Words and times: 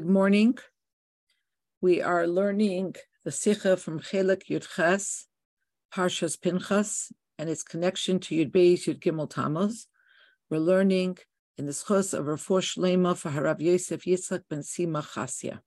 Good 0.00 0.08
morning. 0.08 0.56
We 1.82 2.00
are 2.00 2.26
learning 2.26 2.94
the 3.22 3.30
Sikha 3.30 3.76
from 3.76 4.00
Chelek 4.00 4.44
Yudches, 4.48 5.26
Parshas 5.94 6.40
Pinchas, 6.40 7.12
and 7.38 7.50
its 7.50 7.62
connection 7.62 8.18
to 8.20 8.34
Yud 8.34 8.50
Beis 8.50 8.86
Yud 8.86 9.00
Gimel 9.00 9.28
Tammuz. 9.28 9.88
We're 10.48 10.56
learning 10.56 11.18
in 11.58 11.66
the 11.66 11.72
Schos 11.72 12.18
of 12.18 12.24
Refuah 12.24 12.62
Shlema 12.62 13.14
for 13.14 13.30
Harav 13.30 13.60
Yosef 13.60 14.04
Yitzchak 14.04 14.44
ben 14.48 14.60
Sima 14.60 15.04
Chasya. 15.04 15.60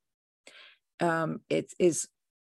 Um, 1.00 1.42
it 1.48 1.72
is 1.78 2.08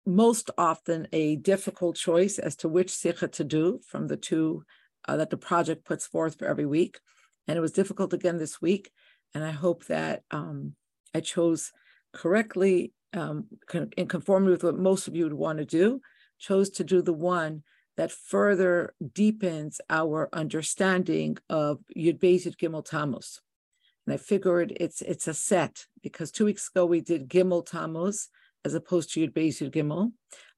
most 0.04 0.50
often 0.58 1.08
a 1.14 1.36
difficult 1.36 1.96
choice 1.96 2.40
as 2.40 2.56
to 2.56 2.68
which 2.68 2.90
Sikha 2.90 3.28
to 3.28 3.44
do 3.44 3.82
from 3.86 4.08
the 4.08 4.18
two 4.18 4.64
uh, 5.08 5.18
that 5.18 5.30
the 5.30 5.38
project 5.38 5.86
puts 5.86 6.08
forth 6.08 6.40
for 6.40 6.48
every 6.48 6.66
week. 6.66 7.00
And 7.48 7.56
it 7.56 7.62
was 7.62 7.72
difficult 7.72 8.14
again 8.14 8.40
this 8.40 8.60
week. 8.60 8.90
And 9.36 9.44
I 9.44 9.52
hope 9.52 9.86
that 9.86 10.24
um, 10.32 10.74
I 11.18 11.20
chose 11.20 11.72
correctly 12.14 12.94
um, 13.14 13.48
in 13.98 14.08
conformity 14.08 14.52
with 14.52 14.64
what 14.64 14.78
most 14.78 15.08
of 15.08 15.16
you 15.16 15.24
would 15.24 15.34
want 15.34 15.58
to 15.58 15.66
do, 15.66 16.00
chose 16.38 16.70
to 16.72 16.84
do 16.84 17.02
the 17.02 17.20
one 17.38 17.64
that 17.98 18.12
further 18.12 18.94
deepens 19.16 19.82
our 19.90 20.30
understanding 20.32 21.38
of 21.50 21.80
Yud 21.98 22.20
Yud 22.20 22.56
Gimel 22.58 22.86
Tammuz. 22.86 23.42
And 24.06 24.14
I 24.14 24.18
figured 24.18 24.78
it's 24.80 25.02
it's 25.02 25.28
a 25.28 25.34
set 25.34 25.88
because 26.04 26.30
two 26.32 26.46
weeks 26.46 26.70
ago 26.70 26.86
we 26.86 27.02
did 27.02 27.30
Gimel 27.30 27.66
Tammuz 27.66 28.30
as 28.64 28.76
opposed 28.76 29.12
to 29.12 29.20
Yud 29.20 29.34
Beis 29.34 29.58
Yud 29.60 29.74
Gimel. 29.74 30.12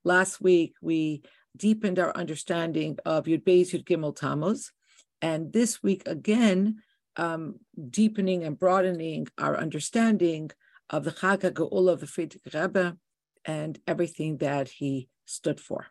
Last 0.03 0.41
week 0.41 0.73
we 0.81 1.23
deepened 1.55 1.99
our 1.99 2.13
understanding 2.17 2.97
of 3.05 3.25
Yud 3.25 3.43
Beis 3.45 3.71
Yud 3.71 3.85
Gimel 3.85 4.13
Tammuz, 4.13 4.73
and 5.21 5.53
this 5.53 5.81
week 5.81 6.03
again 6.05 6.81
um, 7.17 7.55
deepening 7.89 8.43
and 8.43 8.57
broadening 8.57 9.27
our 9.37 9.57
understanding 9.57 10.51
of 10.89 11.03
the 11.03 11.11
Chag 11.11 11.41
HaGeula 11.41 11.93
of 11.93 11.99
the 11.99 12.05
Frierdiker 12.05 12.53
Rebbe 12.53 12.97
and 13.45 13.79
everything 13.87 14.37
that 14.37 14.69
he 14.69 15.09
stood 15.25 15.59
for. 15.59 15.87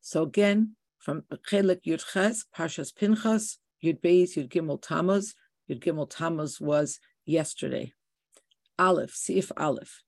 So 0.00 0.22
again, 0.22 0.76
from 0.98 1.22
Chelek 1.50 1.82
Yud 1.84 2.44
Parshas 2.56 2.94
Pinchas, 2.94 3.58
Yud 3.82 4.00
Beis, 4.00 4.36
Yud 4.36 4.48
Gimel 4.48 4.80
Tammuz. 4.80 5.34
Yud 5.70 5.80
Gimel 5.80 6.08
Tammuz 6.08 6.60
was 6.60 6.98
yesterday. 7.24 7.92
Aleph, 8.78 9.14
Sif 9.14 9.52
Aleph. 9.56 10.02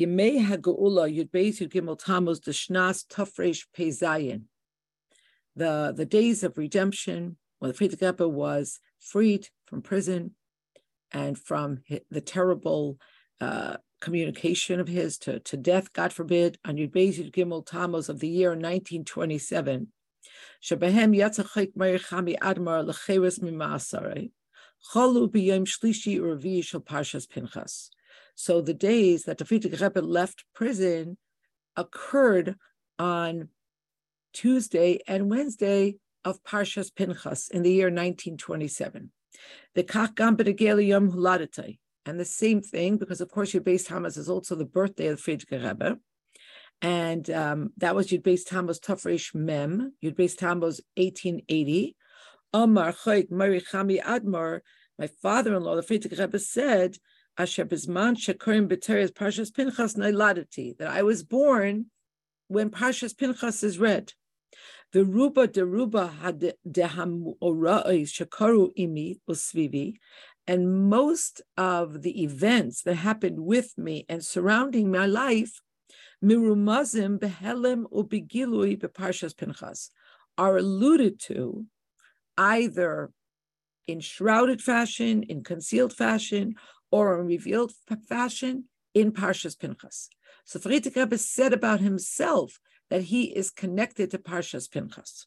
Yemei 0.00 0.44
HaGeula, 0.46 1.14
Yud 1.14 1.30
Beis, 1.30 1.60
Yud 1.60 1.72
Gimel 1.72 1.98
Tammuz, 1.98 2.40
the 2.40 2.52
Shnas 2.52 3.06
Tafresh 3.06 3.66
Pezayin. 3.76 4.44
The, 5.54 5.92
the 5.94 6.06
days 6.06 6.42
of 6.42 6.56
redemption, 6.56 7.36
when 7.62 7.70
the 7.70 7.78
Frierdiker 7.78 8.10
Rebbe 8.10 8.28
was 8.28 8.80
freed 8.98 9.46
from 9.66 9.82
prison 9.82 10.32
and 11.12 11.38
from 11.38 11.78
the 12.10 12.20
terrible 12.20 12.98
uh, 13.40 13.76
communication 14.00 14.80
of 14.80 14.88
his 14.88 15.16
to, 15.18 15.38
to 15.38 15.56
death, 15.56 15.92
God 15.92 16.12
forbid, 16.12 16.58
on 16.64 16.74
Yud 16.74 16.90
Beis 16.90 17.20
Yud 17.20 17.30
Gimel 17.30 17.64
Tammuz 17.64 18.08
of 18.08 18.18
the 18.18 18.26
year 18.26 18.48
1927. 18.48 19.92
Shabahem 20.60 21.16
Yatzachik 21.16 21.76
Meir 21.76 22.00
Chami 22.00 22.36
Admar 22.40 22.84
Lecheres 22.84 23.38
Mimasare. 23.38 24.32
Chalu 24.92 25.30
b'yom 25.30 25.64
shlishi 25.64 26.18
uravi 26.18 26.64
shel 26.64 26.80
Parshas 26.80 27.30
Pinchas. 27.30 27.90
So 28.34 28.60
the 28.60 28.74
days 28.74 29.22
that 29.26 29.38
the 29.38 29.44
Rebbe 29.48 30.00
left 30.00 30.44
prison 30.52 31.16
occurred 31.76 32.56
on 32.98 33.50
Tuesday 34.32 34.98
and 35.06 35.30
Wednesday 35.30 35.98
of 36.24 36.42
Parshas 36.44 36.94
Pinchas 36.94 37.48
in 37.48 37.62
the 37.62 37.72
year 37.72 37.86
1927. 37.86 39.10
The 39.74 39.84
Kach 39.84 40.14
Gam 40.14 40.36
Yom. 40.80 41.76
And 42.04 42.18
the 42.18 42.24
same 42.24 42.60
thing, 42.60 42.96
because 42.96 43.20
of 43.20 43.30
course 43.30 43.52
Yud 43.52 43.60
Beis 43.60 43.86
Tammuz 43.86 44.16
is 44.16 44.28
also 44.28 44.54
the 44.54 44.64
birthday 44.64 45.06
of 45.06 45.20
Frierdiker 45.20 45.64
Rebbe. 45.64 45.98
And 46.80 47.30
um, 47.30 47.70
that 47.76 47.94
was 47.94 48.08
Yud 48.08 48.22
Beis 48.22 48.44
Tammuz 48.44 48.80
Tafresh 48.80 49.34
Mem, 49.34 49.94
Yud 50.02 50.16
Beis 50.16 50.36
Tammuz 50.36 50.80
1880. 50.96 51.96
Omar 52.54 52.92
Chayk 52.92 53.30
Mari 53.30 53.60
Chami 53.60 54.02
Admar, 54.02 54.60
my 54.98 55.06
father-in-law, 55.06 55.76
the 55.76 55.82
Frierdiker 55.82 56.18
Rebbe 56.18 56.38
said, 56.38 56.96
Asher 57.38 57.64
Bizman 57.64 58.16
Shakurim 58.16 58.68
B'Teres 58.68 59.10
Parshas 59.10 59.54
Pinchas 59.54 59.94
Nailadati, 59.94 60.76
that 60.76 60.88
I 60.88 61.02
was 61.02 61.22
born 61.22 61.86
when 62.48 62.68
Parshas 62.68 63.16
Pinchas 63.16 63.62
is 63.62 63.78
read. 63.78 64.12
The 64.92 65.04
ruba 65.04 65.46
de 65.46 65.64
ruba 65.64 66.12
shakaru 66.22 67.34
imi 68.78 69.20
usvivi, 69.28 69.94
and 70.46 70.90
most 70.90 71.40
of 71.56 72.02
the 72.02 72.22
events 72.22 72.82
that 72.82 72.96
happened 72.96 73.40
with 73.40 73.78
me 73.78 74.04
and 74.08 74.24
surrounding 74.24 74.90
my 74.90 75.06
life, 75.06 75.60
mirumazim 76.22 77.18
behelem 77.18 77.84
ubigilui 77.90 78.78
beparshas 78.78 79.34
pinchas, 79.34 79.90
are 80.36 80.58
alluded 80.58 81.18
to 81.20 81.66
either 82.36 83.10
in 83.86 84.00
shrouded 84.00 84.62
fashion, 84.62 85.22
in 85.24 85.42
concealed 85.42 85.92
fashion, 85.92 86.54
or 86.90 87.20
in 87.20 87.26
revealed 87.26 87.72
fashion 88.08 88.64
in 88.94 89.12
Parshas 89.12 89.58
Pinchas. 89.58 90.08
So 90.44 90.58
Frierdiker 90.58 90.96
Rebbe 90.96 91.18
said 91.18 91.52
about 91.52 91.80
himself 91.80 92.58
that 92.92 93.04
he 93.04 93.24
is 93.24 93.50
connected 93.50 94.10
to 94.10 94.18
Parshas 94.18 94.70
Pinchas, 94.70 95.26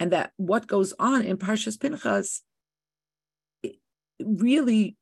and 0.00 0.10
that 0.10 0.32
what 0.36 0.66
goes 0.66 0.92
on 0.98 1.22
in 1.22 1.36
Parshas 1.36 1.78
Pinchas 1.78 2.42
really 4.20 4.96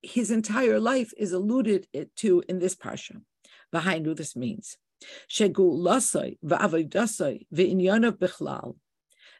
his 0.00 0.30
entire 0.30 0.78
life 0.78 1.12
is 1.18 1.32
alluded 1.32 1.88
to 2.14 2.44
in 2.48 2.60
this 2.60 2.76
parsha. 2.76 3.22
Behind 3.72 4.06
who 4.06 4.14
this 4.14 4.36
means. 4.36 4.76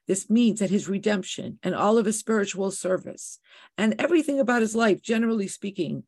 This 0.09 0.31
means 0.31 0.59
that 0.59 0.71
his 0.71 0.89
redemption 0.89 1.59
and 1.63 1.75
all 1.77 1.97
of 1.97 2.07
his 2.07 2.19
spiritual 2.19 2.73
service 2.73 3.39
and 3.79 3.95
everything 4.01 4.41
about 4.41 4.63
his 4.63 4.75
life, 4.75 5.01
generally 5.01 5.47
speaking, 5.47 6.03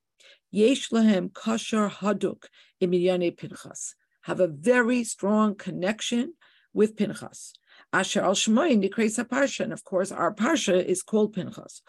yesh 0.51 0.91
lahem 0.91 1.31
kashar 1.31 1.89
haduk 1.93 2.47
imidyane 2.83 3.37
pinchas 3.37 3.95
have 4.23 4.41
a 4.41 4.49
very 4.49 5.05
strong 5.05 5.55
connection 5.55 6.35
with 6.73 6.97
Pinchas. 6.97 7.53
Asher 7.93 8.23
al 8.23 8.35
Shmoin 8.35 8.83
Nikreis 8.83 9.23
Parsha, 9.27 9.61
and 9.61 9.73
of 9.73 9.85
course 9.85 10.11
our 10.11 10.35
Parsha 10.35 10.83
is 10.83 11.03
called 11.03 11.35
Pinchas. 11.35 11.83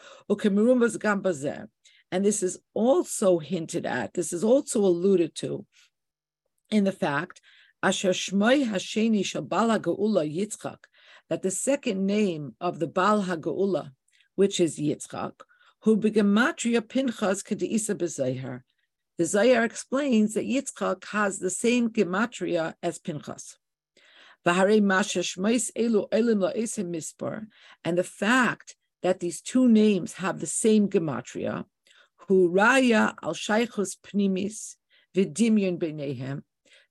And 2.12 2.26
this 2.26 2.44
is 2.44 2.60
also 2.74 3.40
hinted 3.40 3.86
at, 3.86 4.14
this 4.14 4.34
is 4.34 4.44
also 4.44 4.82
alluded 4.82 5.34
to 5.36 5.66
in 6.70 6.84
the 6.84 6.92
fact 6.92 7.42
Asher 7.82 8.12
Shmoi 8.12 8.68
Hasheni 8.70 9.22
Shabala 9.22 9.80
Geula 9.80 10.24
Yitzchak, 10.26 10.80
that 11.30 11.42
the 11.42 11.52
second 11.52 12.06
name 12.06 12.56
of 12.60 12.80
the 12.80 12.88
Bal 12.88 13.24
HaGeula, 13.24 13.92
which 14.36 14.60
is 14.60 14.80
Yitzchak, 14.80 15.34
who 15.82 15.98
begematria 15.98 16.88
Pinchas 16.88 17.44
Kedeisa 17.44 17.96
Bezeher, 17.96 18.62
the 19.18 19.26
Zohar 19.26 19.64
explains 19.64 20.34
that 20.34 20.46
Yitzchak 20.46 21.06
has 21.06 21.40
the 21.40 21.50
same 21.50 21.90
gematria 21.90 22.74
as 22.82 23.00
Pinchas. 23.00 23.58
And 24.46 24.78
the 27.98 28.04
fact 28.04 28.76
that 29.02 29.20
these 29.20 29.42
two 29.42 29.70
names 29.70 30.14
have 30.14 30.40
the 30.40 30.48
same 30.48 30.90
gematria, 30.90 31.66
Huraya 32.28 33.16
al 33.22 33.34
Pnimis 33.34 34.76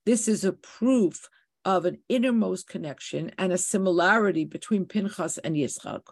this 0.05 0.27
is 0.27 0.45
a 0.45 0.53
proof 0.53 1.29
of 1.65 1.85
an 1.85 1.97
innermost 2.07 2.67
connection 2.67 3.31
and 3.37 3.51
a 3.51 3.57
similarity 3.57 4.45
between 4.45 4.85
Pinchas 4.85 5.37
and 5.39 5.57
Yitzchak. 5.57 6.03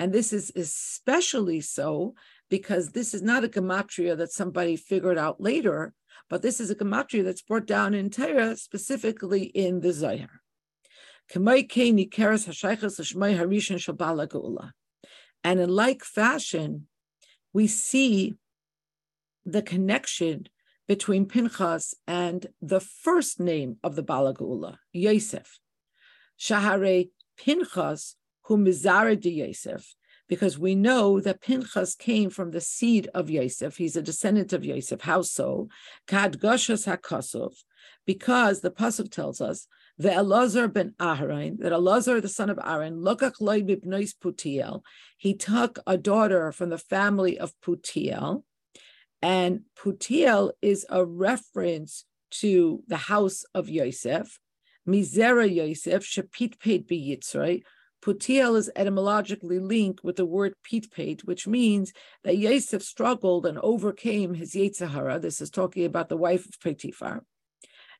And 0.00 0.12
this 0.14 0.32
is 0.32 0.50
especially 0.56 1.60
so 1.60 2.14
because 2.48 2.92
this 2.92 3.12
is 3.12 3.20
not 3.20 3.44
a 3.44 3.48
gematria 3.48 4.16
that 4.16 4.32
somebody 4.32 4.74
figured 4.74 5.18
out 5.18 5.42
later, 5.42 5.92
but 6.30 6.40
this 6.40 6.58
is 6.58 6.70
a 6.70 6.74
gematria 6.74 7.22
that's 7.22 7.42
brought 7.42 7.66
down 7.66 7.92
in 7.92 8.08
Torah, 8.08 8.56
specifically 8.56 9.42
in 9.44 9.80
the 9.80 9.92
Zohar. 9.92 10.40
And 15.44 15.60
in 15.60 15.68
like 15.68 16.02
fashion, 16.02 16.86
we 17.52 17.66
see 17.66 18.36
the 19.44 19.62
connection 19.62 20.48
between 20.88 21.26
Pinchas 21.26 21.94
and 22.06 22.46
the 22.62 22.80
first 22.80 23.38
name 23.38 23.76
of 23.84 23.96
the 23.96 24.02
Baal 24.02 24.32
HaGeula, 24.32 24.78
Yosef. 24.94 25.60
Shahare 26.38 27.10
Pinchas 27.36 28.16
who 28.50 28.58
Mizara 28.58 29.14
de 29.14 29.30
Yosef, 29.30 29.94
because 30.28 30.58
we 30.58 30.74
know 30.74 31.20
that 31.20 31.40
Pinchas 31.40 31.94
came 31.94 32.30
from 32.30 32.50
the 32.50 32.60
seed 32.60 33.08
of 33.14 33.30
Yosef. 33.30 33.76
He's 33.76 33.94
a 33.94 34.02
descendant 34.02 34.52
of 34.52 34.64
Yosef. 34.64 35.02
How 35.02 35.22
so? 35.22 35.68
Kad 36.08 36.40
Goshas 36.40 36.84
HaKosov, 36.84 37.54
because 38.06 38.60
the 38.60 38.72
Pasuk 38.72 39.12
tells 39.12 39.40
us, 39.40 39.68
the 39.98 40.08
Elazar 40.08 40.72
ben 40.72 40.94
Aharon, 40.98 41.58
that 41.60 41.70
Elazar, 41.70 42.20
the 42.20 42.28
son 42.28 42.50
of 42.50 42.58
Aaron, 42.64 42.96
lokach 42.96 43.40
loy 43.40 43.62
bibnois 43.62 44.14
Putiel, 44.20 44.80
he 45.16 45.32
took 45.32 45.78
a 45.86 45.96
daughter 45.96 46.50
from 46.50 46.70
the 46.70 46.78
family 46.78 47.38
of 47.38 47.52
Putiel, 47.64 48.42
and 49.22 49.60
Putiel 49.78 50.50
is 50.60 50.84
a 50.90 51.04
reference 51.04 52.04
to 52.32 52.82
the 52.88 52.96
house 52.96 53.44
of 53.54 53.68
Yosef, 53.68 54.40
Mizera 54.88 55.48
Yosef, 55.48 56.04
Shapit 56.04 56.58
Peit 56.58 56.88
Beyitzrei. 56.88 57.62
Putiel 58.02 58.56
is 58.56 58.70
etymologically 58.74 59.58
linked 59.58 60.02
with 60.02 60.16
the 60.16 60.24
word 60.24 60.54
pitpeit, 60.70 61.22
which 61.24 61.46
means 61.46 61.92
that 62.24 62.38
Yosef 62.38 62.82
struggled 62.82 63.46
and 63.46 63.58
overcame 63.58 64.34
his 64.34 64.54
Yetzirah. 64.54 65.20
This 65.20 65.40
is 65.40 65.50
talking 65.50 65.84
about 65.84 66.08
the 66.08 66.16
wife 66.16 66.46
of 66.46 66.60
Potiphar. 66.60 67.24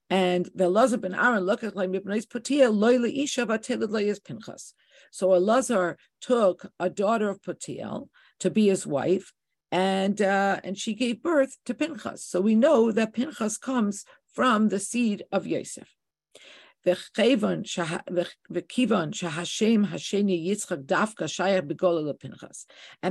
And 0.08 0.48
the 0.54 0.64
Elazar 0.64 1.00
ben 1.00 1.14
Aaron 1.14 1.44
look 1.44 1.62
at 1.62 1.74
Putiel 1.74 2.74
loy 2.74 2.98
isha 3.04 3.46
Pinchas. 3.46 4.74
So 5.12 5.28
Elazar 5.28 5.96
took 6.20 6.66
a 6.80 6.90
daughter 6.90 7.28
of 7.28 7.42
Putiel 7.42 8.08
to 8.40 8.50
be 8.50 8.68
his 8.68 8.86
wife, 8.86 9.32
and 9.70 10.20
uh, 10.20 10.60
and 10.64 10.76
she 10.76 10.94
gave 10.94 11.22
birth 11.22 11.56
to 11.66 11.74
Pinchas. 11.74 12.24
So 12.24 12.40
we 12.40 12.54
know 12.54 12.90
that 12.90 13.12
Pinchas 13.12 13.58
comes 13.58 14.04
from 14.34 14.68
the 14.68 14.80
seed 14.80 15.24
of 15.30 15.46
Yosef. 15.46 15.88
And 16.84 16.96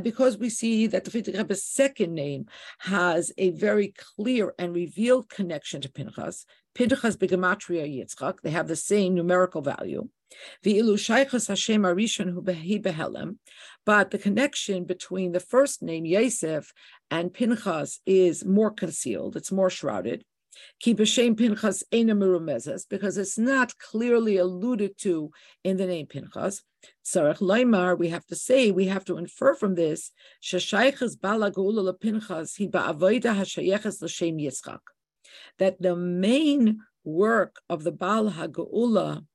because 0.04 0.38
we 0.38 0.50
see 0.50 0.88
that 0.88 1.04
the 1.04 1.12
Frierdiker 1.12 1.38
Rebbe's 1.38 1.64
second 1.64 2.14
name 2.14 2.46
has 2.80 3.32
a 3.38 3.52
very 3.52 3.94
clear 4.16 4.54
and 4.58 4.74
revealed 4.74 5.30
connection 5.30 5.82
to 5.82 5.92
Pinchas, 5.92 6.46
Pinchas 6.74 7.18
begematria 7.18 7.86
Yitzchak, 7.86 8.42
they 8.42 8.52
have 8.52 8.68
the 8.68 8.76
same 8.76 9.14
numerical 9.16 9.62
value. 9.62 10.08
But 13.86 14.12
the 14.12 14.18
connection 14.18 14.84
between 14.86 15.32
the 15.32 15.40
first 15.40 15.82
name 15.82 16.06
Yosef 16.06 16.72
and 17.10 17.34
Pinchas 17.34 18.00
is 18.06 18.46
more 18.46 18.72
concealed, 18.72 19.36
it's 19.36 19.52
more 19.52 19.70
shrouded. 19.70 20.24
Pinchas 20.82 21.84
because 22.90 23.18
it's 23.18 23.38
not 23.38 23.78
clearly 23.78 24.38
alluded 24.38 24.98
to 25.00 25.32
in 25.64 25.78
the 25.78 25.86
name 25.86 26.08
Pinchas. 26.08 26.62
Tzarech 27.06 27.40
Laimar, 27.40 27.98
we 27.98 28.10
have 28.10 28.26
to 28.28 28.36
say, 28.36 28.72
we 28.72 28.88
have 28.88 29.06
to 29.06 29.18
infer 29.18 29.54
from 29.54 29.76
this, 29.76 30.12
Shashaychas 30.42 31.20
Bala 31.20 31.52
Pinchas, 31.52 32.56
he 32.56 32.68
ba'avoida 32.68 33.36
hashayeches 33.36 34.02
l'shem 34.02 34.38
Yitzchak. 34.38 34.80
That 35.58 35.82
the 35.82 35.96
main 35.96 36.82
work 37.04 37.58
of 37.70 37.84
the 37.84 37.92
Baal 37.92 38.32
HaGeula 38.32 39.26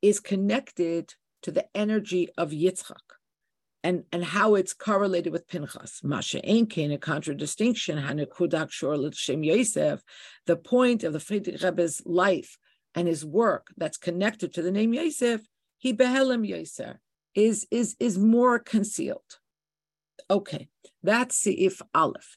is 0.00 0.20
connected 0.20 1.14
to 1.42 1.50
the 1.50 1.66
energy 1.74 2.28
of 2.36 2.50
Yitzchak 2.50 3.21
and, 3.84 4.04
and 4.12 4.24
how 4.24 4.54
it's 4.54 4.72
correlated 4.72 5.32
with 5.32 5.48
Pinchas. 5.48 6.02
Masha 6.02 6.40
Enkin, 6.40 6.92
a 6.92 6.98
contradistinction, 6.98 7.98
Hanukudak 7.98 8.70
Shor 8.70 9.12
Shem 9.12 9.42
Yosef, 9.42 10.02
the 10.46 10.56
point 10.56 11.02
of 11.02 11.12
the 11.12 11.18
Frierdiker 11.18 11.62
Rebbe's 11.62 12.02
life 12.04 12.58
and 12.94 13.08
his 13.08 13.24
work 13.24 13.68
that's 13.76 13.98
connected 13.98 14.54
to 14.54 14.62
the 14.62 14.70
name 14.70 14.94
Yosef, 14.94 15.42
he 15.78 15.92
behelim 15.92 16.46
Yosef, 16.46 16.96
is, 17.34 17.66
is, 17.70 17.96
is 17.98 18.18
more 18.18 18.58
concealed. 18.58 19.38
Okay, 20.30 20.68
that's 21.02 21.46
if 21.46 21.82
Aleph, 21.94 22.36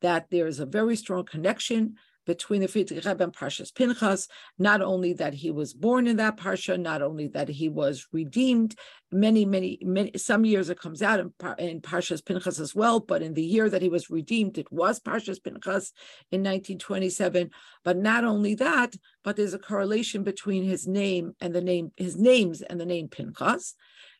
that 0.00 0.26
there 0.30 0.46
is 0.46 0.60
a 0.60 0.66
very 0.66 0.96
strong 0.96 1.24
connection 1.24 1.94
between 2.26 2.60
the 2.60 2.68
Frierdiker 2.68 3.06
Rebbe 3.06 3.24
and 3.24 3.32
Parshas 3.32 3.74
Pinchas, 3.74 4.28
not 4.58 4.82
only 4.82 5.12
that 5.14 5.34
he 5.34 5.50
was 5.50 5.74
born 5.74 6.06
in 6.06 6.16
that 6.16 6.36
Parsha, 6.36 6.80
not 6.80 7.02
only 7.02 7.28
that 7.28 7.48
he 7.48 7.68
was 7.68 8.06
redeemed, 8.12 8.74
many, 9.12 9.44
many, 9.44 9.78
many 9.82 10.10
some 10.16 10.44
years 10.44 10.68
it 10.68 10.78
comes 10.78 11.02
out 11.02 11.20
in, 11.20 11.32
in 11.58 11.80
Parshas 11.80 12.24
Pinchas 12.24 12.58
as 12.58 12.74
well, 12.74 13.00
but 13.00 13.22
in 13.22 13.34
the 13.34 13.42
year 13.42 13.68
that 13.68 13.82
he 13.82 13.88
was 13.88 14.10
redeemed, 14.10 14.58
it 14.58 14.70
was 14.72 15.00
Parshas 15.00 15.42
Pinchas 15.42 15.92
in 16.30 16.40
1927. 16.40 17.50
But 17.84 17.96
not 17.96 18.24
only 18.24 18.54
that, 18.56 18.94
but 19.22 19.36
there's 19.36 19.54
a 19.54 19.58
correlation 19.58 20.22
between 20.22 20.64
his 20.64 20.86
name 20.86 21.34
and 21.40 21.54
the 21.54 21.60
name, 21.60 21.92
his 21.96 22.16
names 22.16 22.62
and 22.62 22.80
the 22.80 22.86
name 22.86 23.08
Pinchas. 23.08 23.74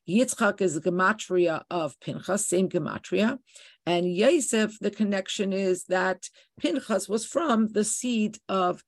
Yitzchak 0.09 0.61
is 0.61 0.75
the 0.75 0.91
gematria 0.91 1.63
of 1.71 1.99
Pinchas, 2.01 2.47
same 2.47 2.69
gematria. 2.69 3.39
And 3.87 4.15
Yosef, 4.15 4.79
the 4.81 4.91
connection 4.91 5.53
is 5.53 5.85
that 5.85 6.29
Pinchas 6.59 7.09
was 7.09 7.27
from 7.27 7.69
the 7.69 7.85
seed 7.85 8.39
of 8.49 8.83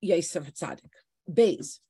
Yosef 0.00 0.52
Tzadik, 0.54 0.92
Beis. 1.30 1.80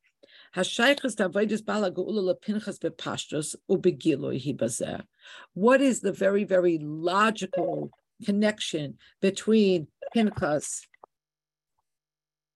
What 5.54 5.80
is 5.80 6.00
the 6.00 6.12
very, 6.12 6.44
very 6.44 6.78
logical 6.78 7.90
connection 8.24 8.98
between 9.20 9.86
Pinchas 10.12 10.86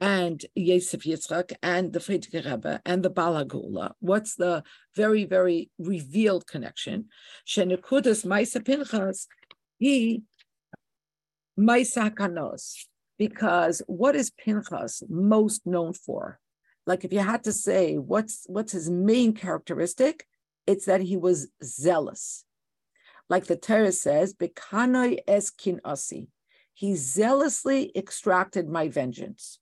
and 0.00 0.44
Yosef 0.54 1.04
Yitzchak 1.04 1.52
and 1.62 1.92
the 1.92 2.00
Frierdiker 2.00 2.44
Rebbe 2.44 2.80
and 2.84 3.02
the 3.02 3.10
Baal 3.10 3.42
HaGeula. 3.42 3.92
What's 4.00 4.34
the 4.34 4.62
very, 4.94 5.24
very 5.24 5.70
revealed 5.78 6.46
connection? 6.46 7.06
Shenekudas 7.46 8.26
Maisa 8.26 8.64
Pinchas 8.64 9.26
he 9.78 10.22
Maisakanos, 11.58 12.84
because 13.18 13.82
what 13.86 14.14
is 14.14 14.30
Pinchas 14.30 15.02
most 15.08 15.66
known 15.66 15.92
for? 15.92 16.38
Like 16.86 17.04
if 17.04 17.12
you 17.12 17.20
had 17.20 17.44
to 17.44 17.52
say 17.52 17.96
what's 17.96 18.44
what's 18.46 18.72
his 18.72 18.90
main 18.90 19.32
characteristic, 19.32 20.26
it's 20.66 20.84
that 20.84 21.00
he 21.00 21.16
was 21.16 21.48
zealous. 21.62 22.44
Like 23.28 23.46
the 23.46 23.56
Torah 23.56 23.92
says, 23.92 24.34
Bekanoi 24.34 25.18
es 25.26 25.52
asi. 25.84 26.28
He 26.74 26.94
zealously 26.94 27.90
extracted 27.96 28.68
my 28.68 28.88
vengeance. 28.88 29.58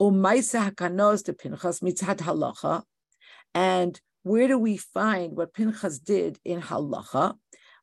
Umaisa 0.00 0.70
hakanos 0.70 1.24
de 1.24 1.32
Pinchas 1.32 1.80
mitzat 1.80 2.18
halacha. 2.18 2.84
And 3.54 4.00
where 4.22 4.46
do 4.46 4.58
we 4.58 4.76
find 4.76 5.36
what 5.36 5.54
Pinchas 5.54 5.98
did 5.98 6.38
in 6.44 6.60
halacha? 6.60 7.36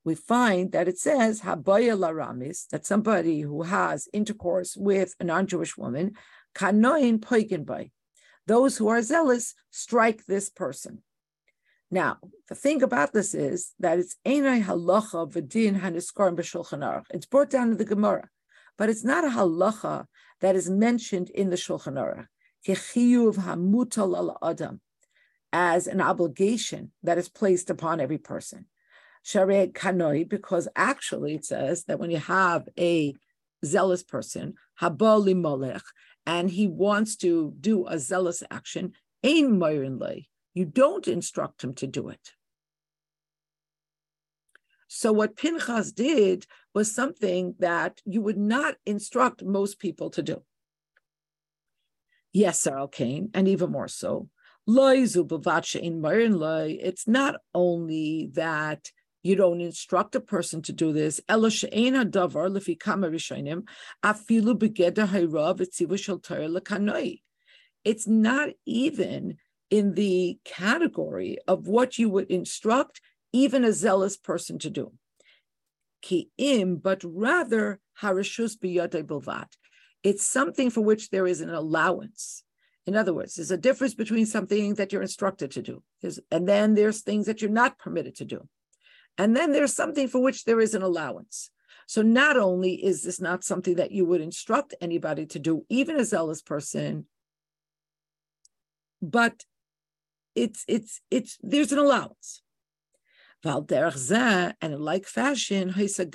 We 0.08 0.16
find 0.16 0.72
that 0.72 0.88
it 0.88 0.98
says 0.98 1.42
habaya 1.42 1.96
laramis 2.04 2.68
that 2.70 2.86
somebody 2.86 3.42
who 3.42 3.64
has 3.64 4.08
intercourse 4.14 4.78
with 4.78 5.14
a 5.20 5.26
non-Jewish 5.26 5.76
woman 5.78 6.14
kanoin 6.56 7.20
poigenbay. 7.20 7.92
Those 8.48 8.78
who 8.78 8.88
are 8.88 9.02
zealous 9.02 9.54
strike 9.70 10.26
this 10.26 10.50
person. 10.50 11.04
Now, 11.92 12.20
the 12.48 12.56
thing 12.56 12.82
about 12.84 13.12
this 13.12 13.34
is 13.36 13.74
that 13.80 14.00
it's 14.00 14.16
enai 14.26 14.64
halacha 14.64 15.30
v'din 15.30 15.82
haniskorim 15.82 16.38
b'shulchan 16.38 16.80
aruch. 16.80 17.08
It's 17.10 17.26
brought 17.26 17.50
down 17.50 17.72
in 17.72 17.78
the 17.78 17.92
Gemara, 17.94 18.30
but 18.78 18.90
it's 18.90 19.04
not 19.04 19.26
a 19.26 19.30
halacha 19.30 20.06
that 20.40 20.56
is 20.56 20.70
mentioned 20.70 21.30
in 21.32 21.50
the 21.50 21.58
Shulchan 21.58 21.96
Aruch. 21.96 22.28
Hamutal 22.66 24.16
al 24.16 24.38
adam, 24.42 24.80
as 25.52 25.88
an 25.88 26.00
obligation 26.00 26.92
that 27.04 27.18
is 27.18 27.28
placed 27.30 27.70
upon 27.70 28.00
every 28.00 28.18
person. 28.18 28.68
Sharei 29.28 29.74
Kanoi, 29.74 30.28
because 30.28 30.68
actually 30.76 31.36
it 31.36 31.44
says 31.44 31.84
that 31.84 32.00
when 32.00 32.12
you 32.12 32.18
have 32.18 32.70
a 32.80 33.14
zealous 33.66 34.02
person, 34.02 34.54
Habali 34.82 35.36
Molech, 35.36 35.84
and 36.26 36.50
he 36.50 36.68
wants 36.68 37.18
to 37.18 37.54
do 37.60 37.86
a 37.88 38.00
zealous 38.00 38.42
action, 38.50 38.94
Ein 39.26 39.60
Moirin 39.60 40.26
you 40.54 40.66
don't 40.66 41.10
instruct 41.10 41.64
him 41.64 41.74
to 41.76 41.88
do 41.88 42.08
it. 42.08 42.32
So 44.88 45.12
what 45.12 45.36
Pinchas 45.36 45.92
did 45.92 46.46
was 46.74 46.96
something 46.96 47.56
that 47.60 48.02
you 48.06 48.22
would 48.22 48.38
not 48.38 48.76
instruct 48.86 49.44
most 49.44 49.78
people 49.78 50.10
to 50.12 50.24
do. 50.24 50.42
Yes, 52.32 52.62
Sir 52.62 52.72
Alkane, 52.72 53.30
and 53.34 53.50
even 53.50 53.72
more 53.72 53.90
so. 53.90 54.30
It's 54.70 55.18
not 57.08 57.36
only 57.54 58.30
that 58.34 58.92
you 59.24 59.36
don't 59.36 59.62
instruct 59.62 60.16
a 60.16 60.20
person 60.20 60.62
to 60.64 60.74
do 60.74 60.94
this. 60.94 61.20
It's 67.84 68.08
not 68.08 68.50
even 68.66 69.38
in 69.70 69.94
the 69.96 70.40
category 70.46 71.38
of 71.48 71.68
what 71.68 71.98
you 71.98 72.10
would 72.10 72.32
instruct 72.32 73.02
even 73.34 73.64
a 73.64 73.74
zealous 73.74 74.18
person 74.18 74.60
to 74.60 74.70
do. 74.70 74.94
But 76.82 77.04
rather. 77.04 77.80
It's 80.04 80.26
something 80.26 80.70
for 80.70 80.82
which 80.82 81.10
there 81.10 81.28
is 81.28 81.42
an 81.42 81.50
allowance. 81.50 82.44
In 82.86 82.96
other 82.96 83.14
words, 83.14 83.36
there's 83.36 83.52
a 83.52 83.58
difference 83.58 83.94
between 83.96 84.26
something 84.26 84.76
that 84.76 84.94
you're 84.94 85.02
instructed 85.02 85.52
to 85.52 85.62
do, 85.62 85.84
and 86.32 86.48
then 86.48 86.76
there's 86.76 87.02
things 87.02 87.26
that 87.26 87.42
you're 87.42 87.52
not 87.52 87.78
permitted 87.78 88.16
to 88.16 88.26
do. 88.26 88.48
And 89.18 89.36
then 89.36 89.52
there's 89.52 89.74
something 89.74 90.08
for 90.08 90.22
which 90.22 90.46
there 90.46 90.62
is 90.62 90.76
an 90.76 90.82
allowance. 90.82 91.50
So 91.88 92.02
not 92.02 92.38
only 92.38 92.84
is 92.84 93.04
this 93.04 93.22
not 93.22 93.44
something 93.44 93.76
that 93.76 93.92
you 93.92 94.06
would 94.06 94.22
instruct 94.22 94.74
anybody 94.82 95.28
to 95.28 95.40
do, 95.40 95.66
even 95.70 96.00
a 96.00 96.06
zealous 96.06 96.42
person, 96.42 97.06
but 99.02 99.46
it's 100.36 100.66
it's 100.68 101.00
it's 101.10 101.38
there's 101.42 101.72
an 101.72 101.80
allowance. 101.80 102.42
And 103.44 103.72
in 104.62 104.80
like 104.82 105.06
fashion, 105.06 105.74
it 105.78 106.14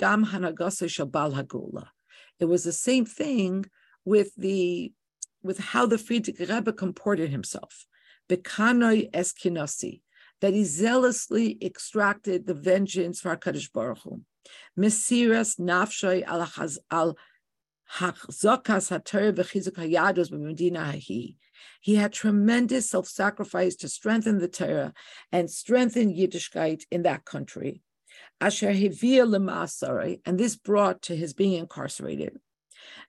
was 2.45 2.63
the 2.63 2.71
same 2.71 3.05
thing 3.05 3.65
with 4.05 4.35
the 4.35 4.93
with 5.41 5.59
how 5.59 5.85
the 5.85 5.95
Frierdiker 5.95 6.49
Rebbe 6.49 6.73
comported 6.73 7.29
himself. 7.31 7.85
Bekanoi 8.29 9.09
eskinasi, 9.11 10.01
that 10.43 10.53
he 10.53 10.65
zealously 10.65 11.57
extracted 11.61 12.45
the 12.45 12.53
vengeance 12.53 13.21
for 13.21 13.33
HaKadosh 13.33 13.71
Baruch 13.71 13.99
Hu. 13.99 14.19
Mesiras 14.77 15.57
nafshay 15.57 16.21
al 16.27 17.15
hachzokas 17.97 18.91
hayados 19.71 20.29
b'medina 20.29 20.83
hahi. 20.91 21.37
He 21.79 21.95
had 21.95 22.11
tremendous 22.11 22.89
self-sacrifice 22.89 23.77
to 23.77 23.87
strengthen 23.87 24.39
the 24.39 24.49
Torah 24.49 24.91
and 25.31 25.49
strengthen 25.49 26.13
Yiddishkeit 26.13 26.83
in 26.91 27.03
that 27.03 27.23
country. 27.23 27.81
Asher 28.41 28.73
lemasari, 28.73 30.19
and 30.25 30.37
this 30.37 30.57
brought 30.57 31.03
to 31.03 31.15
his 31.15 31.33
being 31.33 31.53
incarcerated. 31.53 32.37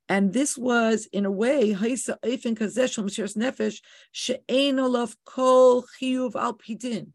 And 0.09 0.33
this 0.33 0.57
was, 0.57 1.09
in 1.13 1.25
a 1.25 1.33
way, 1.33 1.75
haisa 1.75 2.17
eifin 2.21 2.57
kazesh 2.57 2.97
nefesh 3.37 3.81
she'ein 4.13 4.79
olav 4.79 5.17
kol 5.25 5.85
chiyuv 6.01 6.37
al 6.37 6.55
pidin. 6.55 7.13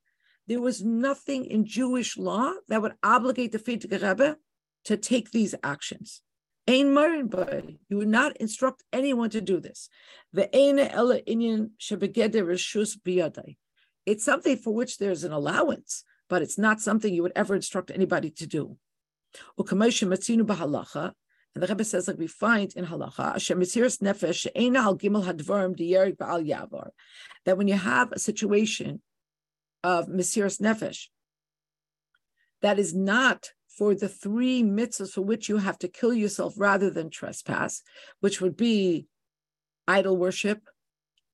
There 0.49 0.59
was 0.59 0.83
nothing 0.83 1.45
in 1.45 1.63
Jewish 1.63 2.17
law 2.17 2.53
that 2.69 2.81
would 2.81 2.95
obligate 3.03 3.51
the 3.51 3.59
Frierdiker 3.59 4.01
Rebbe 4.01 4.37
to 4.85 4.97
take 4.97 5.29
these 5.29 5.53
actions. 5.61 6.23
Ein 6.67 6.91
marin 6.91 7.29
You 7.87 7.97
would 7.97 8.07
not 8.07 8.35
instruct 8.37 8.83
anyone 8.91 9.29
to 9.29 9.41
do 9.41 9.59
this. 9.59 9.89
ela 10.35 11.21
inyan 11.21 11.69
reshus 11.79 12.97
biyadai. 12.97 13.57
It's 14.07 14.25
something 14.25 14.57
for 14.57 14.73
which 14.73 14.97
there's 14.97 15.23
an 15.23 15.31
allowance, 15.31 16.03
but 16.27 16.41
it's 16.41 16.57
not 16.57 16.81
something 16.81 17.13
you 17.13 17.21
would 17.21 17.33
ever 17.35 17.53
instruct 17.53 17.91
anybody 17.91 18.31
to 18.31 18.47
do. 18.47 18.77
And 19.55 19.67
the 19.67 20.95
Rebbe 21.67 21.83
says, 21.83 22.07
like 22.07 22.17
we 22.17 22.25
find 22.25 22.73
in 22.75 22.87
halacha, 22.87 23.35
nefesh 24.01 24.47
that 27.45 27.57
when 27.57 27.67
you 27.67 27.75
have 27.75 28.11
a 28.11 28.19
situation 28.19 29.01
of 29.83 30.07
mesiras 30.07 30.59
nefesh 30.59 31.07
that 32.61 32.79
is 32.79 32.93
not 32.93 33.51
for 33.67 33.95
the 33.95 34.09
three 34.09 34.61
mitzvahs 34.61 35.11
for 35.11 35.21
which 35.21 35.47
you 35.47 35.57
have 35.57 35.79
to 35.79 35.87
kill 35.87 36.13
yourself 36.13 36.53
rather 36.57 36.89
than 36.89 37.09
trespass, 37.09 37.81
which 38.19 38.41
would 38.41 38.57
be 38.57 39.07
idol 39.87 40.17
worship, 40.17 40.67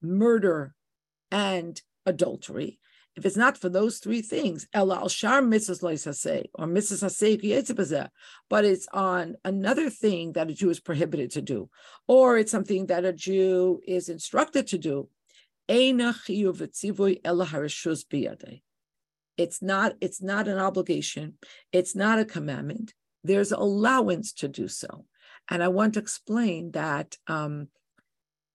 murder, 0.02 0.76
and 1.32 1.82
adultery. 2.06 2.80
If 3.16 3.26
it's 3.26 3.38
not 3.38 3.58
for 3.58 3.70
those 3.70 4.00
three 4.00 4.22
things, 4.22 4.68
el 4.74 4.92
al 4.92 5.10
shar 5.10 5.42
mitzvahs 5.42 6.16
say 6.16 6.50
or 6.54 6.68
mitzvahs 6.68 8.10
but 8.50 8.66
it's 8.66 8.88
on 8.94 9.38
another 9.44 9.90
thing 9.90 10.34
that 10.34 10.50
a 10.50 10.54
Jew 10.54 10.70
is 10.70 10.82
prohibited 10.82 11.32
to 11.32 11.42
do, 11.42 11.70
or 12.08 12.38
it's 12.38 12.52
something 12.52 12.88
that 12.88 13.06
a 13.06 13.14
Jew 13.14 13.82
is 13.88 14.10
instructed 14.10 14.68
to 14.68 14.78
do. 14.78 15.10
It's 19.38 19.62
not, 19.62 19.94
it's 20.00 20.22
not 20.22 20.48
an 20.48 20.60
obligation. 20.60 21.38
It's 21.72 21.96
not 21.96 22.20
a 22.20 22.26
commandment. 22.26 22.94
There's 23.24 23.52
allowance 23.52 24.32
to 24.34 24.48
do 24.48 24.68
so. 24.68 25.06
And 25.50 25.64
I 25.64 25.68
want 25.68 25.94
to 25.94 26.00
explain 26.00 26.72
that 26.72 27.18
um, 27.28 27.68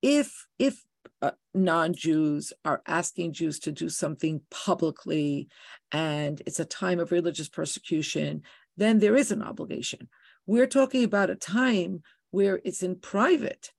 if 0.03 0.47
if 0.59 0.83
uh, 1.23 1.33
non-Jews 1.55 2.53
are 2.65 2.83
asking 2.87 3.33
Jews 3.33 3.59
to 3.61 3.73
do 3.73 3.89
something 3.89 4.41
publicly, 4.51 5.49
and 5.93 6.41
it's 6.47 6.61
a 6.61 6.65
time 6.65 6.99
of 6.99 7.13
religious 7.13 7.49
persecution, 7.49 8.43
then 8.77 8.99
there 8.99 9.17
is 9.17 9.31
an 9.31 9.43
obligation. 9.43 10.09
We're 10.47 10.67
talking 10.67 11.05
about 11.05 11.31
a 11.31 11.37
time 11.37 12.03
where 12.31 12.61
it's 12.65 12.83
in 12.83 12.97
private, 12.97 13.71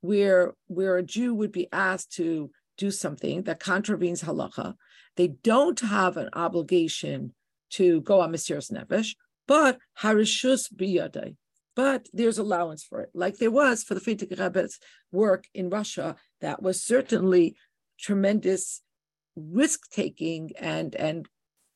where 0.00 0.54
where 0.66 0.96
a 0.96 1.02
Jew 1.02 1.34
would 1.34 1.52
be 1.52 1.68
asked 1.72 2.12
to 2.12 2.50
do 2.76 2.90
something 2.90 3.42
that 3.42 3.60
contravenes 3.60 4.22
halacha, 4.22 4.74
they 5.16 5.28
don't 5.28 5.80
have 5.80 6.16
an 6.16 6.28
obligation 6.32 7.32
to 7.70 8.00
go 8.02 8.20
on 8.20 8.32
Mesiras 8.32 8.72
Nefesh, 8.72 9.14
but 9.46 9.78
Harishus 10.00 10.72
biyadai. 10.72 11.36
But 11.76 12.08
there's 12.12 12.38
allowance 12.38 12.84
for 12.84 13.00
it, 13.00 13.10
like 13.14 13.38
there 13.38 13.50
was 13.50 13.82
for 13.82 13.94
the 13.94 14.00
Frierdiker 14.00 14.38
Rebbe's 14.38 14.78
work 15.10 15.46
in 15.54 15.70
Russia. 15.70 16.16
That 16.40 16.62
was 16.62 16.84
certainly 16.84 17.56
tremendous 17.98 18.82
risk 19.34 19.90
taking 19.90 20.52
and 20.58 20.94
and 20.94 21.28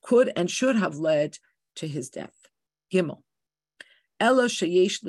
could 0.02 0.32
and 0.36 0.48
should 0.48 0.76
have 0.76 0.96
led 0.96 1.38
to 1.76 1.88
his 1.88 2.10
death. 2.10 2.46
Gimel. 2.92 3.22
Ella 4.20 4.44
sheyesh. 4.44 5.00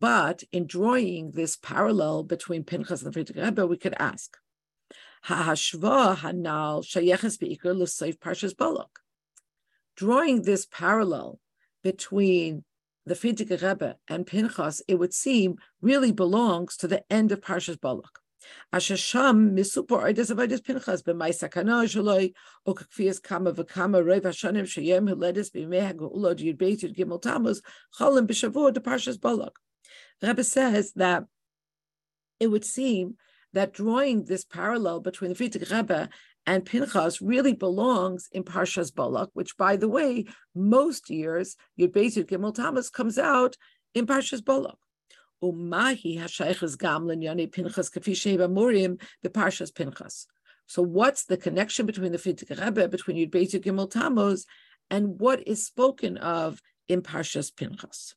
But 0.00 0.44
in 0.52 0.66
drawing 0.66 1.32
this 1.32 1.56
parallel 1.56 2.22
between 2.22 2.64
Pinchas 2.64 3.02
and 3.02 3.12
the 3.12 3.18
Frierdiker 3.18 3.44
Rebbe, 3.44 3.66
we 3.66 3.76
could 3.76 3.94
ask, 3.98 4.36
Ha'hashva 5.22 6.16
hanal 6.16 6.84
shayeches 6.84 7.38
beikar 7.38 7.76
l'seif 7.76 8.18
parshas 8.18 8.56
balak. 8.56 9.00
Drawing 9.96 10.42
this 10.42 10.66
parallel 10.70 11.40
between 11.82 12.64
the 13.04 13.14
Frierdiker 13.14 13.60
Rebbe 13.62 13.96
and 14.06 14.26
Pinchas, 14.26 14.82
it 14.86 14.96
would 14.96 15.14
seem 15.14 15.56
really 15.80 16.12
belongs 16.12 16.76
to 16.76 16.86
the 16.86 17.02
end 17.10 17.32
of 17.32 17.40
Parshas 17.40 17.80
Balak. 17.80 18.20
Ashasham 18.72 19.52
misupor 19.52 20.04
oides 20.04 20.30
avodas 20.30 20.62
Pinchas 20.62 21.02
b'may 21.02 21.30
sakana 21.30 21.84
shaloi 21.84 22.32
o 22.66 22.74
kakfias 22.74 23.20
kama 23.22 23.52
v'kama 23.52 24.02
reiv 24.04 24.22
hashanim 24.22 24.64
sheyem 24.64 25.10
huledis 25.12 25.50
b'mei 25.50 25.86
ha'geulod 25.86 26.38
yud 26.38 26.58
beit 26.58 26.80
yud 26.80 26.94
gimel 26.94 27.20
tammuz 27.20 27.60
cholim 27.98 28.26
b'shavua 28.26 28.72
to 28.72 28.80
Parshas 28.80 29.20
Balak. 29.20 29.56
Rebbe 30.22 30.44
says 30.44 30.92
that 30.92 31.24
it 32.38 32.48
would 32.48 32.64
seem 32.64 33.16
that 33.52 33.72
drawing 33.72 34.24
this 34.24 34.44
parallel 34.44 35.00
between 35.00 35.32
the 35.32 35.36
Frierdiker 35.36 35.70
Rebbe 35.74 36.08
and 36.46 36.64
Pinchas 36.64 37.20
really 37.20 37.52
belongs 37.52 38.28
in 38.32 38.42
Parshas 38.42 38.94
Balak, 38.94 39.30
which, 39.34 39.56
by 39.56 39.76
the 39.76 39.88
way, 39.88 40.26
most 40.54 41.10
years 41.10 41.56
Yud 41.78 41.92
Beis 41.92 42.16
Yud 42.16 42.26
Gimel 42.26 42.54
Tammuz 42.54 42.90
comes 42.90 43.18
out 43.18 43.56
in 43.94 44.06
Parshas 44.06 44.44
Balak. 44.44 44.78
Umahi 45.42 46.18
hashayches 46.18 46.78
gam 46.78 47.04
lenyani 47.04 47.52
Pinchas 47.52 47.90
kafi 47.90 48.12
sheva 48.12 48.50
murim 48.50 49.00
beParshas 49.24 49.74
Pinchas. 49.74 50.26
So, 50.66 50.82
what's 50.82 51.24
the 51.24 51.36
connection 51.36 51.86
between 51.86 52.12
the 52.12 52.18
Frierdiker 52.18 52.64
Rebbe, 52.64 52.88
between 52.88 53.16
Yud 53.16 53.30
Beis 53.30 53.52
Yud 53.52 53.64
Gimel 53.64 53.90
Tammuz, 53.90 54.46
and 54.90 55.20
what 55.20 55.46
is 55.46 55.66
spoken 55.66 56.16
of 56.18 56.60
in 56.88 57.02
Parshas 57.02 57.54
Pinchas? 57.54 58.14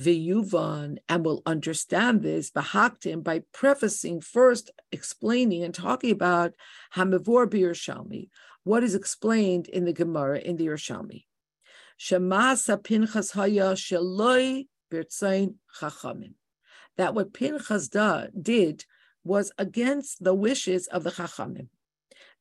Viyuvan, 0.00 0.98
and 1.08 1.24
will 1.24 1.42
understand 1.46 2.22
this, 2.22 2.50
Bahaktim, 2.50 3.22
by 3.22 3.42
prefacing 3.52 4.20
first, 4.20 4.70
explaining 4.90 5.62
and 5.62 5.74
talking 5.74 6.10
about 6.10 6.54
Hamivor 6.94 7.46
Shalmi, 7.74 8.28
what 8.64 8.82
is 8.82 8.94
explained 8.94 9.68
in 9.68 9.84
the 9.84 9.92
Gemara 9.92 10.38
in 10.38 10.56
the 10.56 10.66
Yerushalmi. 10.66 11.24
Shemasa 11.98 12.82
Pinchas 12.82 13.32
Haya 13.32 13.74
Sheloi 13.74 14.66
Birtzain 14.90 15.54
Chachamim. 15.80 16.34
That 16.96 17.14
what 17.14 17.32
Pinchas 17.32 17.88
da, 17.88 18.26
did 18.40 18.84
was 19.24 19.52
against 19.58 20.24
the 20.24 20.34
wishes 20.34 20.86
of 20.88 21.04
the 21.04 21.10
Chachamim. 21.10 21.68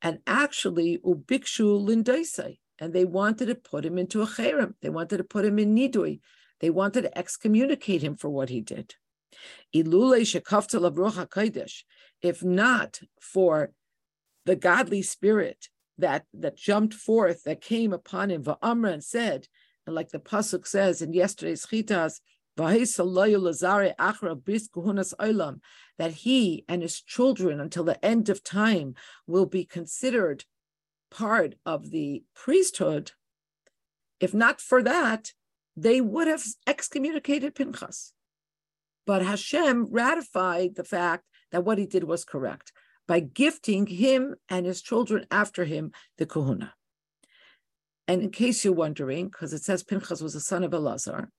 And 0.01 0.19
actually, 0.25 0.97
Ubikshu 1.05 1.85
Lindaisai, 1.87 2.57
and 2.79 2.93
they 2.93 3.05
wanted 3.05 3.45
to 3.47 3.55
put 3.55 3.85
him 3.85 3.97
into 3.97 4.21
a 4.21 4.25
cherem. 4.25 4.73
They 4.81 4.89
wanted 4.89 5.17
to 5.17 5.23
put 5.23 5.45
him 5.45 5.59
in 5.59 5.75
Nidui. 5.75 6.21
They 6.61 6.69
wanted 6.69 7.01
to 7.01 7.17
excommunicate 7.17 8.03
him 8.03 8.15
for 8.15 8.29
what 8.29 8.49
he 8.49 8.61
did. 8.61 8.95
If 9.73 9.87
not 12.43 12.99
for 13.19 13.71
the 14.45 14.55
godly 14.55 15.01
spirit 15.01 15.67
that, 15.97 16.25
that 16.33 16.55
jumped 16.55 16.93
forth, 16.93 17.43
that 17.43 17.61
came 17.61 17.91
upon 17.93 18.29
him, 18.31 18.43
Va'amra 18.43 18.93
and 18.93 19.03
said, 19.03 19.47
and 19.85 19.95
like 19.95 20.09
the 20.09 20.19
Pasuk 20.19 20.67
says 20.67 21.01
in 21.01 21.13
yesterday's 21.13 21.65
Chitas, 21.65 22.21
that 25.97 26.11
he 26.11 26.65
and 26.67 26.81
his 26.81 27.01
children 27.01 27.59
until 27.59 27.83
the 27.83 28.05
end 28.05 28.29
of 28.29 28.43
time 28.43 28.93
will 29.25 29.45
be 29.45 29.65
considered 29.65 30.45
part 31.09 31.55
of 31.65 31.89
the 31.89 32.23
priesthood. 32.35 33.13
If 34.19 34.33
not 34.33 34.61
for 34.61 34.83
that, 34.83 35.31
they 35.75 36.01
would 36.01 36.27
have 36.27 36.43
excommunicated 36.67 37.55
Pinchas. 37.55 38.13
But 39.05 39.23
Hashem 39.23 39.87
ratified 39.89 40.75
the 40.75 40.83
fact 40.83 41.25
that 41.51 41.65
what 41.65 41.77
he 41.77 41.85
did 41.85 42.03
was 42.03 42.23
correct 42.25 42.71
by 43.07 43.19
gifting 43.19 43.87
him 43.87 44.35
and 44.47 44.65
his 44.65 44.81
children 44.81 45.25
after 45.31 45.65
him 45.65 45.91
the 46.17 46.25
kahuna. 46.25 46.73
And 48.07 48.21
in 48.21 48.29
case 48.29 48.63
you're 48.63 48.73
wondering, 48.73 49.27
because 49.27 49.53
it 49.53 49.63
says 49.63 49.83
Pinchas 49.83 50.21
was 50.21 50.35
a 50.35 50.41
son 50.41 50.63
of 50.63 50.71
Elazar, 50.71 51.29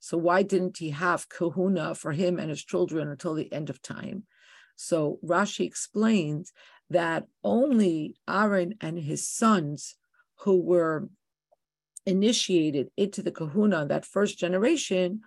so 0.00 0.16
why 0.16 0.42
didn't 0.42 0.78
he 0.78 0.90
have 0.90 1.28
kahuna 1.28 1.94
for 1.94 2.12
him 2.12 2.38
and 2.38 2.50
his 2.50 2.64
children 2.64 3.08
until 3.08 3.34
the 3.34 3.52
end 3.52 3.68
of 3.68 3.82
time? 3.82 4.24
So 4.76 5.18
Rashi 5.24 5.66
explains 5.66 6.52
that 6.90 7.26
only 7.42 8.16
Aaron 8.28 8.74
and 8.80 8.98
his 8.98 9.28
sons 9.28 9.96
who 10.40 10.60
were 10.60 11.08
initiated 12.08 12.88
into 12.96 13.22
the 13.22 13.30
kahuna, 13.30 13.86
that 13.86 14.06
first 14.06 14.38
generation, 14.38 15.20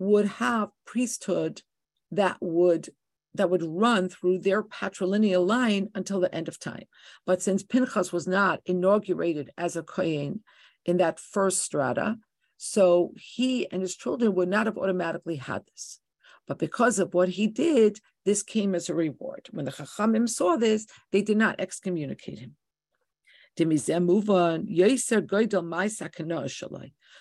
would 0.00 0.26
have 0.26 0.70
priesthood 0.84 1.62
that 2.10 2.36
would 2.40 2.88
that 3.36 3.50
would 3.50 3.64
run 3.64 4.08
through 4.08 4.38
their 4.38 4.62
patrilineal 4.62 5.44
line 5.44 5.88
until 5.94 6.20
the 6.20 6.32
end 6.32 6.46
of 6.46 6.60
time. 6.60 6.84
But 7.26 7.42
since 7.42 7.64
Pinchas 7.64 8.12
was 8.12 8.28
not 8.28 8.60
inaugurated 8.64 9.50
as 9.58 9.74
a 9.74 9.82
kohen 9.82 10.44
in 10.84 10.98
that 10.98 11.18
first 11.18 11.60
strata, 11.60 12.16
so 12.56 13.12
he 13.16 13.68
and 13.72 13.82
his 13.82 13.96
children 13.96 14.36
would 14.36 14.48
not 14.48 14.66
have 14.66 14.78
automatically 14.78 15.36
had 15.36 15.62
this. 15.66 15.98
But 16.46 16.60
because 16.60 17.00
of 17.00 17.12
what 17.12 17.30
he 17.30 17.48
did, 17.48 17.98
this 18.24 18.44
came 18.44 18.72
as 18.72 18.88
a 18.88 18.94
reward. 18.94 19.48
When 19.50 19.64
the 19.64 19.72
Chachamim 19.72 20.28
saw 20.28 20.56
this, 20.56 20.86
they 21.10 21.22
did 21.22 21.36
not 21.36 21.58
excommunicate 21.58 22.38
him. 22.38 22.54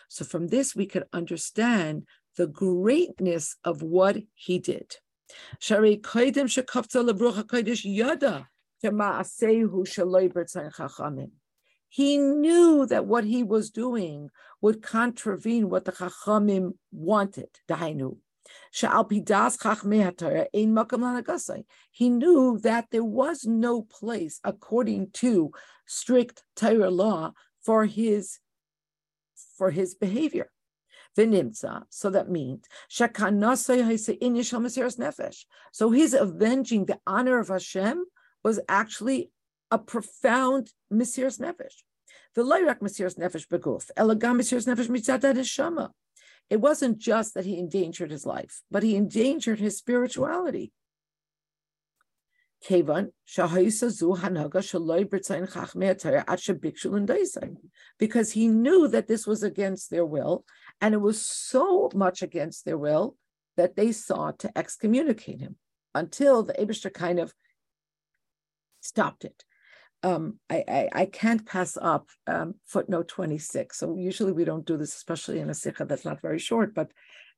So 0.10 0.26
from 0.26 0.48
this, 0.48 0.76
we 0.76 0.86
could 0.86 1.04
understand 1.14 2.04
the 2.38 2.48
greatness 2.48 3.56
of 3.64 3.82
what 3.82 4.18
he 4.34 4.60
did. 4.60 4.98
He 11.90 12.18
knew 12.18 12.86
that 12.88 13.06
what 13.06 13.24
he 13.24 13.44
was 13.44 13.70
doing 13.70 14.30
would 14.62 14.82
contravene 14.82 15.70
what 15.70 15.86
the 15.86 15.92
Chachamim 15.92 16.74
wanted. 16.92 17.50
He 21.92 22.10
knew 22.10 22.60
that 22.60 22.86
there 22.92 23.04
was 23.04 23.46
no 23.46 23.82
place 23.84 24.40
according 24.44 25.12
to 25.12 25.52
strict 25.86 26.44
Torah 26.56 26.90
law 26.90 27.34
for 27.62 27.86
his 27.86 28.40
for 29.58 29.72
his 29.72 29.96
behavior. 29.96 30.50
So 31.16 32.10
that 32.10 32.28
means 32.30 32.66
nefesh. 34.98 35.46
So 35.72 35.92
his 35.92 36.14
avenging 36.14 36.86
the 36.86 37.00
honor 37.06 37.40
of 37.40 37.48
Hashem 37.50 38.06
was 38.44 38.60
actually 38.68 39.32
a 39.70 39.78
profound 39.78 40.74
mesiras 40.92 41.40
nefesh. 41.40 41.84
The 42.36 42.42
loyrak 42.44 42.80
mesiras 42.80 43.16
nefesh 43.18 43.48
beguf, 43.48 43.92
elegam 43.96 44.38
mesiras 44.38 44.68
nefesh 44.68 44.90
mitzad 44.90 45.22
hashama. 45.22 45.92
It 46.50 46.62
wasn't 46.62 46.98
just 46.98 47.34
that 47.34 47.46
he 47.46 47.58
endangered 47.58 48.12
his 48.12 48.26
life, 48.26 48.62
but 48.70 48.84
he 48.84 48.96
endangered 48.96 49.60
his 49.60 49.78
spirituality. 49.78 50.72
Because 57.98 58.32
he 58.32 58.48
knew 58.48 58.88
that 58.88 59.08
this 59.08 59.28
was 59.28 59.44
against 59.44 59.90
their 59.90 60.06
will, 60.06 60.46
and 60.80 60.94
it 60.94 61.02
was 61.02 61.22
so 61.22 61.90
much 61.94 62.22
against 62.22 62.64
their 62.64 62.78
will 62.78 63.18
that 63.58 63.76
they 63.76 63.92
sought 63.92 64.40
to 64.40 64.58
excommunicate 64.58 65.42
him 65.42 65.58
until 65.94 66.44
the 66.44 66.54
Abishter 66.54 66.94
kind 66.94 67.20
of 67.20 67.34
stopped 68.82 69.26
it 69.26 69.44
um, 70.04 70.40
I, 70.50 70.64
I, 70.68 70.90
I, 70.94 71.06
can't 71.06 71.46
pass 71.46 71.78
up 71.82 72.10
um, 72.28 72.56
footnote 72.66 73.08
26. 73.08 73.78
So 73.78 73.96
usually 73.96 74.34
we 74.34 74.44
don't 74.44 74.66
do 74.66 74.76
this, 74.76 74.94
especially 74.94 75.40
in 75.40 75.50
a 75.50 75.54
sikha 75.54 75.86
that's 75.86 76.04
not 76.04 76.22
very 76.22 76.40
short, 76.40 76.76
but 76.76 76.92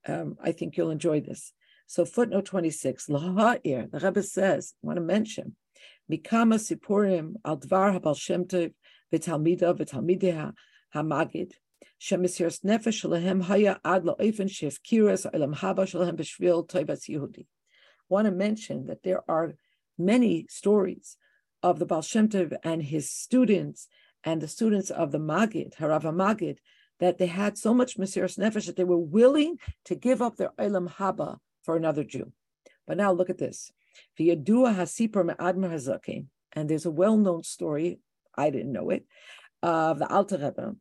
um, 0.07 0.35
I 0.43 0.51
think 0.51 0.75
you'll 0.75 0.89
enjoy 0.89 1.21
this. 1.21 1.53
So 1.87 2.05
footnote 2.05 2.45
26, 2.45 3.07
Laha'ir, 3.07 3.91
the 3.91 3.99
Rebbe 3.99 4.23
says, 4.23 4.73
I 4.83 4.87
want 4.87 4.97
to 4.97 5.01
mention, 5.01 5.55
Mikama 6.11 6.57
Sipurim 6.57 7.35
al 7.45 7.57
Dvar 7.57 7.99
Habal 7.99 8.17
Shem 8.17 8.45
Tov 8.45 8.73
v'Talmida 9.13 9.77
v'Talmideha 9.77 10.53
HaMagid, 10.95 11.51
Shemisiras 12.01 12.63
Nefesh 12.65 13.03
Shalahem 13.03 13.43
Haya 13.43 13.79
Ad 13.85 14.03
La'ofen 14.05 14.49
Shif 14.49 14.79
Kiras 14.81 15.27
Elam 15.31 15.53
Haba 15.53 15.85
Shalahem 15.85 16.17
B'Shvil 16.17 16.67
Toivas 16.67 17.07
Yehudi. 17.07 17.45
want 18.09 18.25
to 18.25 18.31
mention 18.31 18.87
that 18.87 19.03
there 19.03 19.21
are 19.29 19.55
many 19.99 20.47
stories 20.49 21.17
of 21.63 21.79
the 21.79 21.85
Baal 21.85 22.01
Shem 22.01 22.29
Tov 22.29 22.55
and 22.63 22.83
his 22.83 23.09
students 23.09 23.87
and 24.23 24.41
the 24.41 24.47
students 24.47 24.89
of 24.89 25.11
the 25.11 25.19
Magid, 25.19 25.75
Harava 25.75 26.13
Magid, 26.13 26.57
that 26.99 27.17
they 27.17 27.27
had 27.27 27.57
so 27.57 27.73
much 27.73 27.97
Mesiras 27.97 28.39
Nefesh 28.39 28.67
that 28.67 28.75
they 28.75 28.83
were 28.83 28.97
willing 28.97 29.57
to 29.85 29.95
give 29.95 30.21
up 30.21 30.37
their 30.37 30.51
Olam 30.57 30.89
Haba 30.89 31.37
for 31.63 31.75
another 31.75 32.03
Jew. 32.03 32.31
But 32.87 32.97
now 32.97 33.11
look 33.11 33.29
at 33.29 33.37
this. 33.37 33.71
And 34.17 34.45
there's 36.69 36.85
a 36.85 36.91
well-known 36.91 37.43
story, 37.43 37.99
I 38.35 38.49
didn't 38.49 38.71
know 38.71 38.89
it, 38.89 39.05
of 39.61 39.99
the 39.99 40.07
Alter 40.07 40.37
Rebbe, 40.37 40.75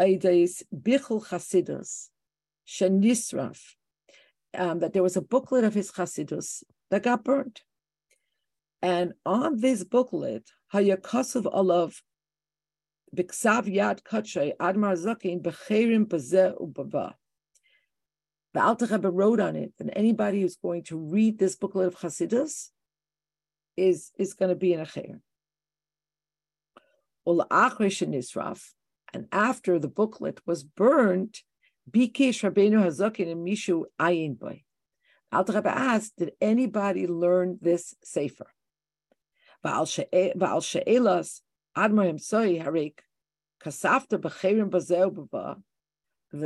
Eides 0.00 0.62
Bichel 0.74 1.26
Chasidus, 1.26 2.08
Shenisraf, 2.66 3.60
um, 4.56 4.78
that 4.80 4.92
there 4.92 5.02
was 5.02 5.16
a 5.16 5.22
booklet 5.22 5.64
of 5.64 5.74
his 5.74 5.90
Chasidus 5.90 6.62
that 6.90 7.02
got 7.02 7.24
burned. 7.24 7.62
And 8.84 9.14
on 9.24 9.60
this 9.60 9.82
booklet, 9.82 10.50
Hayakasov 10.74 11.44
Alav 11.44 12.02
Biksav 13.16 13.64
Yad 13.74 14.02
Kachay 14.02 14.52
Admar 14.60 14.94
Zakin 14.94 15.40
Becherim 15.40 16.04
Bazeh 16.04 16.54
Ubaba. 16.60 17.14
The 18.52 18.62
Alter 18.62 18.84
Rebbe 18.84 19.10
wrote 19.10 19.40
on 19.40 19.56
it 19.56 19.72
that 19.78 19.96
anybody 19.96 20.42
who's 20.42 20.56
going 20.56 20.82
to 20.82 20.98
read 20.98 21.38
this 21.38 21.56
booklet 21.56 21.86
of 21.86 21.96
Hasidus 21.96 22.68
is, 23.74 24.10
is 24.18 24.34
going 24.34 24.50
to 24.50 24.54
be 24.54 24.74
in 24.74 24.80
a 24.80 24.86
chair. 24.86 25.22
And 29.14 29.28
after 29.32 29.78
the 29.78 29.88
booklet 29.88 30.42
was 30.44 30.62
burned, 30.62 31.40
Bikesh 31.90 32.42
Rabbeinu 32.44 32.84
Hazakin 32.84 33.32
and 33.32 33.48
Mishu 33.48 33.84
Ayin 33.98 34.38
Boy. 34.38 34.62
Alter 35.32 35.54
Rebbe 35.54 35.70
asked, 35.70 36.18
did 36.18 36.32
anybody 36.42 37.06
learn 37.06 37.58
this 37.62 37.94
sefer? 39.64 40.32
Baal 40.36 40.60
She'elas 40.60 41.42
Admar 41.76 42.12
Himsoi 42.12 42.62
Harik 42.62 42.98
Kasafta 43.62 44.18
B'cherim 44.18 44.70
Bazeu 44.70 45.10
B'ba. 45.10 45.62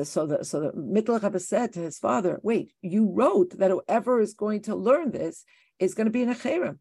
So 0.06 0.26
the 0.26 0.44
so 0.44 0.60
the 0.60 0.72
Rebbe 0.74 1.40
said 1.40 1.72
to 1.72 1.80
his 1.80 1.98
father, 1.98 2.38
"Wait, 2.42 2.74
you 2.82 3.10
wrote 3.10 3.56
that 3.58 3.70
whoever 3.70 4.20
is 4.20 4.34
going 4.34 4.62
to 4.62 4.74
learn 4.74 5.12
this 5.12 5.44
is 5.78 5.94
going 5.94 6.04
to 6.04 6.10
be 6.10 6.22
in 6.22 6.28
a 6.28 6.34
cherem, 6.34 6.78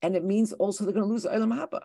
and 0.00 0.16
it 0.16 0.24
means 0.24 0.54
also 0.54 0.84
they're 0.84 0.94
going 0.94 1.06
to 1.06 1.12
lose 1.12 1.26
Olam 1.26 1.52
Haba." 1.54 1.82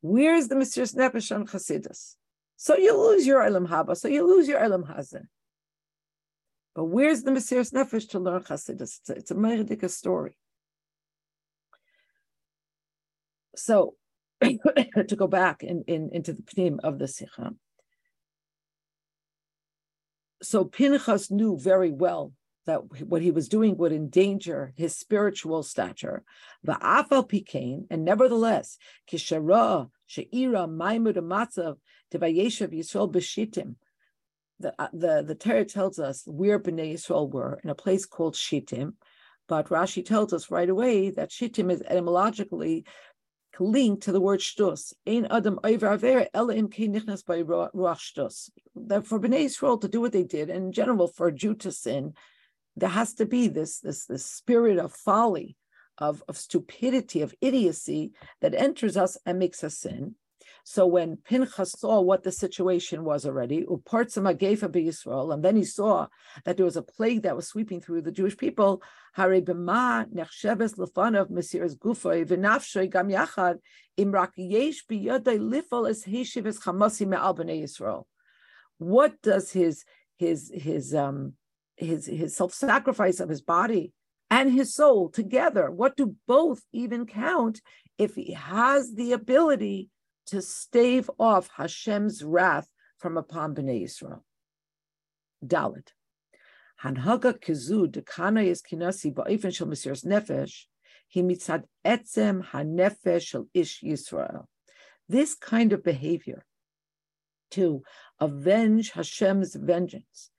Where's 0.00 0.48
the 0.48 0.54
Mesiras 0.54 0.94
Nefesh 0.94 1.34
on 1.34 1.46
Chasidus? 1.46 2.14
So 2.56 2.76
you 2.76 2.96
lose 2.96 3.26
your 3.26 3.40
Olam 3.40 3.66
Haba, 3.68 3.96
so 3.96 4.06
you 4.06 4.26
lose 4.26 4.46
your 4.46 4.60
Olam 4.60 4.84
Hazan. 4.86 5.26
But 6.76 6.84
where's 6.84 7.22
the 7.22 7.30
Mesiras 7.30 7.72
Nefesh 7.72 8.10
to 8.10 8.18
learn 8.18 8.42
Chassidus? 8.42 9.00
It's 9.08 9.30
a, 9.30 9.34
it's 9.72 9.82
a 9.82 9.88
story. 9.88 10.36
So, 13.56 13.94
to 14.42 15.16
go 15.16 15.26
back 15.26 15.62
in, 15.62 15.84
in, 15.86 16.10
into 16.12 16.34
the 16.34 16.42
pnim 16.42 16.78
of 16.84 16.98
the 16.98 17.08
Sikha. 17.08 17.54
So 20.42 20.66
Pinchas 20.66 21.30
knew 21.30 21.58
very 21.58 21.90
well 21.90 22.34
that 22.66 22.80
what 23.06 23.22
he 23.22 23.30
was 23.30 23.48
doing 23.48 23.78
would 23.78 23.92
endanger 23.92 24.74
his 24.76 24.94
spiritual 24.94 25.62
stature. 25.62 26.24
The 26.62 26.74
afal 26.74 27.26
pikain, 27.26 27.86
and 27.88 28.04
nevertheless, 28.04 28.76
kishara 29.10 29.88
sheira 30.06 30.68
maimud 30.68 31.16
amatzav 31.16 31.76
devayeshav 32.12 32.74
yisrael 32.74 33.10
b'shitim, 33.10 33.76
the 34.60 34.74
uh, 34.78 34.88
the 34.92 35.22
the 35.26 35.34
Torah 35.34 35.64
tells 35.64 35.98
us 35.98 36.22
where 36.26 36.58
Bnei 36.58 36.94
Yisrael 36.94 37.30
were 37.30 37.60
in 37.62 37.70
a 37.70 37.74
place 37.74 38.06
called 38.06 38.36
Shittim, 38.36 38.94
but 39.48 39.68
Rashi 39.68 40.04
tells 40.04 40.32
us 40.32 40.50
right 40.50 40.68
away 40.68 41.10
that 41.10 41.32
Shittim 41.32 41.70
is 41.70 41.82
etymologically 41.82 42.84
linked 43.58 44.02
to 44.02 44.12
the 44.12 44.20
word 44.20 44.40
shtus. 44.40 44.92
Ein 45.06 45.26
adam 45.30 45.58
over 45.64 46.26
ela 46.34 46.54
im 46.54 46.68
nichnas 46.68 47.24
by. 47.24 47.42
That 48.86 49.06
for 49.06 49.20
Bnei 49.20 49.44
Yisrael 49.44 49.80
to 49.80 49.88
do 49.88 50.00
what 50.00 50.12
they 50.12 50.24
did, 50.24 50.50
and 50.50 50.66
in 50.66 50.72
general 50.72 51.08
for 51.08 51.28
a 51.28 51.32
Jew 51.32 51.54
to 51.56 51.72
sin, 51.72 52.14
there 52.76 52.88
has 52.88 53.14
to 53.14 53.26
be 53.26 53.48
this 53.48 53.80
this 53.80 54.06
this 54.06 54.24
spirit 54.24 54.78
of 54.78 54.92
folly, 54.92 55.56
of 55.98 56.22
of 56.28 56.36
stupidity, 56.36 57.22
of 57.22 57.34
idiocy 57.40 58.12
that 58.40 58.54
enters 58.54 58.96
us 58.96 59.18
and 59.26 59.38
makes 59.38 59.62
us 59.64 59.78
sin. 59.78 60.14
So 60.68 60.84
when 60.84 61.18
Pinchas 61.18 61.78
saw 61.78 62.00
what 62.00 62.24
the 62.24 62.32
situation 62.32 63.04
was 63.04 63.24
already, 63.24 63.64
Yisrael, 63.64 65.32
and 65.32 65.44
then 65.44 65.54
he 65.54 65.62
saw 65.62 66.08
that 66.44 66.56
there 66.56 66.66
was 66.66 66.76
a 66.76 66.82
plague 66.82 67.22
that 67.22 67.36
was 67.36 67.46
sweeping 67.46 67.80
through 67.80 68.02
the 68.02 68.10
Jewish 68.10 68.36
people, 68.36 68.82
Hare 69.14 69.40
b'ma 69.40 70.12
nechsheves 70.12 70.76
lefanav 70.76 71.30
mesiras 71.30 71.78
gufay 71.78 72.26
v'nafshoy 72.26 72.90
gam 72.90 73.10
yachad 73.10 73.60
im 73.96 74.12
yesh 74.36 74.84
biyadai 74.90 75.38
lifol 75.38 75.88
es 75.88 76.02
es. 77.62 77.72
What 78.78 79.22
does 79.22 79.52
his 79.52 79.84
his 80.16 80.50
his 80.52 80.92
um 80.96 81.34
his 81.76 82.06
his 82.06 82.34
self-sacrifice 82.34 83.20
of 83.20 83.28
his 83.28 83.40
body 83.40 83.92
and 84.30 84.52
his 84.52 84.74
soul 84.74 85.10
together. 85.10 85.70
What 85.70 85.96
do 85.96 86.16
both 86.26 86.62
even 86.72 87.06
count 87.06 87.60
if 87.98 88.16
he 88.16 88.32
has 88.32 88.94
the 88.94 89.12
ability 89.12 89.90
to 90.26 90.42
stave 90.42 91.10
off 91.18 91.50
Hashem's 91.56 92.22
wrath 92.22 92.68
from 92.98 93.16
upon 93.16 93.54
Bnei 93.54 93.84
Israel? 93.84 94.24
Dalit. 95.44 95.88
Hanhaga 96.82 97.38
kizu 97.38 97.86
dekana 97.86 98.44
is 98.44 98.62
kinasi 98.62 99.12
ba'ifin 99.14 99.54
shel 99.54 99.66
mesiras 99.66 100.04
nefesh 100.04 100.64
he 101.08 101.22
mitzad 101.22 101.64
etzem 101.84 102.44
hanefesh 102.50 103.22
shel 103.22 103.48
ish 103.54 103.82
Yisrael. 103.82 104.46
This 105.08 105.34
kind 105.34 105.72
of 105.72 105.84
behavior 105.84 106.44
to 107.52 107.82
avenge 108.20 108.90
Hashem's 108.90 109.54
vengeance 109.54 110.30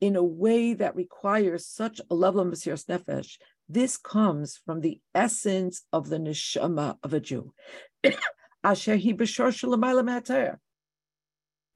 in 0.00 0.16
a 0.16 0.22
way 0.22 0.74
that 0.74 0.94
requires 0.94 1.66
such 1.66 2.00
a 2.10 2.14
level 2.14 2.40
of 2.40 2.48
Mesiras 2.48 2.84
Nefesh, 2.86 3.38
this 3.68 3.96
comes 3.96 4.60
from 4.64 4.80
the 4.80 5.00
essence 5.14 5.84
of 5.92 6.10
the 6.10 6.18
neshama 6.18 6.98
of 7.02 7.14
a 7.14 7.20
Jew. 7.20 7.54
Asher 8.64 8.96
he 8.96 9.10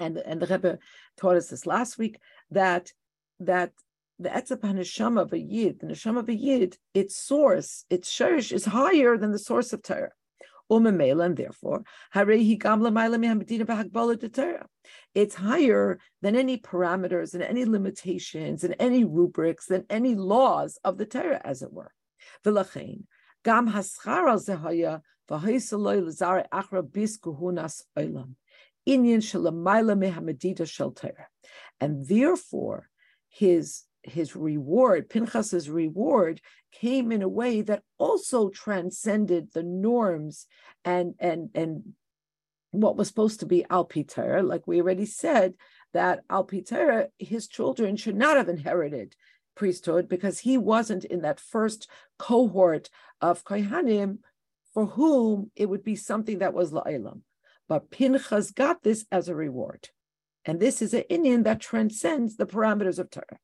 and 0.00 0.16
and 0.18 0.40
the 0.40 0.46
Rebbe 0.46 0.78
taught 1.16 1.36
us 1.36 1.48
this 1.48 1.66
last 1.66 1.98
week 1.98 2.18
that 2.50 2.92
that 3.40 3.72
the 4.18 4.30
etzem 4.30 4.58
neshama 4.58 5.20
of 5.22 5.32
a 5.32 5.38
yid, 5.38 5.78
the 5.80 5.86
neshama 5.86 6.18
of 6.20 6.28
a 6.28 6.34
yid, 6.34 6.76
its 6.94 7.16
source, 7.16 7.84
its 7.88 8.10
shirish 8.10 8.50
is 8.52 8.64
higher 8.64 9.16
than 9.16 9.30
the 9.30 9.38
source 9.38 9.72
of 9.72 9.82
Torah 9.82 10.10
and 10.70 11.36
therefore, 11.36 11.82
it's 15.14 15.34
higher 15.34 15.98
than 16.22 16.36
any 16.36 16.58
parameters 16.58 17.34
and 17.34 17.42
any 17.42 17.64
limitations 17.64 18.64
and 18.64 18.76
any 18.78 19.04
rubrics 19.04 19.66
than 19.66 19.84
any 19.88 20.14
laws 20.14 20.78
of 20.84 20.98
the 20.98 21.06
Torah, 21.06 21.40
as 21.44 21.62
it 21.62 21.72
were. 21.72 21.92
gam 22.44 23.68
zehaya. 23.68 25.00
And 31.80 32.06
therefore, 32.06 32.88
his 33.28 33.84
his 34.02 34.34
reward, 34.34 35.10
Pinchas's 35.10 35.68
reward, 35.68 36.40
came 36.72 37.12
in 37.12 37.22
a 37.22 37.28
way 37.28 37.60
that 37.62 37.82
also 37.98 38.48
transcended 38.48 39.52
the 39.52 39.62
norms 39.62 40.46
and 40.84 41.14
and 41.18 41.50
and 41.54 41.92
what 42.70 42.96
was 42.96 43.08
supposed 43.08 43.40
to 43.40 43.46
be 43.46 43.64
Al 43.70 43.84
Peter, 43.84 44.42
like 44.42 44.66
we 44.66 44.80
already 44.80 45.06
said, 45.06 45.54
that 45.94 46.22
Al 46.28 46.44
Peter, 46.44 47.08
his 47.18 47.48
children 47.48 47.96
should 47.96 48.16
not 48.16 48.36
have 48.36 48.48
inherited 48.48 49.16
priesthood 49.54 50.08
because 50.08 50.40
he 50.40 50.56
wasn't 50.58 51.04
in 51.04 51.22
that 51.22 51.40
first 51.40 51.88
cohort 52.18 52.90
of 53.20 53.44
Kohanim 53.44 54.18
for 54.78 54.86
whom 54.86 55.50
it 55.56 55.68
would 55.68 55.82
be 55.82 55.96
something 55.96 56.38
that 56.38 56.54
was 56.54 56.72
la 56.72 56.84
la'ilam. 56.84 57.22
But 57.68 57.90
Pinchas 57.90 58.52
got 58.52 58.84
this 58.84 59.06
as 59.10 59.28
a 59.28 59.34
reward. 59.34 59.88
And 60.44 60.60
this 60.60 60.80
is 60.80 60.94
an 60.94 61.02
inyan 61.10 61.42
that 61.42 61.58
transcends 61.60 62.36
the 62.36 62.46
parameters 62.46 63.00
of 63.00 63.10
Torah. 63.10 63.40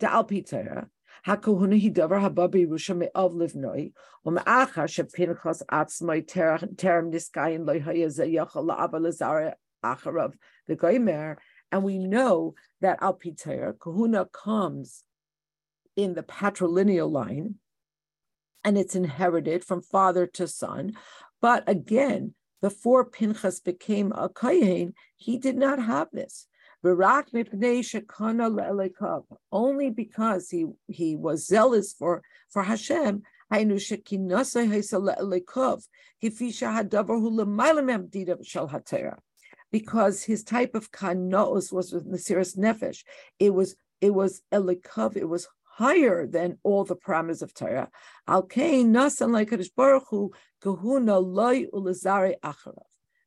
Da'al 0.00 0.26
pi 0.26 0.40
Torah, 0.40 0.88
ha'kohuna 1.26 1.78
hidavar 1.78 2.22
haba 2.22 2.48
birusha 2.48 2.96
me'av 2.96 3.32
livnoi, 3.32 3.92
u'me'acha 4.26 4.88
she'pinchas 4.88 5.60
atzmai 5.70 6.24
terem 6.24 7.12
niskayin 7.12 7.66
lo'haya 7.66 8.06
ze'yachal 8.06 8.64
la'aba 8.64 8.94
lazara 8.94 9.52
acharav 9.84 10.32
v'goymer, 10.70 11.36
and 11.70 11.82
we 11.84 11.98
know 11.98 12.54
that 12.80 12.96
al 13.02 13.12
pi 13.12 13.32
Torah, 13.38 13.74
comes 14.32 15.04
in 15.96 16.14
the 16.14 16.22
patrilineal 16.22 17.12
line, 17.12 17.56
and 18.64 18.78
it's 18.78 18.94
inherited 18.94 19.64
from 19.64 19.82
father 19.82 20.26
to 20.26 20.46
son. 20.46 20.96
But 21.40 21.64
again, 21.68 22.34
before 22.60 23.04
Pinchas 23.04 23.60
became 23.60 24.12
a 24.12 24.28
Kohen, 24.28 24.94
he 25.16 25.38
did 25.38 25.56
not 25.56 25.82
have 25.82 26.08
this. 26.12 26.46
Only 29.52 29.90
because 29.90 30.50
he, 30.50 30.66
he 30.88 31.16
was 31.16 31.46
zealous 31.46 31.92
for, 31.92 32.22
for 32.50 32.62
Hashem, 32.62 33.22
because 39.72 40.22
his 40.22 40.44
type 40.44 40.74
of 40.74 40.90
kanos 40.90 41.72
was 41.72 41.92
with 41.92 42.10
Mesiras 42.10 42.56
Nefesh. 42.56 43.04
It 43.38 43.54
was 43.54 43.76
it 44.00 44.12
was 44.12 44.42
elikov, 44.52 45.16
it 45.16 45.28
was 45.28 45.46
higher 45.74 46.26
than 46.26 46.58
all 46.62 46.84
the 46.84 46.96
parameters 46.96 47.42
of 47.42 47.54
Torah. 47.54 47.90
Al 48.28 48.42
kain 48.42 48.92
nasan 48.92 49.32
kahuna 50.60 51.18
loy 51.18 51.66
acharav. 51.66 52.82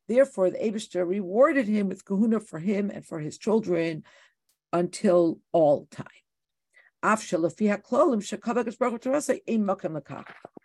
Therefore, 0.08 0.50
the 0.50 0.58
Abishter 0.58 1.06
rewarded 1.06 1.66
him 1.66 1.88
with 1.88 2.04
kahuna 2.04 2.38
for 2.40 2.60
him 2.60 2.90
and 2.90 3.04
for 3.04 3.18
his 3.18 3.36
children 3.36 4.04
until 4.72 5.40
all 5.52 5.88
time. 5.90 6.06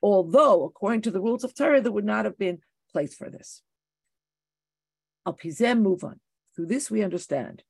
Although, 0.03 0.63
according 0.63 1.01
to 1.01 1.11
the 1.11 1.21
rules 1.21 1.43
of 1.43 1.55
Torah, 1.55 1.81
there 1.81 1.91
would 1.91 2.05
not 2.05 2.25
have 2.25 2.37
been 2.37 2.59
place 2.91 3.15
for 3.15 3.29
this. 3.29 3.63
Al 5.25 5.37
move 5.75 6.03
on. 6.03 6.19
Through 6.55 6.67
this, 6.67 6.91
we 6.91 7.03
understand. 7.03 7.63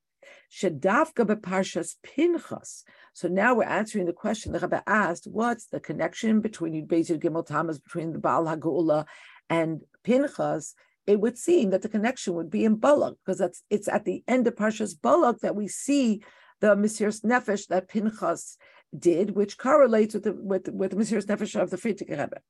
Shedavka 0.52 1.26
beparshas 1.26 1.96
Pinchas. 2.04 2.84
So 3.14 3.28
now 3.28 3.56
we're 3.56 3.64
answering 3.64 4.06
the 4.06 4.14
question 4.14 4.52
the 4.52 4.60
Rebbe 4.60 4.84
asked: 4.88 5.28
What's 5.28 5.68
the 5.68 5.80
connection 5.80 6.42
between 6.42 6.74
Yud 6.74 6.88
Beis 6.88 7.10
Gimel 7.20 7.46
Tammuz 7.46 7.80
between 7.80 8.14
the 8.14 8.20
Baal 8.20 8.46
HaGeula 8.46 9.06
and 9.50 9.82
Pinchas? 10.04 10.76
it 11.08 11.20
would 11.20 11.38
seem 11.38 11.72
that 11.72 11.82
the 11.82 11.90
connection 11.90 12.36
would 12.36 12.50
be 12.50 12.66
in 12.66 12.76
Balak, 12.76 13.16
because 13.26 13.40
that's 13.40 13.64
it's 13.70 13.88
at 13.88 14.06
the 14.06 14.24
end 14.28 14.48
of 14.48 14.56
Parshas 14.56 15.00
Balak 15.00 15.40
that 15.40 15.56
we 15.56 15.68
see 15.68 16.22
the 16.60 16.76
Mesiras 16.76 17.24
Nefesh 17.26 17.68
that 17.68 17.88
Pinchas 17.88 18.58
did, 18.98 19.32
which 19.32 19.58
correlates 19.58 20.14
with 20.14 20.24
the 20.24 20.34
with, 20.34 20.70
with 20.70 20.92
the 20.92 20.98
Mesiras 20.98 21.26
Nefesh 21.26 21.60
of 21.60 21.70
the 21.70 21.78
Frierdiker 21.78 22.12
Rebbe. 22.12 22.42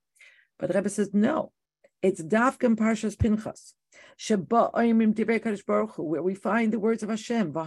But 0.59 0.69
the 0.69 0.75
Rebbe 0.75 0.89
says 0.89 1.11
no, 1.13 1.51
it's 2.01 2.21
Davkan 2.21 2.75
Parshas 2.75 3.17
Pinchas. 3.17 3.73
Where 5.97 6.23
we 6.23 6.35
find 6.35 6.73
the 6.73 6.79
words 6.79 7.03
of 7.03 7.09
Hashem. 7.09 7.53
Where 7.53 7.65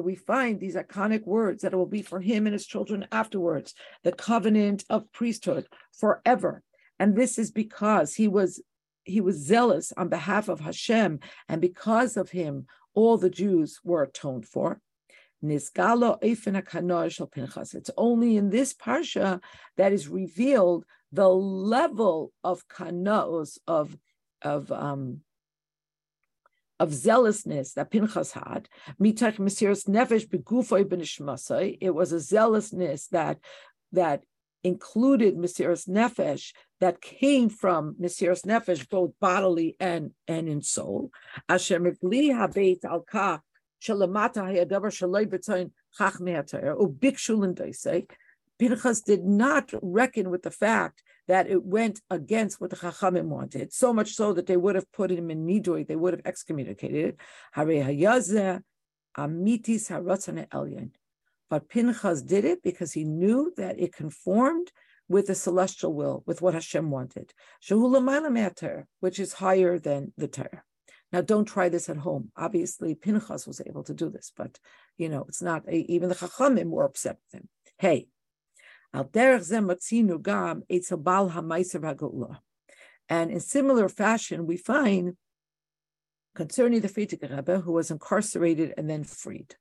we 0.00 0.14
find 0.14 0.60
these 0.60 0.74
iconic 0.74 1.26
words 1.26 1.62
that 1.62 1.72
it 1.72 1.76
will 1.76 1.86
be 1.86 2.02
for 2.02 2.20
him 2.20 2.46
and 2.46 2.52
his 2.52 2.66
children 2.66 3.06
afterwards, 3.12 3.74
the 4.02 4.12
covenant 4.12 4.84
of 4.90 5.12
priesthood 5.12 5.66
forever. 5.92 6.62
And 6.98 7.16
this 7.16 7.38
is 7.38 7.50
because 7.50 8.14
he 8.14 8.28
was 8.28 8.62
he 9.04 9.20
was 9.20 9.36
zealous 9.36 9.92
on 9.96 10.08
behalf 10.08 10.48
of 10.48 10.58
Hashem, 10.58 11.20
and 11.48 11.60
because 11.60 12.16
of 12.16 12.30
him, 12.30 12.66
all 12.92 13.16
the 13.16 13.30
Jews 13.30 13.78
were 13.84 14.02
atoned 14.02 14.46
for. 14.46 14.80
It's 17.74 17.90
only 17.96 18.36
in 18.36 18.50
this 18.50 18.74
parsha 18.74 19.40
that 19.76 19.92
is 19.92 20.08
revealed 20.08 20.84
the 21.12 21.28
level 21.28 22.32
of 22.44 22.66
kanaos 22.68 23.58
of 23.66 23.96
of 24.42 24.70
um, 24.72 25.22
of 26.78 26.92
zealousness 26.92 27.72
that 27.74 27.90
Pinchas 27.90 28.32
had. 28.32 28.68
Nefesh. 29.88 31.78
It 31.80 31.94
was 31.94 32.12
a 32.12 32.20
zealousness 32.20 33.06
that 33.08 33.38
that 33.92 34.24
included 34.62 35.36
Mesiras 35.36 35.88
Nefesh 35.88 36.52
that 36.80 37.00
came 37.00 37.48
from 37.48 37.94
Mesiras 38.00 38.44
Nefesh 38.44 38.88
both 38.88 39.12
bodily 39.20 39.76
and 39.80 40.10
and 40.26 40.48
in 40.48 40.60
soul. 40.62 41.10
Shalamata 43.82 44.42
hayadavar 44.44 44.92
shaloi 44.92 45.26
b'tzayin 45.26 45.70
chachmei 45.98 46.36
hatayr 46.42 46.76
ubikshul 46.78 47.60
oh, 47.60 47.72
say 47.72 48.06
Pinchas 48.58 49.02
did 49.02 49.24
not 49.24 49.70
reckon 49.82 50.30
with 50.30 50.42
the 50.42 50.50
fact 50.50 51.02
that 51.28 51.48
it 51.48 51.62
went 51.64 52.00
against 52.10 52.60
what 52.60 52.70
the 52.70 52.76
Chachamim 52.76 53.26
wanted, 53.26 53.72
so 53.72 53.92
much 53.92 54.14
so 54.14 54.32
that 54.32 54.46
they 54.46 54.56
would 54.56 54.76
have 54.76 54.90
put 54.92 55.10
him 55.10 55.30
in 55.30 55.46
Nidui, 55.46 55.86
they 55.86 55.96
would 55.96 56.14
have 56.14 56.22
excommunicated 56.24 57.14
it. 57.14 57.20
But 61.48 61.68
Pinchas 61.68 62.22
did 62.22 62.44
it 62.44 62.62
because 62.62 62.92
he 62.92 63.04
knew 63.04 63.52
that 63.56 63.78
it 63.78 63.92
conformed 63.92 64.72
with 65.08 65.26
the 65.28 65.34
celestial 65.34 65.92
will, 65.92 66.22
with 66.26 66.42
what 66.42 66.54
Hashem 66.54 66.90
wanted. 66.90 67.32
Which 69.00 69.20
is 69.20 69.32
higher 69.34 69.78
than 69.78 70.12
the 70.16 70.28
Torah. 70.28 70.64
Now, 71.12 71.20
don't 71.20 71.44
try 71.44 71.68
this 71.68 71.88
at 71.88 71.98
home. 71.98 72.30
Obviously, 72.36 72.94
Pinchas 72.94 73.46
was 73.46 73.62
able 73.64 73.84
to 73.84 73.94
do 73.94 74.10
this, 74.10 74.32
but 74.36 74.58
you 74.96 75.08
know, 75.08 75.24
it's 75.28 75.42
not 75.42 75.68
even 75.70 76.08
the 76.08 76.14
Chachamim 76.14 76.70
were 76.70 76.84
upset 76.84 77.18
with 77.24 77.40
him. 77.40 77.48
Hey, 77.78 78.08
And 83.08 83.30
in 83.30 83.40
similar 83.40 83.88
fashion, 83.88 84.46
we 84.46 84.56
find 84.56 85.16
concerning 86.34 86.80
the 86.80 86.88
Frierdiker 86.88 87.34
Rebbe, 87.34 87.60
who 87.60 87.72
was 87.72 87.90
incarcerated 87.90 88.74
and 88.76 88.88
then 88.88 89.04
freed. 89.04 89.56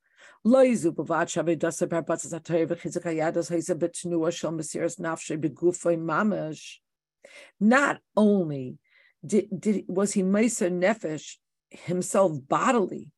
Not 7.59 8.01
only 8.15 8.77
did, 9.25 9.47
did 9.59 9.85
was 9.87 10.13
he 10.13 10.23
Meiser 10.23 10.71
Nefesh 10.71 11.35
himself 11.69 12.33
bodily 12.47 13.11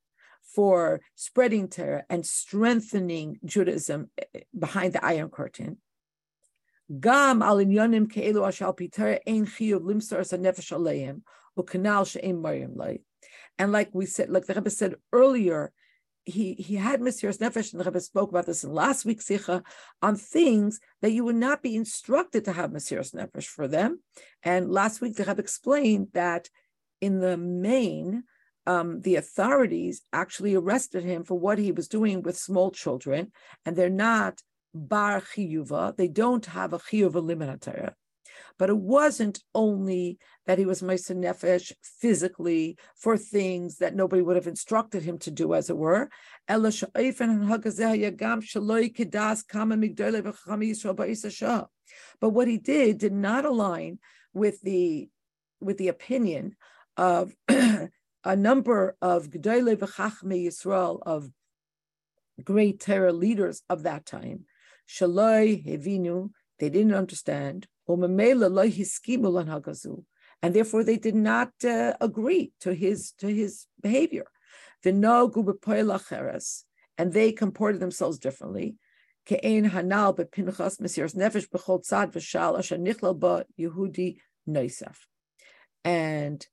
for 0.56 1.02
spreading 1.16 1.68
Torah 1.68 2.04
and 2.10 2.26
strengthening 2.26 3.40
Judaism 3.46 4.10
eh, 4.18 4.24
eh, 4.34 4.40
behind 4.58 4.94
the 4.94 5.06
Iron 5.06 5.30
Curtain. 5.30 5.78
And 13.60 13.72
like 13.72 13.90
we 13.94 14.06
said, 14.06 14.30
like 14.30 14.46
the 14.46 14.54
Rebbe 14.54 14.70
said 14.70 14.96
earlier, 15.12 15.74
he 16.28 16.54
he 16.56 16.76
had 16.76 17.00
Mesiras 17.00 17.40
Nefesh, 17.40 17.72
and 17.72 17.80
the 17.80 17.86
Rebbe 17.86 18.02
spoke 18.02 18.30
about 18.30 18.46
this 18.46 18.64
in 18.64 18.74
last 18.74 19.06
week's 19.06 19.26
Sikha, 19.26 19.64
on 20.02 20.16
things 20.18 20.80
that 21.02 21.12
you 21.12 21.24
would 21.24 21.38
not 21.38 21.64
be 21.64 21.76
instructed 21.76 22.44
to 22.46 22.52
have 22.52 22.72
Mesiras 22.72 23.16
Nefesh 23.16 23.46
for 23.46 23.68
them. 23.68 24.02
And 24.44 24.70
last 24.70 25.00
week 25.00 25.16
the 25.16 25.24
Rebbe 25.24 25.42
explained 25.42 26.10
that 26.14 26.50
in 27.00 27.22
the 27.22 27.38
main, 27.38 28.24
um, 28.66 29.02
the 29.02 29.16
authorities 29.16 30.02
actually 30.12 30.54
arrested 30.54 31.04
him 31.04 31.24
for 31.24 31.40
what 31.40 31.58
he 31.58 31.72
was 31.72 31.88
doing 31.88 32.22
with 32.22 32.38
small 32.38 32.72
children, 32.72 33.32
and 33.66 33.76
they're 33.76 33.90
not 33.90 34.42
bar 34.74 35.22
chiyuva. 35.22 35.96
They 35.96 36.10
don't 36.10 36.46
have 36.48 36.74
a 36.74 36.80
chiyuva 36.80 37.24
liminatara. 37.24 37.94
But 38.58 38.70
it 38.70 38.78
wasn't 38.78 39.44
only 39.54 40.18
that 40.46 40.58
he 40.58 40.66
was 40.66 40.82
Meiser 40.82 41.16
Nefesh 41.16 41.72
physically 41.84 42.78
for 42.96 43.18
things 43.18 43.78
that 43.78 43.96
nobody 43.96 44.22
would 44.22 44.36
have 44.36 44.48
instructed 44.48 45.04
him 45.04 45.20
to 45.20 45.32
do, 45.32 45.54
as 45.54 45.70
it 45.70 45.78
were. 45.78 46.10
But 46.48 46.70
what 52.30 52.48
he 52.48 52.58
did 52.58 52.98
did 52.98 53.14
not 53.14 53.46
align 53.46 54.00
with 54.34 54.62
the 54.62 55.10
with 55.60 55.78
the 55.78 55.88
opinion 55.88 56.56
of 56.96 57.34
a 57.48 57.90
number 58.36 58.96
of 59.02 59.30
Yisrael, 59.30 61.00
of 61.06 61.30
great 62.44 62.80
Torah 62.80 63.14
leaders 63.14 63.62
of 63.70 63.84
that 63.84 64.06
time. 64.06 64.46
Shaloi 64.88 65.66
hevinu, 65.66 66.32
they 66.60 66.70
didn't 66.70 66.94
understand. 66.94 67.68
And 67.88 68.20
therefore 70.54 70.84
they 70.84 70.98
did 70.98 71.16
not 71.16 71.52
uh, 71.64 71.94
agree 72.00 72.52
to 72.60 72.74
his 72.74 73.14
to 73.20 73.28
his 73.28 73.66
behavior. 73.82 74.26
And 74.84 75.04
they 77.14 77.32
comported 77.32 77.80
themselves 77.80 78.20
differently. 78.20 78.76
And 85.84 86.48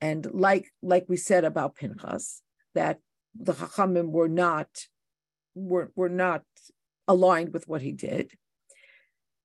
and 0.00 0.26
like 0.32 0.72
like 0.82 1.04
we 1.08 1.16
said 1.16 1.44
about 1.44 1.76
Pinchas, 1.76 2.42
that 2.74 2.98
the 3.34 3.52
Chachamim 3.52 4.10
were 4.10 4.28
not 4.28 4.68
were 5.54 5.92
were 5.94 6.08
not 6.08 6.42
aligned 7.06 7.52
with 7.52 7.68
what 7.68 7.82
he 7.82 7.92
did. 7.92 8.32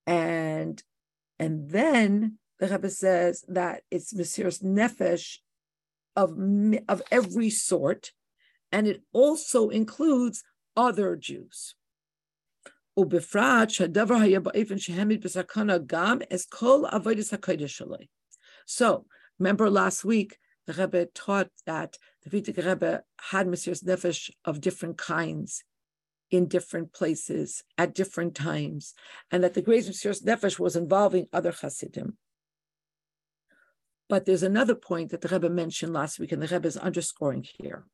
And 0.05 0.81
and 1.39 1.69
then 1.69 2.37
the 2.59 2.67
Rebbe 2.67 2.89
says 2.89 3.45
that 3.47 3.83
it's 3.89 4.13
Mesiras 4.13 4.61
Nefesh 4.61 5.37
of, 6.15 6.37
of 6.89 7.01
every 7.09 7.49
sort, 7.49 8.11
and 8.71 8.85
it 8.87 9.01
also 9.13 9.69
includes 9.69 10.43
other 10.75 11.15
Jews. 11.15 11.75
So, 18.65 19.05
remember 19.39 19.69
last 19.69 20.03
week, 20.03 20.37
the 20.67 20.73
Rebbe 20.73 21.05
taught 21.15 21.49
that 21.65 21.97
the 22.23 22.29
Frierdiker 22.29 22.65
Rebbe 22.65 23.03
had 23.31 23.47
Mesiras 23.47 23.85
Nefesh 23.85 24.29
of 24.43 24.59
different 24.59 24.97
kinds 24.97 25.63
in 26.31 26.47
different 26.47 26.93
places 26.93 27.63
at 27.77 27.95
different 27.95 28.35
times, 28.35 28.93
and 29.31 29.43
that 29.43 29.53
the 29.53 29.61
Great 29.61 29.85
Mesiras 29.85 30.23
Nefesh 30.23 30.59
was 30.59 30.75
involving 30.75 31.27
other 31.33 31.51
Hasidim. 31.51 32.17
But 34.07 34.25
there's 34.25 34.43
another 34.43 34.73
point 34.73 35.11
that 35.11 35.21
the 35.21 35.27
Rebbe 35.27 35.49
mentioned 35.49 35.93
last 35.93 36.19
week, 36.19 36.31
and 36.31 36.41
the 36.41 36.47
Rebbe 36.47 36.67
is 36.67 36.77
underscoring 36.77 37.45
here. 37.59 37.85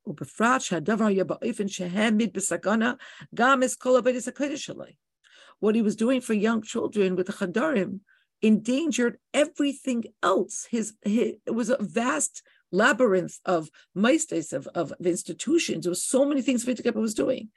What 5.58 5.74
he 5.74 5.82
was 5.82 5.96
doing 5.96 6.20
for 6.20 6.34
young 6.34 6.62
children 6.62 7.16
with 7.16 7.26
the 7.26 7.32
Chadarim 7.32 8.00
endangered 8.42 9.18
everything 9.34 10.04
else. 10.22 10.66
His, 10.70 10.94
his 11.02 11.34
it 11.46 11.54
was 11.54 11.68
a 11.68 11.76
vast 11.80 12.42
labyrinth 12.72 13.38
of 13.44 13.70
maestes, 13.94 14.52
of, 14.52 14.66
of, 14.68 14.92
of 14.92 15.06
institutions. 15.06 15.84
There 15.84 15.90
was 15.90 16.04
so 16.04 16.24
many 16.24 16.42
things 16.42 16.64
Frierdiker 16.64 16.94
was 16.94 17.14
doing. 17.14 17.50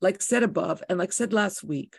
Like 0.00 0.22
said 0.22 0.42
above, 0.42 0.82
and 0.88 0.98
like 0.98 1.12
said 1.12 1.32
last 1.32 1.64
week, 1.64 1.98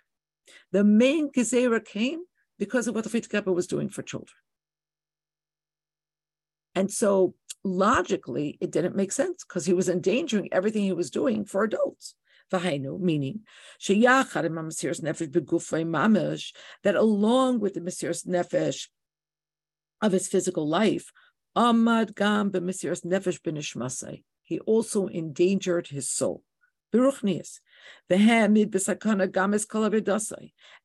the 0.71 0.83
main 0.83 1.31
gezerah 1.31 1.83
came 1.83 2.19
because 2.59 2.87
of 2.87 2.93
what 2.93 3.03
the 3.03 3.09
Frierdiker 3.09 3.55
was 3.55 3.67
doing 3.67 3.89
for 3.89 4.03
children. 4.03 4.37
And 6.75 6.91
so 6.91 7.33
logically, 7.63 8.57
it 8.61 8.71
didn't 8.71 8.95
make 8.95 9.11
sense 9.11 9.43
because 9.43 9.65
he 9.65 9.73
was 9.73 9.89
endangering 9.89 10.49
everything 10.51 10.83
he 10.83 10.93
was 10.93 11.09
doing 11.09 11.45
for 11.45 11.63
adults. 11.63 12.15
Meaning, 12.53 13.39
that 16.83 16.95
along 16.95 17.59
with 17.59 17.73
the 17.73 17.79
Mesiras 17.79 18.27
Nefesh 18.27 18.87
of 20.01 20.11
his 20.11 20.27
physical 20.27 20.67
life, 20.67 21.11
Amad 21.55 22.15
gam 22.15 22.51
b'mesiras 22.51 23.05
nefesh 23.05 23.41
b'nishmasai. 23.41 24.23
He 24.43 24.59
also 24.59 25.07
endangered 25.07 25.87
his 25.87 26.09
soul. 26.09 26.43
Beruchnias. 26.93 27.59
V'hamid 28.09 28.69
b'sakana 28.69 29.31
gam 29.31 29.53
es 29.53 29.65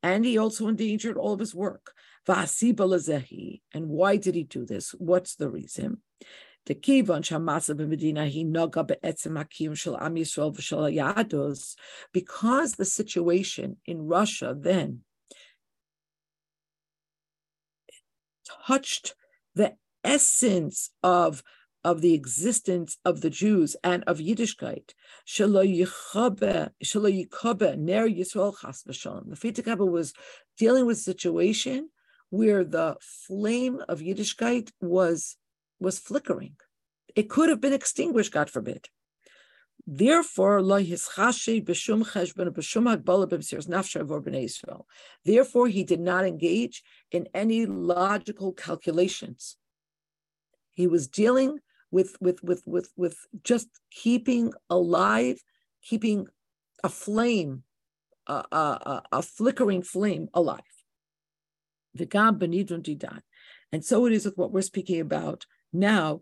And 0.03 0.25
he 0.25 0.39
also 0.39 0.69
endangered 0.69 1.17
all 1.17 1.35
of 1.35 1.41
his 1.41 1.55
work. 1.55 1.93
V'asiba 2.27 2.77
lezehi. 2.77 3.61
And 3.73 3.89
why 3.89 4.17
did 4.17 4.35
he 4.35 4.43
do 4.43 4.65
this? 4.65 4.91
What's 4.91 5.37
the 5.37 5.49
reason? 5.51 6.03
The 6.67 6.75
kivon 6.75 7.23
shamasa 7.23 7.77
b'medina 7.77 8.29
he 8.29 8.43
naga 8.43 8.83
be'etzem 8.83 9.37
hakim 9.37 9.75
shel 9.75 9.97
am 9.97 10.17
Yisrael 10.17 10.55
v'shel. 10.55 11.77
Because 12.13 12.73
the 12.73 12.85
situation 12.85 13.77
in 13.87 14.07
Russia 14.07 14.57
then 14.59 15.03
touched 18.67 19.15
the 19.55 19.77
essence 20.07 20.91
of 21.03 21.43
of 21.85 22.01
the 22.01 22.15
existence 22.15 22.99
of 23.05 23.21
the 23.21 23.31
Jews 23.31 23.77
and 23.85 24.03
of 24.09 24.19
Yiddishkeit. 24.19 24.93
The 25.39 25.87
Frierdiker 29.37 29.89
was 29.89 30.13
dealing 30.59 30.87
with 30.87 30.97
a 30.97 31.01
situation 31.01 31.91
where 32.31 32.65
the 32.65 32.97
flame 33.01 33.81
of 33.89 34.01
Yiddishkeit 34.01 34.73
was, 34.81 35.37
was 35.79 36.01
flickering. 36.01 36.57
It 37.15 37.31
could 37.31 37.49
have 37.51 37.61
been 37.61 37.73
extinguished, 37.73 38.33
God 38.33 38.51
forbid. 38.51 38.89
Therefore, 39.87 40.61
Therefore, 45.25 45.69
he 45.69 45.85
did 45.85 46.01
not 46.01 46.27
engage 46.27 46.83
in 47.13 47.29
any 47.33 47.67
logical 47.67 48.53
calculations 48.53 49.57
he 50.77 50.87
was 50.87 51.09
dealing 51.09 51.59
with 51.91 52.17
with 52.21 52.43
with 52.45 52.63
with 52.67 52.91
with 52.97 53.19
just 53.43 53.69
keeping 53.91 54.53
alive, 54.69 55.43
keeping 55.83 56.27
a 56.85 56.89
flame, 56.89 57.63
a, 58.27 58.45
a, 58.53 59.03
a 59.13 59.23
flickering 59.23 59.83
flame 59.83 60.29
alive. 60.35 60.61
And 63.73 63.85
so 63.85 64.07
it 64.07 64.13
is 64.13 64.27
with 64.27 64.37
what 64.37 64.53
we're 64.53 64.63
speaking 64.63 65.01
about 65.01 65.47
now, 65.73 66.21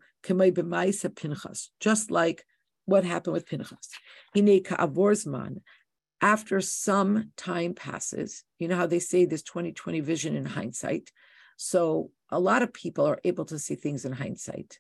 Pinchas, 1.17 1.71
just 1.81 2.11
like 2.11 2.45
what 2.87 3.05
happened 3.05 3.35
with 3.35 3.47
Pinchas. 3.47 3.89
After 6.21 6.61
some 6.61 7.33
time 7.37 7.75
passes, 7.75 8.45
you 8.59 8.69
know 8.69 8.77
how 8.77 8.87
they 8.87 9.01
say 9.01 9.25
this 9.25 9.43
2020 9.43 10.01
vision 10.01 10.37
in 10.37 10.45
hindsight. 10.45 11.11
So 11.57 12.11
a 12.31 12.41
lot 12.41 12.63
of 12.63 12.73
people 12.73 13.07
are 13.07 13.21
able 13.25 13.45
to 13.47 13.59
see 13.59 13.75
things 13.75 14.05
in 14.05 14.13
hindsight, 14.13 14.79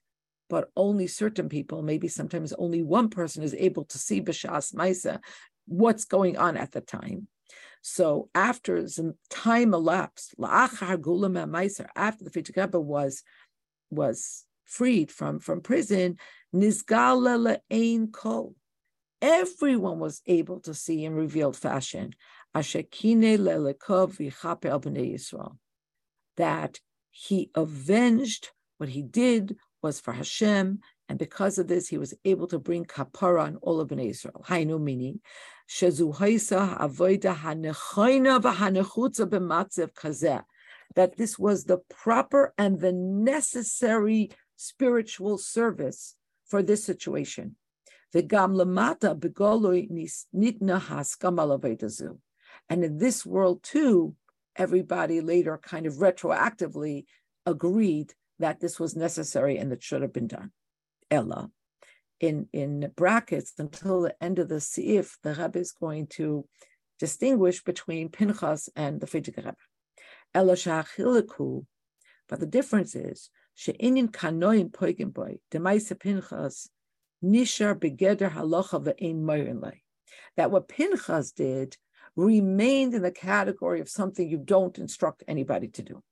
but 0.48 0.70
only 0.76 1.06
certain 1.06 1.48
people, 1.48 1.82
maybe 1.82 2.08
sometimes 2.08 2.52
only 2.54 2.82
one 2.82 3.08
person 3.08 3.42
is 3.42 3.54
able 3.54 3.84
to 3.86 3.98
see 3.98 4.20
Bashas 4.20 4.74
Maisa, 4.74 5.20
what's 5.66 6.04
going 6.04 6.36
on 6.36 6.56
at 6.56 6.72
the 6.72 6.80
time. 6.80 7.28
So 7.82 8.30
after 8.34 8.88
some 8.88 9.14
time 9.28 9.74
elapsed, 9.74 10.34
after 10.42 12.24
the 12.24 12.30
Fitzgerald 12.32 12.86
was 12.86 13.22
was 13.90 14.44
freed 14.64 15.12
from, 15.12 15.38
from 15.38 15.60
prison, 15.60 16.18
Nizgal 16.54 17.58
kol. 18.12 18.54
Everyone 19.20 19.98
was 19.98 20.22
able 20.26 20.60
to 20.60 20.74
see 20.74 21.04
in 21.04 21.14
revealed 21.14 21.56
fashion 21.56 22.14
Ashekine 22.54 23.38
Lelekov 23.38 24.18
Yisrael. 24.18 25.56
that 26.36 26.80
he 27.16 27.48
avenged 27.54 28.50
what 28.78 28.88
he 28.88 29.00
did 29.00 29.56
was 29.82 30.00
for 30.00 30.12
Hashem, 30.12 30.80
and 31.08 31.18
because 31.18 31.58
of 31.58 31.68
this, 31.68 31.86
he 31.86 31.96
was 31.96 32.12
able 32.24 32.48
to 32.48 32.58
bring 32.58 32.84
kapara 32.84 33.44
on 33.44 33.56
all 33.56 33.80
of 33.80 33.92
Israel. 33.92 34.44
Hainu 34.48 34.80
meaning, 34.80 35.20
that 40.96 41.16
this 41.16 41.38
was 41.38 41.64
the 41.64 41.78
proper 41.88 42.54
and 42.58 42.80
the 42.80 42.92
necessary 42.92 44.30
spiritual 44.56 45.38
service 45.38 46.16
for 46.46 46.62
this 46.62 46.84
situation. 46.84 47.56
And 52.70 52.84
in 52.84 52.98
this 52.98 53.26
world 53.26 53.62
too, 53.62 54.16
everybody 54.56 55.20
later 55.20 55.58
kind 55.58 55.86
of 55.86 55.94
retroactively 55.94 57.04
agreed 57.46 58.14
that 58.38 58.60
this 58.60 58.80
was 58.80 58.96
necessary 58.96 59.58
and 59.58 59.70
that 59.70 59.82
should 59.82 60.02
have 60.02 60.12
been 60.12 60.26
done. 60.26 60.52
Ella. 61.10 61.50
In, 62.20 62.48
in 62.52 62.92
brackets 62.96 63.52
until 63.58 64.02
the 64.02 64.14
end 64.22 64.38
of 64.38 64.48
the 64.48 64.60
Sif, 64.60 65.18
the 65.22 65.34
Rebbe 65.34 65.58
is 65.58 65.72
going 65.72 66.06
to 66.08 66.46
distinguish 66.98 67.62
between 67.62 68.08
Pinchas 68.08 68.68
and 68.76 69.00
the 69.00 69.06
Frierdiker 69.06 69.44
Rebbe. 69.44 69.56
Ella 70.34 70.54
Shachiliku, 70.54 71.66
but 72.28 72.40
the 72.40 72.46
difference 72.46 72.94
is 72.94 73.30
she'inin 73.54 74.08
kanoim 74.08 74.70
poigim 74.70 75.12
boy 75.12 75.38
demaisa 75.52 75.98
Pinchas 75.98 76.68
nishar 77.22 77.74
begeder 77.78 78.30
halacha 78.30 78.82
ve'ein 78.82 79.22
moyin 79.22 79.60
That 80.36 80.50
what 80.50 80.68
Pinchas 80.68 81.32
did 81.32 81.76
remained 82.16 82.94
in 82.94 83.02
the 83.02 83.10
category 83.10 83.80
of 83.80 83.88
something 83.88 84.28
you 84.28 84.38
don't 84.38 84.78
instruct 84.78 85.24
anybody 85.26 85.68
to 85.68 85.82
do. 85.82 86.02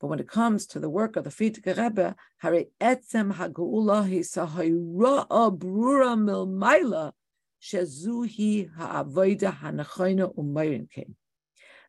But 0.00 0.06
when 0.06 0.20
it 0.20 0.28
comes 0.28 0.66
to 0.66 0.78
the 0.78 0.90
work 0.90 1.16
of 1.16 1.24
the 1.24 1.30
Frierdiker 1.30 1.76
Rebbe, 1.76 2.14
Hare 2.38 2.64
etzem 2.80 3.34
hagula 3.34 4.08
hisahayra 4.08 5.58
brura 5.58 6.16
milmaila 6.16 7.12
shezuhi 7.60 8.70
ha'avoida 8.76 9.58
hanachayna 9.58 10.34
umayrin 10.36 10.88
came. 10.90 11.16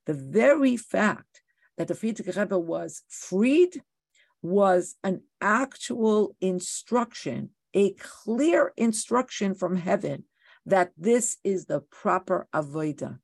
The 0.05 0.15
very 0.15 0.75
fact 0.75 1.41
that 1.77 1.87
the 1.87 1.93
Frierdiker 1.93 2.35
Rebbe 2.35 2.57
was 2.57 3.03
freed 3.07 3.83
was 4.41 4.95
an 5.03 5.21
actual 5.41 6.35
instruction 6.41 7.51
a 7.73 7.93
clear 7.93 8.73
instruction 8.77 9.53
from 9.53 9.75
heaven 9.75 10.25
that 10.65 10.91
this 10.97 11.37
is 11.43 11.65
the 11.65 11.79
proper 11.79 12.47
avodah. 12.53 13.19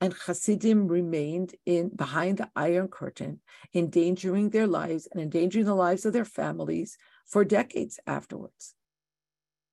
And 0.00 0.12
Hasidim 0.12 0.88
remained 0.88 1.54
in 1.64 1.88
behind 1.88 2.38
the 2.38 2.50
iron 2.54 2.88
curtain, 2.88 3.40
endangering 3.72 4.50
their 4.50 4.66
lives 4.66 5.08
and 5.10 5.20
endangering 5.20 5.64
the 5.64 5.74
lives 5.74 6.04
of 6.04 6.12
their 6.12 6.24
families 6.24 6.98
for 7.26 7.44
decades 7.44 7.98
afterwards. 8.06 8.74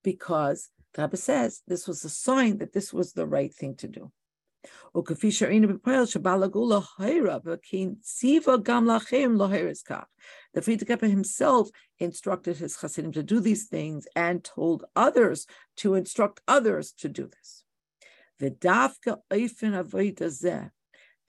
Because 0.03 0.69
the 0.93 1.01
Rebbe 1.03 1.17
says 1.17 1.61
this 1.67 1.87
was 1.87 2.05
a 2.05 2.09
sign 2.09 2.59
that 2.59 2.73
this 2.73 2.93
was 2.93 3.13
the 3.13 3.25
right 3.25 3.53
thing 3.53 3.75
to 3.75 3.87
do. 3.87 4.11
The 4.93 5.01
Frierdiker 10.61 11.09
himself 11.09 11.69
instructed 11.99 12.57
his 12.57 12.75
Hasidim 12.77 13.11
to 13.13 13.23
do 13.23 13.39
these 13.39 13.67
things 13.67 14.07
and 14.15 14.43
told 14.43 14.83
others 14.95 15.47
to 15.77 15.95
instruct 15.95 16.41
others 16.47 16.91
to 16.99 17.09
do 17.09 17.27
this. 17.27 17.63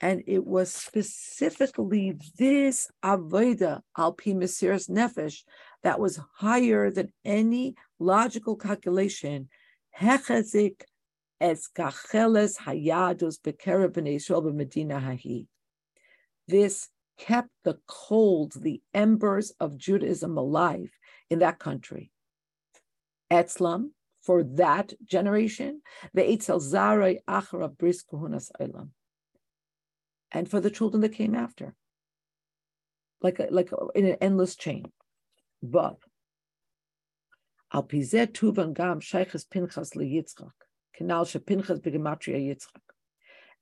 And 0.01 0.23
it 0.27 0.45
was 0.45 0.73
specifically 0.73 2.17
this 2.37 2.91
avoda 3.03 3.81
alpi 3.97 4.35
mesiras 4.35 4.89
nefesh 4.89 5.43
that 5.83 5.99
was 5.99 6.19
higher 6.35 6.91
than 6.91 7.13
any 7.23 7.75
logical 7.99 8.57
calculation. 8.57 9.49
Hechazik 9.97 10.81
es 11.43 11.69
b'nei 13.91 14.53
medina. 14.53 15.17
This 16.47 16.89
kept 17.17 17.49
the 17.63 17.79
cold, 17.85 18.53
the 18.53 18.81
embers 18.93 19.51
of 19.59 19.77
Judaism 19.77 20.37
alive 20.37 20.89
in 21.29 21.39
that 21.39 21.59
country. 21.59 22.11
Etzlam, 23.29 23.89
for 24.21 24.43
that 24.43 24.93
generation, 25.05 25.81
the 26.13 26.21
Eitzel 26.21 26.61
Zarai 26.61 27.19
Achara 27.27 27.77
Bris 27.77 28.03
Kuhunas 28.03 28.49
Eilam. 28.59 28.89
And 30.31 30.49
for 30.49 30.61
the 30.61 30.71
children 30.71 31.01
that 31.01 31.09
came 31.09 31.35
after, 31.35 31.75
like 33.21 33.39
a, 33.39 33.47
like 33.51 33.71
a, 33.71 33.77
in 33.95 34.05
an 34.05 34.17
endless 34.21 34.55
chain. 34.55 34.85
But 35.61 35.97
Al 37.73 37.83
Pizet 37.83 38.33
Tuvan 38.33 38.73
Gam 38.73 38.99
Sheikhas 38.99 39.49
Pinchas 39.49 39.91
LeYitzchak, 39.91 40.51
Kanal 40.97 41.25
Pinchas 41.45 41.79
Begematria 41.79 42.37
Yitzchak. 42.37 42.81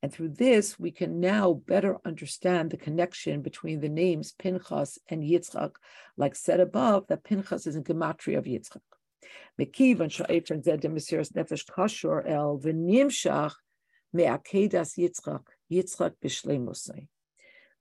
And 0.04 0.12
through 0.12 0.30
this, 0.30 0.80
we 0.80 0.90
can 0.92 1.20
now 1.20 1.54
better 1.54 1.98
understand 2.06 2.72
the 2.72 2.78
connection 2.78 3.42
between 3.42 3.82
the 3.82 3.90
names 3.90 4.32
Pinchas 4.32 4.98
and 5.10 5.24
Yitzchak, 5.24 5.74
like 6.18 6.36
said 6.36 6.60
above, 6.60 7.06
that 7.08 7.24
Pinchas 7.24 7.68
is 7.68 7.76
a 7.76 7.82
gematria 7.82 8.40
of 8.40 8.46
Yitzchak. 8.46 8.82
Nefesh 9.60 10.20
el 12.28 12.60
me'akedas 14.14 14.98
Yitzchak, 14.98 15.44
Yitzchak. 15.72 17.08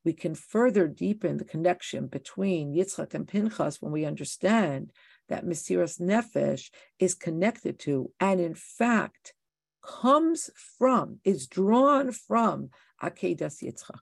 We 0.04 0.12
can 0.12 0.34
further 0.34 0.88
deepen 0.88 1.38
the 1.38 1.44
connection 1.44 2.06
between 2.06 2.74
Yitzchak 2.74 3.14
and 3.14 3.26
Pinchas 3.26 3.80
when 3.80 3.92
we 3.92 4.04
understand 4.04 4.92
that 5.28 5.46
Mesiras 5.46 5.98
Nefesh 6.00 6.70
is 6.98 7.14
connected 7.14 7.78
to, 7.80 8.12
and 8.20 8.40
in 8.40 8.54
fact, 8.54 9.34
comes 9.82 10.50
from, 10.78 11.20
is 11.24 11.46
drawn 11.46 12.12
from 12.12 12.70
Akedas 13.02 13.62
Yitzchak. 13.62 14.00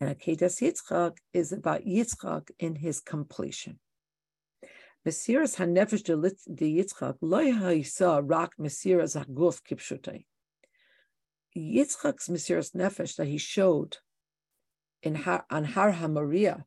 And 0.00 0.16
Akedas 0.16 0.60
Yitzchak 0.60 1.16
is 1.32 1.52
about 1.52 1.84
Yitzchak 1.84 2.50
in 2.58 2.76
his 2.76 3.00
completion. 3.00 3.78
Mesiras 5.06 5.56
Hanefesh 5.56 6.04
de 6.04 6.78
Yitzchak 6.78 7.16
loy 7.20 7.52
ha'isa 7.52 8.22
rak 8.22 8.52
Mesiras 8.58 9.16
Haguf 9.16 9.60
kipshutai. 9.62 10.24
Yitzchak's 11.56 12.28
Mesiras 12.28 12.74
Nefesh 12.74 13.16
that 13.16 13.26
he 13.26 13.38
showed 13.38 13.96
in 15.02 15.14
Har, 15.14 15.44
on 15.50 15.64
Har 15.64 15.92
HaMoriah 15.92 16.64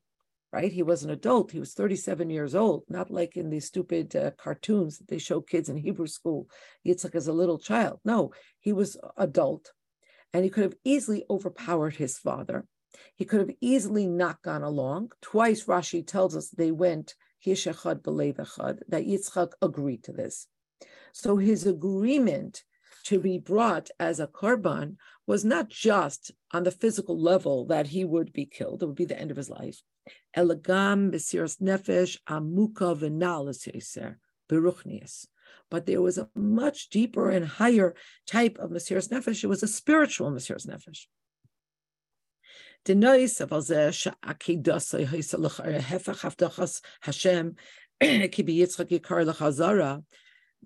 right? 0.54 0.70
He 0.70 0.84
was 0.84 1.02
an 1.02 1.10
adult. 1.10 1.50
He 1.50 1.58
was 1.58 1.74
37 1.74 2.30
years 2.30 2.54
old, 2.54 2.84
not 2.88 3.10
like 3.10 3.36
in 3.36 3.50
these 3.50 3.66
stupid 3.66 4.14
uh, 4.14 4.30
cartoons 4.38 4.98
that 4.98 5.08
they 5.08 5.18
show 5.18 5.40
kids 5.40 5.68
in 5.68 5.76
Hebrew 5.76 6.06
school. 6.06 6.48
Yitzchak 6.86 7.16
as 7.16 7.26
a 7.26 7.32
little 7.32 7.58
child. 7.58 7.98
No, 8.04 8.30
he 8.60 8.72
was 8.72 8.96
adult, 9.16 9.72
and 10.32 10.44
he 10.44 10.50
could 10.50 10.62
have 10.62 10.76
easily 10.84 11.24
overpowered 11.28 11.96
his 11.96 12.18
father. 12.18 12.66
He 13.16 13.24
could 13.24 13.40
have 13.40 13.56
easily 13.60 14.06
not 14.06 14.42
gone 14.42 14.62
along. 14.62 15.10
Twice 15.20 15.64
Rashi 15.64 16.06
tells 16.06 16.36
us 16.36 16.50
they 16.50 16.70
went 16.70 17.16
Hishachad 17.44 18.02
Belevachad, 18.02 18.78
that 18.86 19.06
Yitzchak 19.06 19.50
agreed 19.60 20.04
to 20.04 20.12
this. 20.12 20.46
So 21.12 21.36
his 21.36 21.66
agreement 21.66 22.62
to 23.04 23.20
be 23.20 23.38
brought 23.38 23.90
as 24.00 24.20
a 24.20 24.26
korban 24.26 24.96
was 25.26 25.44
not 25.44 25.68
just 25.68 26.32
on 26.52 26.64
the 26.64 26.70
physical 26.70 27.18
level 27.18 27.66
that 27.66 27.88
he 27.88 28.04
would 28.04 28.32
be 28.32 28.46
killed, 28.46 28.82
it 28.82 28.86
would 28.86 28.94
be 28.94 29.04
the 29.04 29.18
end 29.18 29.30
of 29.30 29.36
his 29.36 29.50
life, 29.50 29.82
Elagam 30.36 31.12
Nefesh 31.12 32.18
Amuka. 32.28 32.96
But 35.70 35.86
there 35.86 36.02
was 36.02 36.18
a 36.18 36.28
much 36.34 36.90
deeper 36.90 37.30
and 37.30 37.46
higher 37.46 37.94
type 38.26 38.58
of 38.58 38.70
Mesiras 38.70 39.08
Nefesh. 39.08 39.44
It 39.44 39.48
was 39.48 39.62
a 39.62 39.68
spiritual 39.68 40.30
Mesiras 40.30 40.66
Nefesh. 40.66 41.06
Hashem 47.00 47.56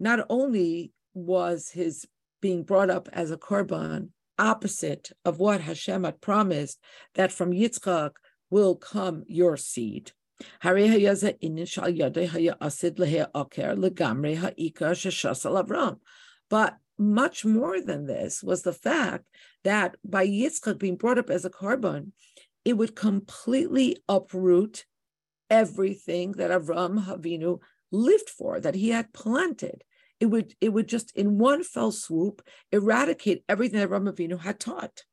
Not 0.00 0.26
only 0.28 0.92
was 1.14 1.70
his 1.70 2.06
being 2.40 2.62
brought 2.62 2.90
up 2.90 3.08
as 3.12 3.30
a 3.30 3.36
korban 3.36 4.10
opposite 4.38 5.10
of 5.24 5.38
what 5.38 5.60
Hashem 5.62 6.04
had 6.04 6.20
promised, 6.20 6.78
that 7.14 7.32
from 7.32 7.50
Yitzchak 7.52 8.12
will 8.50 8.76
come 8.76 9.24
your 9.26 9.56
seed. 9.56 10.12
But 16.50 16.76
much 17.00 17.44
more 17.44 17.80
than 17.80 18.06
this 18.06 18.42
was 18.42 18.62
the 18.62 18.72
fact 18.72 19.24
that 19.64 19.96
by 20.04 20.26
Yitzchak 20.26 20.78
being 20.78 20.96
brought 20.96 21.18
up 21.18 21.30
as 21.30 21.44
a 21.44 21.50
korban, 21.50 22.12
it 22.64 22.74
would 22.74 22.94
completely 22.94 23.96
uproot 24.08 24.84
everything 25.50 26.32
that 26.32 26.50
Avram 26.50 27.06
Havinu 27.06 27.60
lived 27.90 28.28
for, 28.28 28.60
that 28.60 28.74
he 28.74 28.90
had 28.90 29.12
planted. 29.12 29.82
It 30.20 30.26
would, 30.26 30.54
it 30.60 30.70
would 30.70 30.88
just 30.88 31.16
in 31.16 31.38
one 31.38 31.62
fell 31.62 31.92
swoop 31.92 32.42
eradicate 32.72 33.44
everything 33.48 33.78
that 33.80 33.88
Avinu 33.90 34.40
had 34.40 34.58
taught, 34.58 35.04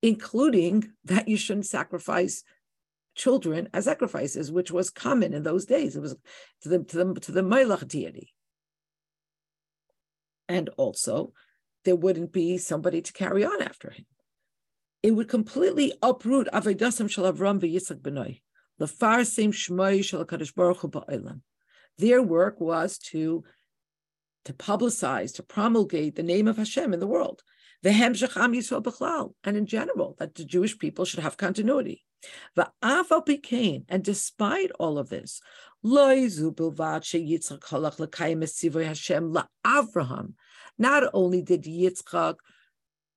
including 0.00 0.92
that 1.04 1.28
you 1.28 1.36
shouldn't 1.36 1.66
sacrifice 1.66 2.42
children 3.14 3.68
as 3.72 3.84
sacrifices, 3.84 4.50
which 4.50 4.70
was 4.70 4.90
common 4.90 5.34
in 5.34 5.42
those 5.42 5.66
days. 5.66 5.96
It 5.96 6.00
was 6.00 6.16
to 6.62 6.68
the 6.68 6.78
to 6.84 6.96
the 7.04 7.20
to 7.20 7.32
the 7.32 7.42
Molech 7.42 7.86
deity. 7.86 8.32
And 10.48 10.68
also, 10.76 11.32
there 11.84 11.96
wouldn't 11.96 12.32
be 12.32 12.58
somebody 12.58 13.00
to 13.02 13.12
carry 13.12 13.44
on 13.44 13.62
after 13.62 13.90
him. 13.90 14.06
It 15.02 15.12
would 15.12 15.28
completely 15.28 15.92
uproot 16.02 16.48
Avedasam 16.52 17.10
Shal 17.10 17.30
Avram 17.30 17.60
B'nai. 17.60 18.40
The 18.78 18.86
Farsim 18.86 19.52
Shmoi 19.52 20.04
Shal 20.04 20.24
Baruch 20.56 20.78
Hu. 20.78 21.40
Their 21.98 22.22
work 22.22 22.60
was 22.60 22.98
to 23.10 23.44
to 24.44 24.52
publicize, 24.52 25.34
to 25.34 25.42
promulgate 25.42 26.16
the 26.16 26.22
name 26.22 26.48
of 26.48 26.56
Hashem 26.56 26.92
in 26.92 27.00
the 27.00 27.06
world. 27.06 27.42
The 27.82 27.92
and 27.92 29.56
in 29.56 29.66
general, 29.66 30.16
that 30.18 30.34
the 30.34 30.44
Jewish 30.44 30.78
people 30.78 31.04
should 31.04 31.20
have 31.20 31.36
continuity. 31.36 32.02
And 32.56 34.02
despite 34.02 34.70
all 34.78 34.98
of 34.98 35.10
this, 35.10 35.40
not 35.82 36.16
only 41.12 41.42
did 41.42 41.64
Yitzchak 41.64 42.36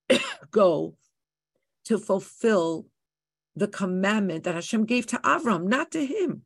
go 0.51 0.97
to 1.85 1.97
fulfill 1.97 2.87
the 3.55 3.67
commandment 3.67 4.43
that 4.43 4.55
Hashem 4.55 4.85
gave 4.85 5.07
to 5.07 5.17
Avram, 5.17 5.63
not 5.63 5.91
to 5.91 6.05
him. 6.05 6.43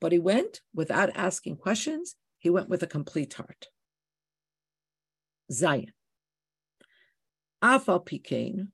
But 0.00 0.12
he 0.12 0.18
went 0.18 0.60
without 0.74 1.10
asking 1.14 1.56
questions. 1.56 2.16
He 2.38 2.50
went 2.50 2.68
with 2.68 2.82
a 2.82 2.86
complete 2.86 3.34
heart. 3.34 3.68
Zion. 5.50 5.92
Afal 7.62 8.04
pikein, 8.04 8.68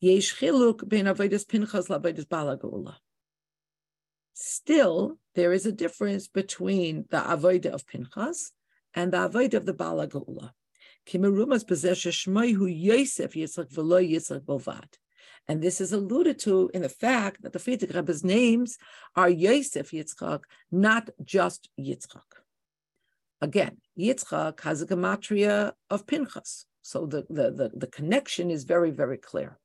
yesh 0.00 0.40
ben 0.40 1.06
avodas 1.06 1.46
pinchas 1.46 1.88
lavodas 1.88 2.28
Baal 2.28 2.56
HaGeula. 2.56 2.96
Still, 4.32 5.18
there 5.36 5.52
is 5.52 5.64
a 5.64 5.72
difference 5.72 6.26
between 6.26 7.06
the 7.10 7.18
avodah 7.18 7.66
of 7.66 7.86
Pinchas 7.86 8.50
and 8.92 9.12
the 9.12 9.18
avodah 9.18 9.54
of 9.54 9.66
the 9.66 9.72
Baal 9.72 9.98
HaGeula. 9.98 10.50
Kimerumas 11.06 11.64
possession 11.64 12.10
shmoihu 12.10 12.66
Yosef 12.68 13.34
Yitzchak 13.34 13.70
Yitzchak 13.72 14.40
bovad. 14.40 14.98
And 15.46 15.62
this 15.62 15.80
is 15.80 15.92
alluded 15.92 16.38
to 16.40 16.70
in 16.72 16.82
the 16.82 16.88
fact 16.88 17.42
that 17.42 17.52
the 17.52 17.58
Frierdiker 17.58 17.94
Rebbe's 17.94 18.24
names 18.24 18.78
are 19.14 19.28
Yosef 19.28 19.90
Yitzchak, 19.90 20.44
not 20.72 21.10
just 21.22 21.68
Yitzchak. 21.78 22.40
Again, 23.40 23.78
Yitzchak 23.98 24.60
has 24.60 24.80
a 24.80 24.86
gematria 24.86 25.72
of 25.90 26.06
Pinchas. 26.06 26.64
So 26.80 27.06
the, 27.06 27.26
the, 27.28 27.50
the, 27.50 27.70
the 27.74 27.86
connection 27.86 28.50
is 28.50 28.64
very, 28.64 28.90
very 28.90 29.18
clear. 29.18 29.58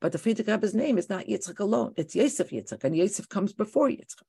But 0.00 0.12
the 0.12 0.18
Frierdiker 0.18 0.48
Rebbe's 0.48 0.74
name 0.74 0.98
is 0.98 1.08
not 1.08 1.26
Yitzchak 1.26 1.60
alone. 1.60 1.94
It's 1.96 2.16
Yosef 2.16 2.50
Yitzchak, 2.50 2.82
and 2.82 2.96
Yosef 2.96 3.28
comes 3.28 3.52
before 3.52 3.88
Yitzchak. 3.88 4.22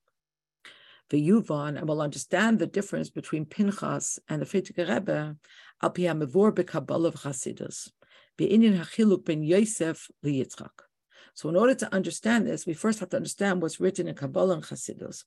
The 1.09 1.27
Yuvan, 1.27 1.77
and 1.77 1.87
will 1.87 2.01
understand 2.01 2.59
the 2.59 2.67
difference 2.67 3.09
between 3.09 3.45
Pinchas 3.45 4.19
and 4.27 4.41
the 4.41 4.45
Frierdiker 4.45 4.87
Rebbe, 4.87 5.35
al 5.81 5.89
pi 5.89 6.03
b'Kabbalah 6.03 7.13
v'chasidus, 7.13 7.89
So 8.37 8.45
in 11.49 11.55
order 11.55 11.75
to 11.75 11.93
understand 11.93 12.47
this, 12.47 12.65
we 12.65 12.73
first 12.73 12.99
have 12.99 13.09
to 13.09 13.17
understand 13.17 13.61
what's 13.61 13.79
written 13.79 14.07
in 14.07 14.15
Kabbalah 14.15 14.55
and 14.55 14.63
Chasidus 14.63 15.23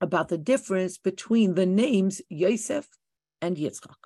about 0.00 0.28
the 0.28 0.38
difference 0.38 0.98
between 0.98 1.54
the 1.54 1.66
names 1.66 2.22
Yosef 2.28 2.86
and 3.40 3.56
Yitzchak. 3.56 3.96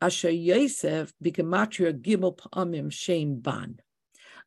Asher 0.00 0.30
Yosef 0.30 1.12
b'gematria 1.22 1.92
gimel 1.92 2.36
pa'amim 2.36 2.92
shem 2.92 3.36
ban. 3.36 3.78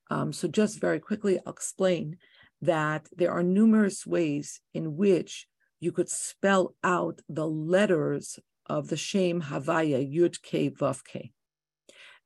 Um, 0.09 0.34
so 0.34 0.47
just 0.47 0.82
very 0.82 0.99
quickly, 0.99 1.39
I'll 1.45 1.53
explain 1.53 2.17
that 2.61 3.07
there 3.15 3.32
are 3.32 3.43
numerous 3.43 4.05
ways 4.05 4.59
in 4.73 4.97
which 4.97 5.47
you 5.80 5.91
could 5.91 6.09
spell 6.09 6.76
out 6.84 7.21
the 7.30 7.47
letters 7.47 8.39
of 8.65 8.88
the 8.88 8.97
Shem 8.97 9.43
Havaya 9.43 10.13
Yud 10.13 10.41
K 10.41 10.69
Vav 10.69 11.03
K. 11.03 11.32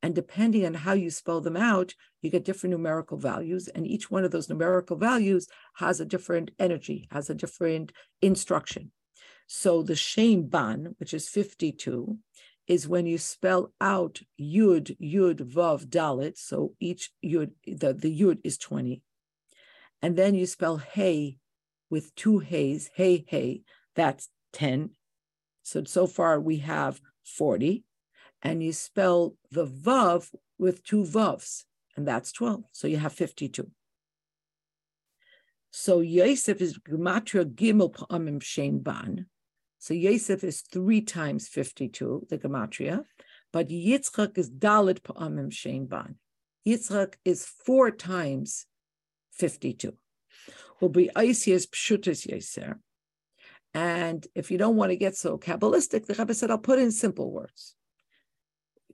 And 0.02 0.16
depending 0.16 0.66
on 0.66 0.74
how 0.74 0.94
you 0.94 1.10
spell 1.10 1.42
them 1.42 1.58
out, 1.58 1.94
you 2.22 2.30
get 2.30 2.46
different 2.46 2.72
numerical 2.72 3.18
values. 3.18 3.68
And 3.68 3.86
each 3.86 4.10
one 4.10 4.24
of 4.24 4.32
those 4.32 4.50
numerical 4.50 4.96
values 4.96 5.48
has 5.76 6.00
a 6.00 6.06
different 6.06 6.52
energy, 6.58 7.08
has 7.12 7.30
a 7.30 7.36
different 7.36 7.92
instruction. 8.22 8.92
So 9.48 9.82
the 9.82 9.96
Shem 9.96 10.44
Ban, 10.44 10.96
which 11.00 11.14
is 11.14 11.28
52, 11.28 12.18
is 12.68 12.88
when 12.88 13.08
you 13.08 13.18
spell 13.18 13.74
out 13.82 14.22
Yud, 14.40 14.96
Yud, 15.02 15.40
Vav, 15.40 15.88
Dalit. 15.88 16.38
So 16.38 16.76
each 16.80 17.12
Yud, 17.26 17.52
the, 17.66 17.94
the 17.94 18.22
Yud 18.22 18.40
is 18.44 18.58
20. 18.58 19.02
And 20.02 20.16
then 20.16 20.36
you 20.36 20.46
spell 20.46 20.78
Hey 20.78 21.38
with 21.90 22.14
two 22.16 22.40
Heys, 22.40 22.90
Hey, 22.94 23.26
Hey, 23.28 23.64
that's 23.96 24.30
10. 24.54 24.92
So, 25.64 25.84
so 25.84 26.08
far 26.08 26.40
we 26.40 26.58
have 26.58 27.02
40. 27.26 27.84
And 28.42 28.64
you 28.64 28.72
spell 28.74 29.36
the 29.52 29.66
Vav 29.66 30.34
with 30.58 30.84
two 30.84 31.04
Vavs, 31.04 31.66
and 31.96 32.08
that's 32.08 32.32
12. 32.32 32.64
So 32.72 32.88
you 32.88 32.98
have 32.98 33.14
52. 33.14 33.70
So 35.72 36.00
Yosef 36.00 36.62
is 36.62 36.80
Gematria 36.80 37.46
Gimel 37.46 37.94
Pa'amim 37.94 38.42
Shem 38.42 38.80
Ban. 38.80 39.28
So 39.78 39.94
Yosef 39.94 40.44
is 40.44 40.62
three 40.62 41.02
times 41.02 41.48
52, 41.48 42.28
the 42.30 42.38
Gematria, 42.38 43.04
but 43.54 43.70
Yitzchak 43.70 44.38
is 44.38 44.50
Dalit 44.50 45.02
Pa'amim 45.02 45.52
Shem 45.52 45.86
Ban. 45.86 46.16
Yitzchak 46.68 47.16
is 47.24 47.46
four 47.46 47.92
times 47.92 48.66
52. 49.34 49.94
Will 50.82 50.90
be 50.90 51.10
Isias 51.16 51.68
Pshutis 51.68 52.28
Yeser. 52.28 52.80
And 53.74 54.26
if 54.34 54.50
you 54.50 54.58
don't 54.58 54.76
want 54.76 54.92
to 54.92 54.96
get 54.96 55.16
so 55.16 55.38
Kabbalistic, 55.38 56.06
the 56.06 56.16
Rebbe 56.16 56.34
said, 56.34 56.50
I'll 56.50 56.58
put 56.58 56.80
in 56.80 56.92
simple 56.92 57.32
words. 57.32 57.76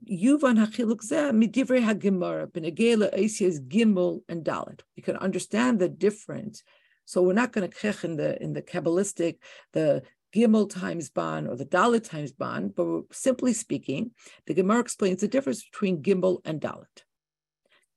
Yuvan 0.08 0.64
hachiluk 0.64 1.02
zeh 1.02 1.32
midivrei 1.32 1.82
hagimara 1.82 2.46
benegela 2.46 3.12
Isias 3.14 3.58
Gimel 3.66 4.22
and 4.28 4.44
Dalit. 4.44 4.80
You 4.94 5.02
can 5.02 5.16
understand 5.16 5.78
the 5.78 5.88
difference. 5.88 6.62
So 7.04 7.22
we're 7.22 7.32
not 7.32 7.52
going 7.52 7.68
to 7.68 7.76
kech 7.76 8.04
in 8.04 8.16
the 8.16 8.40
in 8.42 8.52
the 8.52 8.62
Kabbalistic, 8.62 9.38
the 9.72 10.02
Gimel 10.34 10.70
times 10.70 11.10
Ban 11.10 11.46
or 11.46 11.56
the 11.56 11.64
Dalit 11.64 12.08
times 12.08 12.32
Ban, 12.32 12.68
but 12.68 13.02
simply 13.12 13.52
speaking, 13.52 14.12
the 14.46 14.54
Gemara 14.54 14.80
explains 14.80 15.20
the 15.20 15.28
difference 15.28 15.64
between 15.64 16.02
Gimel 16.02 16.40
and 16.44 16.60
Dalit. 16.60 17.04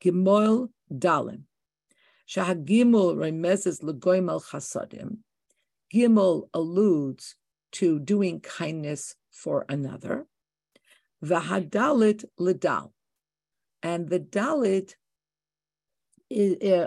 Gimel 0.01 0.70
Dalim. 0.91 1.43
Shahagimel 2.28 3.16
remezes 3.16 3.84
legoim 3.84 4.30
al 4.30 4.41
chasadim. 4.41 5.18
Gimel 5.93 6.49
alludes 6.53 7.36
to 7.74 7.99
doing 7.99 8.39
kindness 8.39 9.16
for 9.32 9.66
another. 9.68 10.26
Vahadalit 11.24 12.26
ledal. 12.39 12.91
And 13.82 14.09
the 14.09 14.20
Dalit 14.20 14.95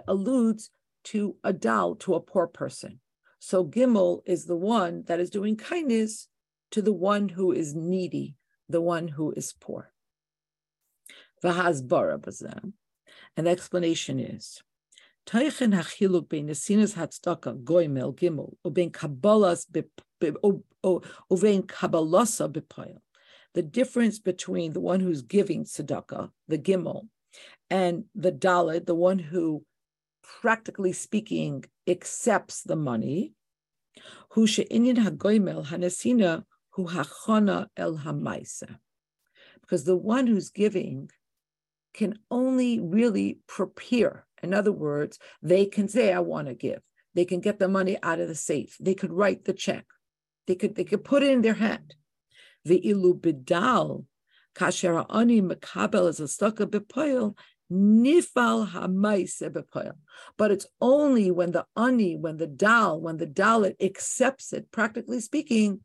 alludes 0.07 0.70
to 1.05 1.37
a 1.43 1.53
dal, 1.53 1.97
to 1.97 2.14
a 2.14 2.20
poor 2.20 2.47
person. 2.47 3.01
So 3.41 3.64
Gimel 3.64 4.22
is 4.24 4.45
the 4.45 4.57
one 4.57 5.05
that 5.07 5.18
is 5.18 5.30
doing 5.30 5.57
kindness 5.57 6.28
to 6.70 6.80
the 6.80 6.93
one 6.93 7.28
who 7.30 7.51
is 7.51 7.74
needy, 7.74 8.37
the 8.68 8.80
one 8.80 9.09
who 9.09 9.33
is 9.33 9.53
poor. 9.53 9.93
And 11.43 11.53
the 13.47 13.51
explanation 13.51 14.20
is, 14.20 14.62
Teichen 15.26 15.74
hachiluk 15.74 16.28
bein 16.28 16.47
nesinas 16.49 16.95
hatzdaka 16.95 17.62
goimel 17.64 18.14
gimel 18.14 18.55
ubein 18.64 18.91
kabbalas 18.93 19.66
ubein 21.30 21.62
kabbalasa 21.66 22.49
b'poyel. 22.53 23.01
The 23.55 23.63
difference 23.63 24.19
between 24.19 24.73
the 24.73 24.81
one 24.81 25.01
who's 25.01 25.23
giving 25.23 25.65
tzedakah, 25.65 26.31
the 26.49 26.59
gimel, 26.59 27.09
and 27.71 28.05
the 28.15 28.33
dalit, 28.33 28.87
the 28.87 28.95
one 28.95 29.19
who 29.19 29.65
practically 30.23 30.93
speaking, 30.93 31.65
accepts 31.87 32.63
the 32.63 32.77
money, 32.77 33.35
she'inyan 34.35 34.97
hagoimel 34.97 35.67
hanesina 35.67 36.45
hu 36.71 36.87
hachona 36.87 37.67
el 37.77 37.99
hamaisa. 37.99 38.79
Because 39.61 39.85
the 39.85 39.97
one 39.97 40.27
who's 40.27 40.51
giving 40.51 41.11
can 41.95 42.19
only 42.31 42.81
really 42.81 43.39
prepare. 43.47 44.27
In 44.43 44.55
other 44.55 44.73
words, 44.73 45.19
they 45.43 45.67
can 45.67 45.89
say, 45.89 46.13
I 46.13 46.21
want 46.21 46.49
to 46.49 46.55
give. 46.55 46.81
They 47.15 47.25
can 47.25 47.41
get 47.41 47.59
the 47.59 47.69
money 47.69 47.99
out 48.03 48.21
of 48.21 48.29
the 48.29 48.35
safe. 48.35 48.77
They 48.81 48.95
could 48.95 49.13
write 49.13 49.45
the 49.45 49.53
check. 49.53 49.85
They 50.47 50.55
could 50.55 50.75
they 50.75 50.85
could 50.85 51.05
put 51.05 51.23
it 51.23 51.31
in 51.31 51.43
their 51.43 51.55
hand. 51.55 51.95
Ve'ilu 52.67 53.19
bidal 53.19 54.05
kasher 54.55 55.05
ani 55.09 55.41
makabel 55.41 56.09
as 56.09 56.21
a 56.21 56.25
staka 56.25 56.67
bepoil 56.67 57.37
nifal 57.71 58.69
hamaise 58.69 59.51
bepoil. 59.51 59.95
But 60.37 60.51
it's 60.51 60.67
only 60.81 61.31
when 61.31 61.53
the 61.53 61.67
ani, 61.77 62.17
when 62.17 62.37
the 62.37 62.47
dal, 62.47 63.01
when 63.01 63.17
the 63.17 63.27
dalit 63.27 63.77
accepts 63.83 64.53
it, 64.53 64.71
practically 64.71 65.21
speaking, 65.21 65.81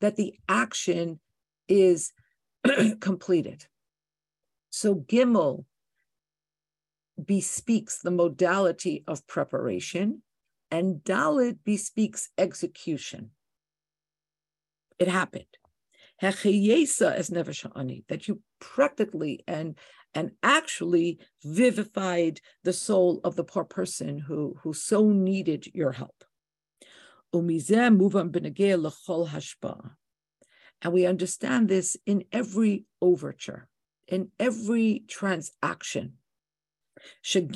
that 0.00 0.16
the 0.16 0.34
action 0.48 1.20
is 1.68 2.12
completed. 3.00 3.66
So 4.70 4.94
Gimel 4.94 5.64
bespeaks 7.22 8.00
the 8.00 8.10
modality 8.10 9.04
of 9.06 9.26
preparation, 9.26 10.22
and 10.70 10.96
Dalit 11.00 11.58
bespeaks 11.64 12.30
execution. 12.38 13.30
It 14.98 15.08
happened. 15.08 15.44
Hechiyesa 16.22 17.18
never 17.30 17.52
sha'ani, 17.52 18.04
that 18.08 18.28
you 18.28 18.40
practically 18.60 19.42
and 19.46 19.76
and 20.14 20.32
actually 20.42 21.18
vivified 21.44 22.40
the 22.64 22.72
soul 22.72 23.20
of 23.22 23.36
the 23.36 23.44
poor 23.44 23.62
person 23.64 24.18
who, 24.18 24.56
who 24.62 24.74
so 24.74 25.10
needed 25.10 25.70
your 25.72 25.92
help. 25.92 26.24
And 27.32 27.46
we 30.92 31.06
understand 31.06 31.68
this 31.68 31.96
in 32.06 32.24
every 32.32 32.86
overture, 33.00 33.68
in 34.08 34.32
every 34.40 35.04
transaction. 35.06 36.14
That 37.32 37.52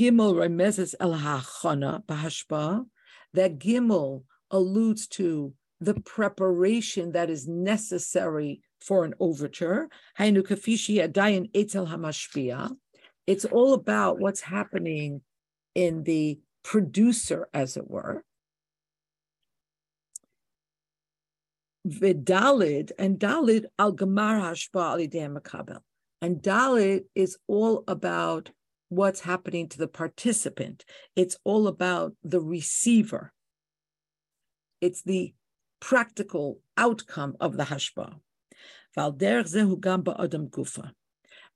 gimel 3.59 4.23
alludes 4.51 5.07
to 5.09 5.55
the 5.85 6.01
preparation 6.01 7.13
that 7.13 7.31
is 7.31 7.47
necessary 7.47 8.61
for 8.81 9.05
an 9.05 9.15
overture. 9.21 9.89
It's 13.27 13.45
all 13.47 13.73
about 13.75 14.19
what's 14.19 14.41
happening 14.41 15.23
in 15.75 16.03
the 16.05 16.39
producer, 16.63 17.49
as 17.53 17.77
it 17.77 17.91
were. 17.91 18.25
Vidalid 21.87 22.93
and 22.99 23.19
Dalid 23.19 23.67
al 23.79 23.93
Gamar. 23.93 24.57
And 26.23 26.37
Dalid 26.43 27.05
is 27.15 27.37
all 27.47 27.85
about 27.87 28.51
what's 28.89 29.21
happening 29.21 29.69
to 29.69 29.79
the 29.79 29.89
participant. 29.89 30.85
It's 31.17 31.37
all 31.45 31.67
about 31.67 32.15
the 32.23 32.41
receiver. 32.41 33.33
It's 34.81 35.03
the 35.03 35.35
practical 35.81 36.61
outcome 36.77 37.37
of 37.41 37.57
the 37.57 37.65
hashba. 37.65 38.19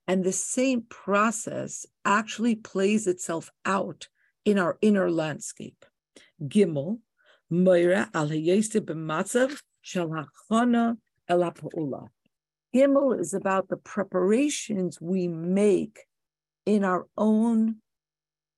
And 0.06 0.24
the 0.24 0.32
same 0.32 0.82
process 0.88 1.86
actually 2.04 2.56
plays 2.56 3.06
itself 3.06 3.50
out 3.64 4.08
in 4.44 4.58
our 4.58 4.78
inner 4.80 5.10
landscape. 5.10 5.84
Gimel, 6.42 6.98
Moira 7.50 8.10
al 8.14 8.28
b'matzav 8.28 9.60
shel 9.82 10.08
hachana 10.08 10.96
Gimel 12.74 13.18
is 13.18 13.34
about 13.34 13.68
the 13.68 13.76
preparations 13.76 15.00
we 15.00 15.28
make 15.28 16.06
in 16.66 16.84
our 16.84 17.06
own 17.16 17.76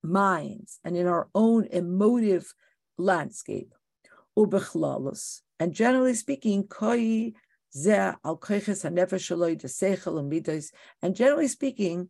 minds 0.02 0.78
and 0.84 0.96
in 0.96 1.06
our 1.06 1.28
own 1.34 1.66
emotive 1.66 2.54
landscape. 2.96 3.74
And 5.58 5.74
generally 5.74 6.14
speaking, 6.14 6.68
koi 6.68 7.32
and 11.02 11.14
generally 11.14 11.48
speaking, 11.48 12.08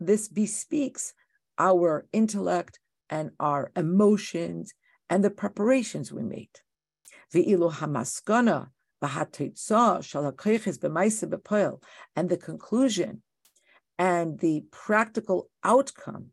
this 0.00 0.28
bespeaks 0.28 1.12
our 1.58 2.06
intellect 2.12 2.78
and 3.10 3.30
our 3.38 3.70
emotions 3.76 4.72
and 5.10 5.22
the 5.22 5.30
preparations 5.30 6.10
we 6.10 6.22
made. 6.22 6.48
And 7.34 7.44
the 12.30 12.38
conclusion 12.42 13.22
and 13.98 14.38
the 14.38 14.64
practical 14.70 15.50
outcome 15.62 16.30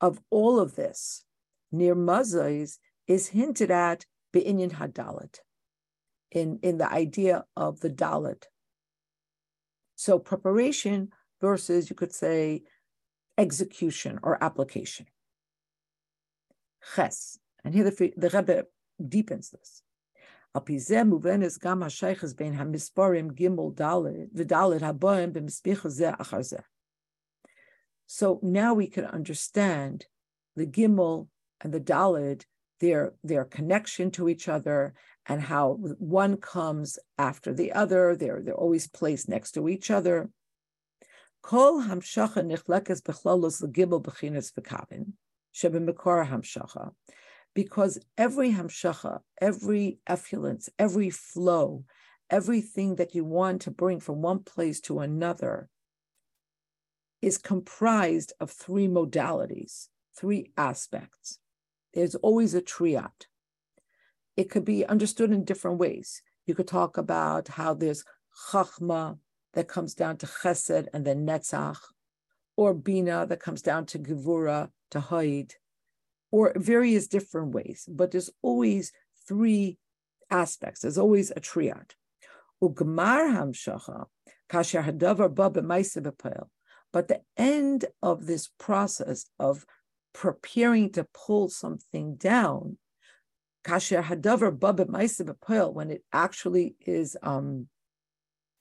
of 0.00 0.20
all 0.30 0.60
of 0.60 0.76
this 0.76 1.24
near 1.72 1.94
Mazais 1.94 2.78
is 3.06 3.28
hinted 3.28 3.70
at 3.70 4.04
Be'inyan 4.32 4.72
Hadalit 4.72 5.38
in, 6.30 6.58
in 6.62 6.78
the 6.78 6.90
idea 6.90 7.44
of 7.56 7.80
the 7.80 7.90
Dalit. 7.90 8.44
So 9.96 10.18
preparation 10.18 11.10
versus, 11.40 11.90
you 11.90 11.96
could 11.96 12.12
say, 12.12 12.62
execution 13.36 14.18
or 14.22 14.42
application. 14.42 15.06
Ches. 16.94 17.38
And 17.64 17.74
here 17.74 17.84
the, 17.84 18.12
the 18.16 18.30
Rebbe 18.30 18.64
deepens 19.06 19.50
this. 19.50 19.82
So 28.06 28.40
now 28.42 28.74
we 28.74 28.86
can 28.88 29.04
understand 29.04 30.06
the 30.56 30.66
gimel 30.66 31.28
and 31.60 31.72
the 31.72 31.80
dalid, 31.80 32.44
their 32.80 33.12
their 33.22 33.44
connection 33.44 34.10
to 34.12 34.28
each 34.28 34.48
other, 34.48 34.94
and 35.26 35.40
how 35.42 35.74
one 35.98 36.36
comes 36.36 36.98
after 37.18 37.52
the 37.52 37.72
other. 37.72 38.16
They're, 38.16 38.40
they're 38.42 38.54
always 38.54 38.86
placed 38.86 39.28
next 39.28 39.52
to 39.52 39.68
each 39.68 39.90
other. 39.90 40.30
Kol 41.42 41.82
hamshacha 41.82 42.44
nichlekes 42.44 43.00
bechlalos 43.02 43.62
v'kavin 43.62 45.12
hamshacha, 45.54 46.92
because 47.54 47.98
every 48.16 48.52
hamshacha, 48.52 49.20
every 49.40 49.98
effluence, 50.06 50.68
every 50.78 51.10
flow, 51.10 51.84
everything 52.30 52.94
that 52.96 53.14
you 53.14 53.24
want 53.24 53.62
to 53.62 53.70
bring 53.70 53.98
from 54.00 54.22
one 54.22 54.38
place 54.38 54.80
to 54.80 55.00
another 55.00 55.68
is 57.20 57.36
comprised 57.36 58.32
of 58.40 58.50
three 58.50 58.86
modalities, 58.86 59.88
three 60.16 60.52
aspects. 60.56 61.39
There's 61.94 62.14
always 62.16 62.54
a 62.54 62.60
triad 62.60 63.26
it 64.40 64.48
could 64.48 64.64
be 64.64 64.86
understood 64.86 65.30
in 65.32 65.44
different 65.44 65.78
ways. 65.78 66.22
You 66.46 66.54
could 66.54 66.66
talk 66.66 66.96
about 66.96 67.48
how 67.48 67.74
there's 67.74 68.04
chachma 68.50 69.18
that 69.52 69.68
comes 69.68 69.92
down 69.94 70.16
to 70.18 70.26
chesed 70.26 70.88
and 70.94 71.04
then 71.04 71.26
netzach, 71.26 71.78
or 72.56 72.72
bina 72.72 73.26
that 73.26 73.40
comes 73.40 73.60
down 73.60 73.84
to 73.86 73.98
gevura, 73.98 74.70
to 74.92 75.00
haid, 75.00 75.56
or 76.30 76.54
various 76.56 77.06
different 77.06 77.52
ways. 77.54 77.84
But 77.86 78.12
there's 78.12 78.30
always 78.40 78.92
three 79.28 79.78
aspects. 80.30 80.80
There's 80.80 80.98
always 80.98 81.30
a 81.30 81.40
triad. 81.40 81.94
Ugmar 82.62 83.36
hamshacha, 83.36 84.06
kasher 84.48 84.84
hadavar 84.84 85.34
ba 85.34 86.48
But 86.92 87.08
the 87.08 87.20
end 87.36 87.84
of 88.02 88.24
this 88.24 88.48
process 88.58 89.26
of 89.38 89.66
preparing 90.12 90.90
to 90.92 91.06
pull 91.14 91.48
something 91.48 92.16
down 92.16 92.78
kasher 93.64 94.02
hadavar 94.02 94.56
ma'aseh 94.58 95.72
when 95.74 95.90
it 95.90 96.02
actually 96.12 96.76
is 96.86 97.16
um, 97.22 97.68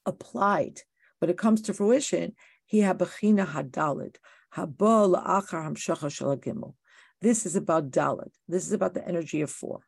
applied, 0.05 0.81
when 1.19 1.29
it 1.29 1.37
comes 1.37 1.61
to 1.61 1.73
fruition, 1.73 2.33
he 2.65 2.79
habachina 2.79 3.45
hadalid 3.47 4.15
haba 4.55 5.15
la'achar 5.15 5.65
hamshacha 5.65 6.09
shalagimel. 6.09 6.73
This 7.21 7.45
is 7.45 7.55
about 7.55 7.91
dalid. 7.91 8.31
This 8.47 8.65
is 8.65 8.71
about 8.71 8.93
the 8.93 9.05
energy 9.07 9.41
of 9.41 9.49
four. 9.49 9.81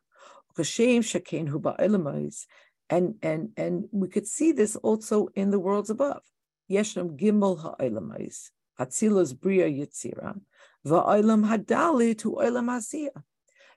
And 2.90 3.14
and 3.22 3.48
and 3.56 3.84
we 3.90 4.08
could 4.08 4.26
see 4.26 4.52
this 4.52 4.76
also 4.76 5.28
in 5.34 5.50
the 5.50 5.58
worlds 5.58 5.88
above. 5.88 6.22
Yeshnam 6.70 7.18
gimel 7.18 7.58
ha'elamais, 7.62 8.50
atzilas 8.78 9.38
bria 9.38 9.66
yitzira, 9.66 10.38
va'olam 10.86 11.46
hadali 11.48 12.16
to 12.18 12.32
olam 12.32 12.66
asiyah 12.66 13.22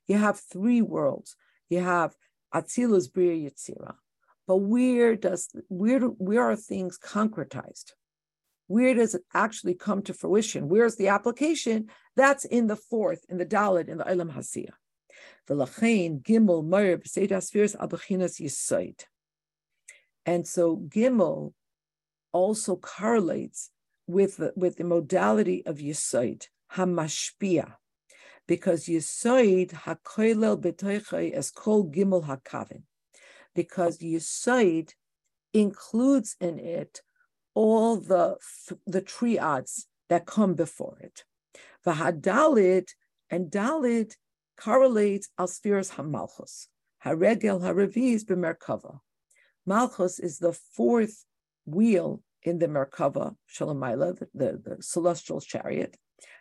you 0.08 0.18
have 0.18 0.39
three 0.39 0.82
worlds. 0.82 1.36
You 1.70 1.80
have 1.80 2.16
Atzilus 2.53 3.12
Bria 3.12 3.49
Yitzira. 3.49 3.95
But 4.47 4.58
where 4.58 5.16
does 5.16 5.49
where 5.68 6.01
where 6.01 6.43
are 6.43 6.56
things 6.56 6.99
concretized? 6.99 7.93
Where 8.68 8.93
does 8.93 9.16
it 9.16 9.24
actually 9.34 9.76
come 9.76 10.01
to 10.03 10.14
fruition? 10.14 10.70
Where's 10.70 10.95
the 10.95 11.08
application? 11.08 11.89
That's 12.16 12.45
in 12.45 12.68
the 12.68 12.76
fourth, 12.76 13.26
in 13.30 13.38
the 13.38 13.45
Dalit, 13.45 13.89
in 13.89 13.97
the 13.97 14.03
Ilam 14.03 14.34
Hasiya. 14.34 14.72
V'lachein 15.49 16.22
Gimel 16.22 16.66
Meir 16.66 16.97
B'Seid 16.97 17.30
Asfiris 17.30 17.76
Abachinas 17.78 18.39
Yisoid. 18.39 19.01
And 20.26 20.47
so 20.47 20.78
Gimel 20.78 21.53
also 22.32 22.76
correlates 22.76 23.72
with 24.08 24.38
the, 24.38 24.53
with 24.56 24.78
the 24.78 24.84
modality 24.84 25.66
of 25.66 25.78
Yisoid, 25.78 26.47
Hamashpia, 26.76 27.74
because 28.48 28.86
Yisoid 28.86 29.72
hakoilel 29.72 30.62
betoichai 30.62 31.32
as 31.32 31.52
kol 31.52 31.90
gimel 31.90 32.26
hakavin, 32.26 32.84
because 33.54 34.00
Yisoid 34.00 34.92
includes 35.54 36.36
in 36.40 36.60
it 36.60 37.02
all 37.54 37.98
the 37.98 38.38
the 38.86 39.02
triads 39.02 39.88
that 40.10 40.26
come 40.26 40.54
before 40.54 40.98
it. 41.00 41.24
V'hadalit 41.86 42.90
and 43.30 43.50
dalit 43.50 44.16
correlates 44.58 45.30
al 45.38 45.48
spheres 45.48 45.92
hamalchus. 45.92 46.68
Haregel 47.06 47.62
haraviz 47.62 48.24
b'merkava. 48.26 49.00
Malchus 49.66 50.20
is 50.20 50.40
the 50.40 50.54
fourth 50.54 51.26
wheel 51.66 52.22
in 52.44 52.60
the 52.60 52.68
Merkava 52.68 53.36
Shalamayla, 53.52 54.20
the, 54.20 54.28
the, 54.34 54.62
the 54.64 54.84
celestial 54.84 55.42
chariot. 55.42 55.98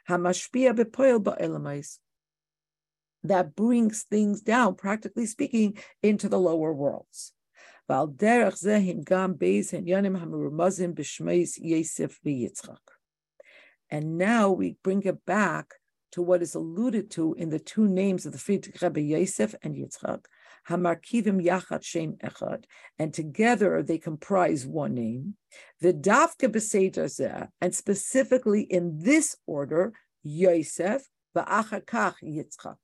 Hamashpia 0.09 0.75
bepoil 0.75 1.23
ba'elamais. 1.23 1.99
That 3.23 3.55
brings 3.57 4.03
things 4.03 4.43
down, 4.43 4.75
practically 4.75 5.27
speaking, 5.27 5.79
into 6.03 6.29
the 6.29 6.39
lower 6.39 6.73
worlds. 6.73 7.33
And 13.91 14.19
now 14.19 14.51
we 14.51 14.77
bring 14.83 15.03
it 15.03 15.27
back 15.27 15.75
to 16.13 16.23
what 16.23 16.43
is 16.43 16.55
alluded 16.55 17.11
to 17.11 17.35
in 17.35 17.51
the 17.51 17.59
two 17.59 17.89
names 17.89 18.25
of 18.25 18.33
the 18.33 18.39
Frierdiker 18.39 18.83
Rebbe 18.83 19.01
Yosef 19.01 19.55
and 19.63 19.75
Yitzchak, 19.75 20.25
Hamarkivim 20.69 21.45
Yachat 21.45 21.85
Shem 21.85 22.15
Echad, 22.23 22.65
and 22.99 23.13
together 23.13 23.83
they 23.83 23.99
comprise 23.99 24.67
one 24.67 24.95
name. 24.95 25.37
The 25.81 25.93
Dafka 25.93 26.49
Beseder 26.49 27.49
and 27.61 27.75
specifically 27.75 28.63
in 28.63 28.99
this 29.01 29.37
order, 29.47 29.93
Yosef, 30.23 31.09
Va'achakach 31.37 32.17
Yitzchak. 32.23 32.77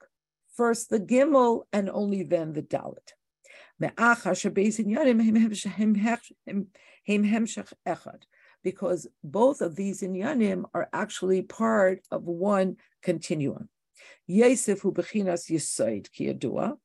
First 0.54 0.90
the 0.90 1.00
Gimel 1.00 1.62
and 1.72 1.88
only 1.88 2.22
then 2.22 2.52
the 2.52 2.62
Dalit. 2.62 3.14
Because 8.62 9.06
both 9.24 9.60
of 9.62 9.76
these 9.76 10.02
inyanim 10.02 10.64
are 10.74 10.88
actually 10.92 11.42
part 11.42 12.00
of 12.10 12.24
one 12.24 12.76
continuum. 13.02 13.68
Yosef 14.26 14.80
hu 14.80 14.92
bechinas 14.92 15.50
yisoid 15.50 16.10
kiyadua, 16.10 16.76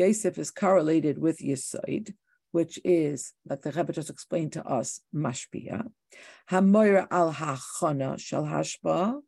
Yosef 0.00 0.38
is 0.38 0.50
correlated 0.50 1.18
with 1.18 1.40
Yisoid, 1.40 2.14
which 2.52 2.80
is, 2.84 3.34
like 3.46 3.60
the 3.60 3.70
Rebbe 3.70 3.92
just 3.92 4.08
explained 4.08 4.52
to 4.54 4.64
us, 4.64 5.02
Mashpia. 5.14 5.90
Hamoira 6.50 7.06
al 7.10 7.34
Hachana 7.34 8.18
shal 8.18 8.44
Hashba. 8.44 9.20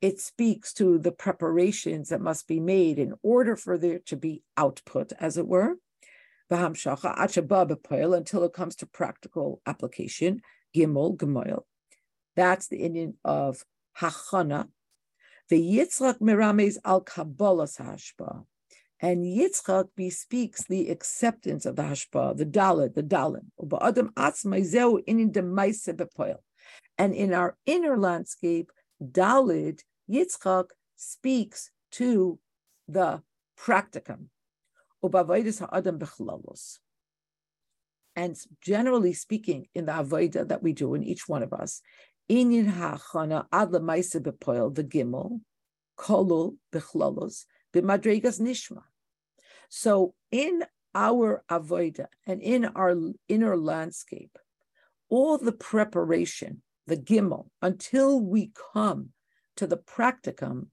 It 0.00 0.20
speaks 0.20 0.72
to 0.74 0.98
the 0.98 1.10
preparations 1.10 2.10
that 2.10 2.20
must 2.20 2.46
be 2.46 2.60
made 2.60 3.00
in 3.00 3.14
order 3.24 3.56
for 3.56 3.76
there 3.76 3.98
to 4.06 4.16
be 4.16 4.44
output, 4.56 5.12
as 5.18 5.36
it 5.36 5.48
were. 5.48 5.74
Until 6.48 8.44
it 8.44 8.52
comes 8.52 8.76
to 8.76 8.86
practical 8.86 9.60
application, 9.66 10.42
Gimel, 10.74 11.16
Gemoil. 11.16 11.64
That's 12.36 12.68
the 12.68 12.82
inyan 12.82 13.14
of 13.24 13.64
Hachana. 13.98 14.68
The 15.48 15.60
Yitzchak 15.60 16.20
Mirames 16.20 16.78
al 16.84 17.04
Kabbalas 17.04 17.80
Hashba. 17.80 18.44
And 19.02 19.24
Yitzchak 19.24 19.88
bespeaks 19.96 20.64
the 20.64 20.90
acceptance 20.90 21.64
of 21.64 21.76
the 21.76 21.82
hashpa, 21.82 22.36
the 22.36 22.44
dalit, 22.44 22.94
the 22.94 23.02
dalim. 23.02 23.46
And 26.98 27.14
in 27.14 27.32
our 27.32 27.56
inner 27.64 27.96
landscape, 27.96 28.70
Dalit, 29.02 29.80
Yitzchak 30.10 30.66
speaks 30.96 31.70
to 31.92 32.38
the 32.86 33.22
practicum. 33.58 34.26
And 38.16 38.36
generally 38.60 39.12
speaking, 39.14 39.68
in 39.74 39.86
the 39.86 39.92
avodah 39.92 40.48
that 40.48 40.62
we 40.62 40.74
do 40.74 40.94
in 40.94 41.02
each 41.02 41.26
one 41.26 41.42
of 41.42 41.54
us, 41.54 41.80
the 42.28 42.34
gimel, 44.84 45.40
kolul 45.96 46.56
bechlalos, 46.70 47.46
b'madregas 47.72 48.40
nishma. 48.40 48.82
So 49.70 50.14
in 50.30 50.64
our 50.94 51.44
avoida 51.48 52.06
and 52.26 52.42
in 52.42 52.64
our 52.66 52.94
inner 53.28 53.56
landscape, 53.56 54.36
all 55.08 55.38
the 55.38 55.52
preparation, 55.52 56.62
the 56.86 56.96
gimel, 56.96 57.46
until 57.62 58.20
we 58.20 58.52
come 58.74 59.10
to 59.56 59.66
the 59.66 59.76
practicum, 59.76 60.66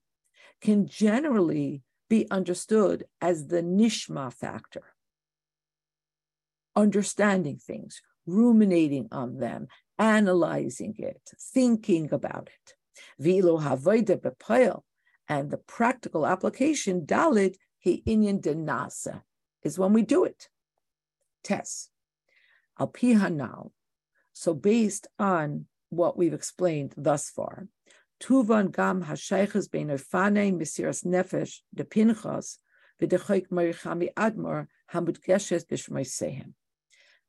can 0.62 0.88
generally 0.88 1.84
be 2.10 2.28
understood 2.32 3.06
as 3.22 3.48
the 3.48 3.62
nishma 3.62 4.34
factor. 4.34 4.82
Understanding 6.76 7.58
things, 7.58 8.02
ruminating 8.26 9.08
on 9.12 9.38
them, 9.38 9.68
analyzing 10.00 10.96
it, 10.98 11.22
thinking 11.54 12.12
about 12.12 12.50
it. 12.50 12.74
Vilo 13.24 13.62
havoida 13.62 14.20
bepoil, 14.20 14.82
and 15.30 15.52
the 15.52 15.58
practical 15.58 16.26
application, 16.26 17.02
dalit, 17.06 17.58
he 17.88 18.04
inyan 18.06 18.42
denasa 18.42 19.22
is 19.64 19.80
when 19.80 19.94
we 19.94 20.02
do 20.02 20.26
it. 20.26 20.50
Test. 21.42 21.90
Al 22.78 22.92
now. 23.32 23.72
So 24.34 24.54
based 24.54 25.08
on 25.18 25.68
what 25.90 26.18
we've 26.18 26.34
explained 26.34 26.94
thus 26.98 27.30
far, 27.30 27.68
Tuvan 28.20 28.76
gam 28.76 29.06
hashaychas 29.06 29.72
bein 29.72 29.88
erfane 29.88 30.58
misiras 30.60 31.06
nefesh 31.06 31.62
de 31.74 31.86
pinchas 31.86 32.58
v'dechoik 33.00 33.48
marichami 33.48 34.14
admor 34.16 34.68
hamudgeshes 34.92 35.66
b'shmaisehem. 35.66 36.52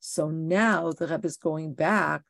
So 0.01 0.29
now 0.29 0.91
the 0.91 1.07
Rebbe 1.07 1.27
is 1.27 1.37
going 1.37 1.75
back 1.75 2.23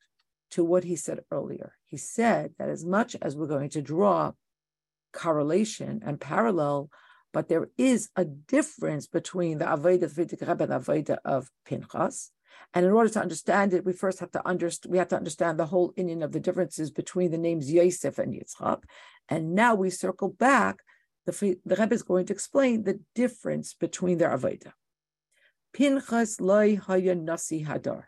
to 0.50 0.62
what 0.64 0.84
he 0.84 0.96
said 0.96 1.20
earlier. 1.30 1.72
He 1.86 1.96
said 1.96 2.52
that 2.58 2.68
as 2.68 2.84
much 2.84 3.16
as 3.22 3.36
we're 3.36 3.46
going 3.46 3.70
to 3.70 3.82
draw 3.82 4.32
correlation 5.12 6.02
and 6.04 6.20
parallel 6.20 6.90
but 7.32 7.48
there 7.48 7.68
is 7.76 8.08
a 8.16 8.24
difference 8.24 9.06
between 9.06 9.58
the 9.58 9.66
Avodah 9.66 10.04
of 10.04 10.18
Rebbe 10.18 10.64
and 10.64 10.72
Avodah 10.72 11.18
of 11.24 11.50
Pinchas. 11.64 12.30
And 12.74 12.84
in 12.84 12.92
order 12.92 13.08
to 13.10 13.20
understand 13.20 13.72
it, 13.72 13.84
we 13.84 13.92
first 13.92 14.18
have 14.20 14.30
to 14.32 14.44
understand 14.46 14.92
we 14.92 14.98
have 14.98 15.08
to 15.08 15.16
understand 15.16 15.58
the 15.58 15.66
whole 15.66 15.92
inyan 15.92 16.24
of 16.24 16.32
the 16.32 16.40
differences 16.40 16.90
between 16.90 17.30
the 17.30 17.38
names 17.38 17.72
Yosef 17.72 18.18
and 18.18 18.34
Yitzchak. 18.34 18.82
And 19.28 19.54
now 19.54 19.74
we 19.74 19.90
circle 19.90 20.30
back. 20.30 20.80
The, 21.26 21.58
the 21.64 21.76
Rebbe 21.76 21.94
is 21.94 22.02
going 22.02 22.26
to 22.26 22.32
explain 22.32 22.84
the 22.84 23.00
difference 23.14 23.74
between 23.74 24.18
their 24.18 24.30
Avodah. 24.30 24.72
Pinchas 25.72 26.40
loy 26.40 26.76
haya 26.76 27.14
nasi 27.14 27.64
hadar. 27.64 28.04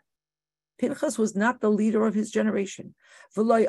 Pinchas 0.79 1.17
was 1.19 1.35
not 1.35 1.61
the 1.61 1.69
leader 1.69 2.07
of 2.07 2.15
his 2.15 2.31
generation. 2.31 2.95
And 3.37 3.67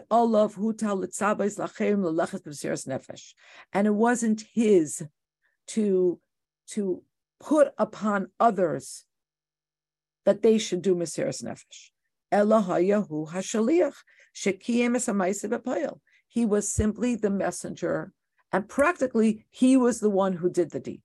it 3.86 3.94
wasn't 3.94 4.44
his 4.54 5.02
to, 5.74 6.18
to 6.68 7.02
put 7.40 7.72
upon 7.78 8.28
others 8.38 9.04
that 10.24 10.42
they 10.42 10.58
should 10.58 10.82
do 10.82 10.94
Mesiras 10.94 11.42
Nefesh. 11.42 11.90
Elohayahu 12.32 13.30
Hashaliach, 13.30 13.94
Shekiyem 14.34 15.98
He 16.28 16.46
was 16.46 16.72
simply 16.72 17.16
the 17.16 17.30
messenger, 17.30 18.12
and 18.52 18.68
practically 18.68 19.44
he 19.50 19.76
was 19.76 20.00
the 20.00 20.10
one 20.10 20.34
who 20.34 20.48
did 20.50 20.70
the 20.70 20.80
deed. 20.80 21.02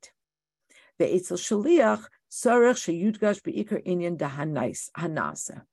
The 1.00 1.06
Eitzel 1.06 1.38
Shaliach, 1.38 2.06
Sarach 2.30 2.78
Sheyudgash 2.86 3.42
Beikar 3.42 3.86
Inyan 3.86 4.18
Dahanais 4.18 4.90
Hanasa. 4.98 5.64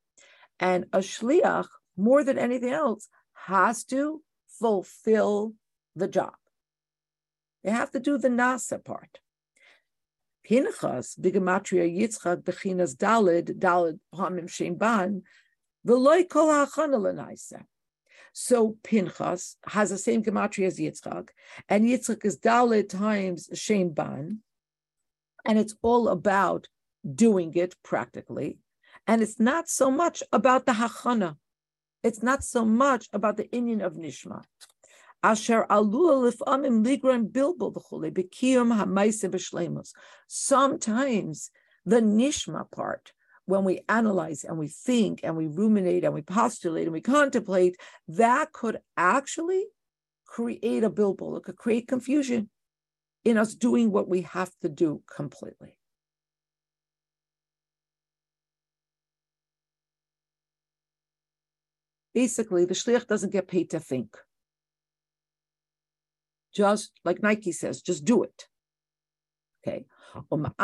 And 0.59 0.85
a 0.93 0.99
Shliach, 0.99 1.69
more 1.97 2.25
than 2.25 2.39
anything 2.39 2.71
else, 2.71 3.09
has 3.47 3.85
to 3.85 4.23
fulfill 4.47 5.55
the 5.97 6.09
job. 6.09 6.35
They 7.65 7.71
have 7.71 7.91
to 7.93 8.01
do 8.01 8.19
the 8.19 8.29
nasa 8.29 8.85
part. 8.85 9.19
Pinchas, 10.47 11.17
bigamatria 11.19 11.89
Yitzchak, 11.91 12.43
bechinas 12.43 12.95
dalid, 12.95 13.59
dalid 13.59 13.99
hamim 14.15 14.49
shem 14.49 14.75
ban, 14.75 15.23
v'loy 15.87 16.29
kol 16.29 16.51
So 18.35 18.77
Pinchas 18.85 19.57
has 19.67 19.89
the 19.89 19.97
same 19.97 20.23
gematria 20.23 20.67
as 20.67 20.79
Yitzchak, 20.79 21.31
and 21.71 21.87
Yitzchak 21.87 22.25
is 22.27 22.39
dalid 22.39 22.91
times 22.91 23.49
shem 23.55 23.89
ban, 23.89 24.41
and 25.47 25.59
it's 25.59 25.75
all 25.81 26.09
about 26.09 26.69
doing 27.15 27.55
it 27.55 27.75
practically. 27.83 28.59
And 29.07 29.23
it's 29.23 29.41
not 29.41 29.69
so 29.69 29.91
much 29.91 30.23
about 30.33 30.67
the 30.67 30.73
hachana. 30.73 31.37
It's 32.03 32.23
not 32.23 32.45
so 32.45 32.67
much 32.67 33.09
about 33.15 33.39
the 33.39 33.45
inyan 33.45 33.85
of 33.85 33.95
Nishma. 33.95 34.45
Asher 35.25 35.65
ligran. 35.71 37.33
Sometimes 40.29 41.51
the 41.87 42.01
nishma 42.01 42.71
part, 42.71 43.13
when 43.47 43.65
we 43.65 43.81
analyze 43.89 44.45
and 44.45 44.59
we 44.59 44.69
think 44.69 45.21
and 45.23 45.35
we 45.37 45.47
ruminate 45.47 46.05
and 46.05 46.13
we 46.13 46.21
postulate 46.21 46.85
and 46.85 46.93
we 46.93 47.01
contemplate, 47.01 47.77
that 48.07 48.53
could 48.53 48.81
actually 48.99 49.65
create 50.27 50.85
a 50.85 50.91
bilbo. 50.91 51.37
It 51.37 51.45
could 51.45 51.57
create 51.57 51.89
confusion. 51.89 52.51
in 53.25 53.39
us 53.39 53.55
doing 53.55 53.91
what 53.91 54.07
we 54.07 54.21
have 54.21 54.53
to 54.61 54.69
do 54.69 55.03
completely. 55.17 55.79
Basically, 62.13 62.67
the 62.67 62.75
shliach 62.75 63.07
doesn't 63.07 63.33
get 63.33 63.49
paid 63.49 63.71
to 63.71 63.81
think. 63.81 64.15
Just 66.55 66.93
like 67.05 67.23
Nike 67.23 67.53
says, 67.53 67.83
just 67.83 68.05
do 68.05 68.23
it. 68.23 68.47
Okay. 69.67 69.87
Uh-huh. 70.15 70.23
Um, 70.31 70.55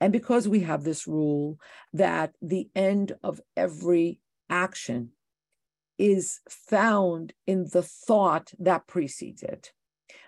and 0.00 0.12
because 0.12 0.48
we 0.48 0.60
have 0.60 0.84
this 0.84 1.06
rule 1.06 1.58
that 1.92 2.34
the 2.42 2.68
end 2.74 3.12
of 3.22 3.40
every 3.56 4.20
action 4.50 5.10
is 5.98 6.40
found 6.48 7.32
in 7.46 7.68
the 7.72 7.82
thought 7.82 8.52
that 8.58 8.86
precedes 8.86 9.42
it, 9.42 9.72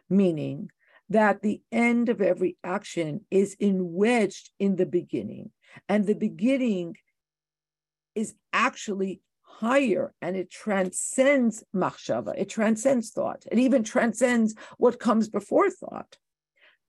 meaning 0.09 0.71
that 1.09 1.43
the 1.43 1.61
end 1.73 2.09
of 2.09 2.21
every 2.23 2.57
action 2.63 3.21
is 3.31 3.57
enwedged 3.61 4.51
in 4.59 4.77
the 4.77 4.87
beginning 4.87 5.51
and 5.89 6.07
the 6.07 6.15
beginning 6.15 6.97
is 8.15 8.35
actually 8.53 9.23
higher 9.43 10.15
and 10.23 10.37
it 10.37 10.51
transcends 10.51 11.65
machshava, 11.75 12.35
it 12.37 12.49
transcends 12.49 13.11
thought, 13.11 13.45
it 13.51 13.59
even 13.59 13.85
transcends 13.85 14.55
what 14.79 15.01
comes 15.01 15.29
before 15.29 15.71
thought. 15.71 16.17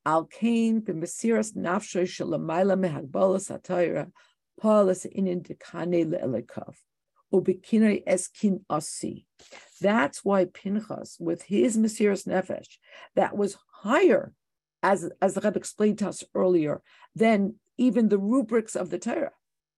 Al 0.06 0.26
kain 0.26 0.82
b'mesiras 0.82 1.56
nafshoy 1.56 2.04
shalamayla 2.04 2.80
mehagbalas 2.80 3.52
atayra 3.52 4.12
palas 4.60 5.06
inin 5.06 5.46
dekane 5.46 6.06
le'elekav 6.06 6.76
ubikinai 7.34 8.04
eskin 8.06 8.62
asi. 8.70 9.26
That's 9.80 10.24
why 10.24 10.46
Pinchas, 10.46 11.18
with 11.20 11.44
his 11.44 11.78
mesiras 11.78 12.28
nefesh, 12.28 12.78
that 13.16 13.36
was 13.36 13.58
higher, 13.72 14.34
as 14.84 15.10
as 15.22 15.34
the 15.34 15.42
Rebbe 15.42 15.58
explained 15.58 16.00
to 16.00 16.10
us 16.10 16.24
earlier, 16.36 16.82
than 17.16 17.56
even 17.78 18.10
the 18.10 18.18
rubrics 18.18 18.76
of 18.76 18.90
the 18.90 19.00
Torah. 19.00 19.32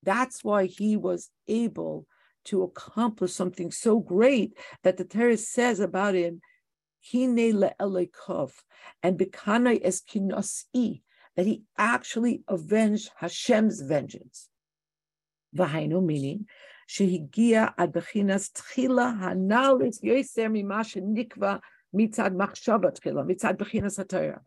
That's 0.03 0.43
why 0.43 0.65
he 0.65 0.97
was 0.97 1.29
able 1.47 2.07
to 2.45 2.63
accomplish 2.63 3.31
something 3.33 3.71
so 3.71 3.99
great 3.99 4.57
that 4.83 4.97
the 4.97 5.05
Torah 5.05 5.37
says 5.37 5.79
about 5.79 6.15
him, 6.15 6.41
Hine 7.11 7.53
le'elekov, 7.53 8.51
and 9.01 9.17
Bekanai 9.17 9.83
eskinasi, 9.85 11.01
that 11.35 11.45
he 11.45 11.63
actually 11.77 12.43
avenged 12.47 13.09
Hashem's 13.17 13.81
vengeance. 13.81 14.49
Vahainu, 15.55 16.03
meaning, 16.03 16.47
shehigia 16.87 17.73
ad 17.77 17.93
bechinas 17.93 18.51
tchila 18.51 19.19
hanalis 19.19 20.01
yoser 20.03 20.49
mimash 20.51 20.95
nikva 21.01 21.59
mitzad 21.95 22.35
machshava 22.35 22.91
tchila, 22.97 23.25
mitzad 23.25 23.57
bechinas 23.57 24.03
hatayra. 24.03 24.39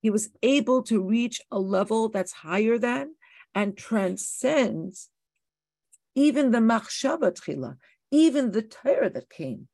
He 0.00 0.10
was 0.10 0.30
able 0.42 0.82
to 0.84 1.02
reach 1.02 1.40
a 1.50 1.58
level 1.58 2.08
that's 2.08 2.32
higher 2.32 2.78
than 2.78 3.14
and 3.54 3.76
transcends 3.76 5.10
even 6.18 6.50
the 6.50 6.58
machshava 6.58 7.32
tchila, 7.32 7.76
even 8.10 8.50
the 8.50 8.62
Torah 8.62 9.08
that 9.10 9.30
came, 9.30 9.68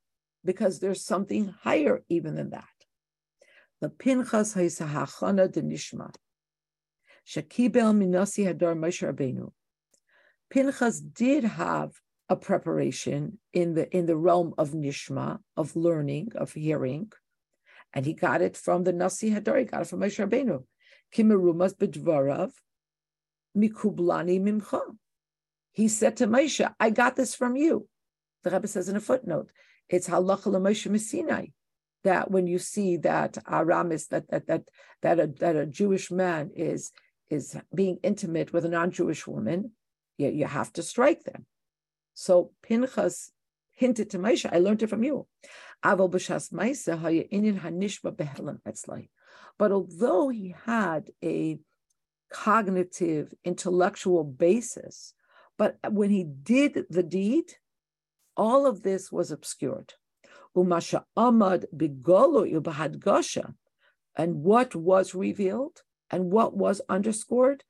because 0.45 0.79
there's 0.79 1.03
something 1.03 1.55
higher 1.63 2.03
even 2.11 2.35
than 2.35 2.51
that. 2.51 2.69
The 3.81 3.89
Pinchas 3.89 4.55
Haisahachana 4.55 5.51
de 5.51 5.63
Nishma. 5.63 6.15
Shakibel 7.27 7.97
Minasi 7.97 8.47
Hadar 8.47 8.77
Moshe 8.77 9.11
Rabbeinu. 9.11 9.53
Pinchas 10.51 11.01
did 11.01 11.45
have 11.45 11.93
a 12.29 12.37
preparation 12.37 13.39
in 13.55 13.75
the 13.75 13.95
in 13.97 14.05
the 14.05 14.17
realm 14.17 14.53
of 14.59 14.73
Nishma, 14.73 15.39
of 15.57 15.77
learning, 15.77 16.33
of 16.35 16.53
hearing, 16.53 17.11
and 17.95 18.05
he 18.05 18.13
got 18.13 18.43
it 18.43 18.57
from 18.57 18.85
the 18.85 18.93
Nasi 18.93 19.31
Hadar, 19.31 19.61
he 19.61 19.65
got 19.65 19.83
it 19.83 19.87
from 19.87 20.01
Moshe 20.01 20.25
Rabbeinu. 20.27 20.65
Kimerumas 21.15 21.75
bedvarav 21.75 22.51
mikublani 23.57 24.41
mimcha. 24.41 24.81
He 25.73 25.89
said 25.89 26.17
to 26.19 26.27
Moshe, 26.27 26.73
I 26.79 26.91
got 26.91 27.17
this 27.17 27.35
from 27.35 27.57
you. 27.57 27.89
The 28.43 28.51
Rebbe 28.51 28.67
says 28.67 28.89
in 28.89 28.97
a 28.97 29.01
footnote, 29.01 29.51
it's 29.89 30.09
halacha 30.09 30.47
Moshe 30.47 30.91
Messinai, 30.91 31.53
that 32.03 32.31
when 32.31 32.47
you 32.49 32.59
see 32.59 32.97
that 32.99 33.39
Aramis, 33.49 34.09
that 34.09 34.29
that 34.31 34.47
that 34.49 34.69
that 35.03 35.21
a, 35.21 35.27
that 35.39 35.57
a 35.57 35.67
Jewish 35.67 36.11
man 36.11 36.51
is 36.55 36.91
is 37.31 37.57
being 37.75 37.99
intimate 38.03 38.53
with 38.53 38.65
a 38.65 38.69
non-Jewish 38.69 39.27
woman, 39.27 39.71
you, 40.19 40.29
you 40.29 40.47
have 40.47 40.73
to 40.75 40.83
strike 40.83 41.25
them. 41.25 41.47
So 42.13 42.53
Pinchas 42.63 43.31
hinted 43.75 44.11
to 44.11 44.19
Moshe, 44.19 44.49
I 44.51 44.59
learned 44.59 44.83
it 44.83 44.89
from 44.89 45.05
you. 45.05 45.27
But 49.59 49.73
although 49.73 50.29
he 50.29 50.55
had 50.65 51.11
a 51.23 51.59
cognitive, 52.31 53.35
intellectual 53.45 54.25
basis 54.25 55.15
but 55.57 55.79
when 55.89 56.11
he 56.11 56.25
did 56.25 56.87
the 56.91 57.03
deed, 57.03 57.55
all 58.37 58.67
of 58.67 58.83
this 58.83 59.13
was 59.13 59.31
obscured. 59.31 59.95
Bigolo 60.57 62.45
and 64.17 64.43
what 64.43 64.75
was 64.75 65.15
revealed 65.15 65.83
and 66.11 66.33
what 66.33 66.57
was 66.57 66.81
underscored, 66.89 67.65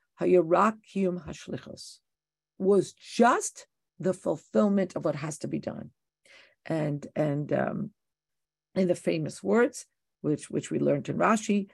was 2.58 2.92
just 2.92 3.66
the 3.98 4.14
fulfillment 4.14 4.96
of 4.96 5.04
what 5.04 5.16
has 5.16 5.38
to 5.38 5.48
be 5.48 5.58
done. 5.58 5.90
And 6.66 7.06
and 7.14 7.52
um, 7.52 7.90
in 8.74 8.88
the 8.88 8.94
famous 8.94 9.42
words, 9.42 9.86
which 10.22 10.50
which 10.50 10.70
we 10.70 10.78
learned 10.78 11.08
in 11.08 11.16
Rashi, 11.16 11.68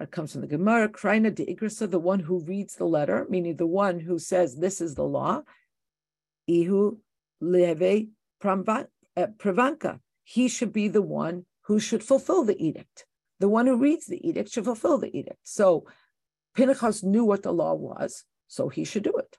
it 0.00 0.10
comes 0.10 0.32
from 0.32 0.42
the 0.42 0.46
Gemara, 0.46 0.88
Kraina 0.88 1.34
de 1.34 1.44
Igrasa, 1.46 1.90
the 1.90 1.98
one 1.98 2.20
who 2.20 2.40
reads 2.40 2.76
the 2.76 2.86
letter, 2.86 3.26
meaning 3.28 3.56
the 3.56 3.66
one 3.66 3.98
who 4.00 4.18
says 4.18 4.56
this 4.56 4.80
is 4.80 4.94
the 4.94 5.04
law. 5.04 5.42
Ihu 6.48 6.98
leve 7.40 8.08
uh, 8.44 9.26
pravanka. 9.38 10.00
He 10.24 10.48
should 10.48 10.72
be 10.72 10.88
the 10.88 11.02
one 11.02 11.46
who 11.62 11.80
should 11.80 12.04
fulfill 12.04 12.44
the 12.44 12.60
edict. 12.62 13.06
The 13.40 13.48
one 13.48 13.66
who 13.66 13.76
reads 13.76 14.06
the 14.06 14.26
edict 14.26 14.50
should 14.50 14.64
fulfill 14.64 14.98
the 14.98 15.16
edict. 15.16 15.40
So 15.44 15.86
Pinchas 16.54 17.02
knew 17.02 17.24
what 17.24 17.42
the 17.42 17.52
law 17.52 17.74
was, 17.74 18.24
so 18.46 18.68
he 18.68 18.84
should 18.84 19.02
do 19.02 19.12
it. 19.16 19.36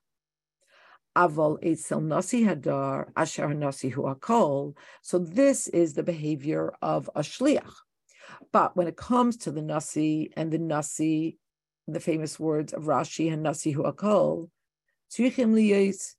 Aval 1.23 1.57
etzel 1.61 2.01
nasi 2.01 2.43
hadar 2.45 3.11
asher 3.15 3.53
nasi 3.53 3.89
hu 3.89 4.03
akol. 4.03 4.75
So 5.01 5.19
this 5.19 5.67
is 5.67 5.93
the 5.93 6.03
behavior 6.03 6.73
of 6.81 7.09
a 7.15 7.21
shliach. 7.21 7.73
But 8.51 8.75
when 8.75 8.87
it 8.87 8.97
comes 8.97 9.37
to 9.37 9.51
the 9.51 9.61
Nasi 9.61 10.31
and 10.35 10.51
the 10.51 10.57
Nasi, 10.57 11.37
the 11.87 11.99
famous 11.99 12.39
words 12.39 12.73
of 12.73 12.83
Rashi 12.83 13.31
and 13.31 13.43
Nasi 13.43 13.73
Huakol, 13.73 14.49
Tzrichim 15.11 15.53
liyes 15.53 16.15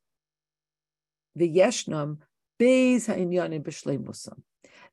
v'yeshnam 1.38 2.18
beis 2.58 3.06
ha'inyanim 3.06 3.62
b'shleimusam. 3.62 4.42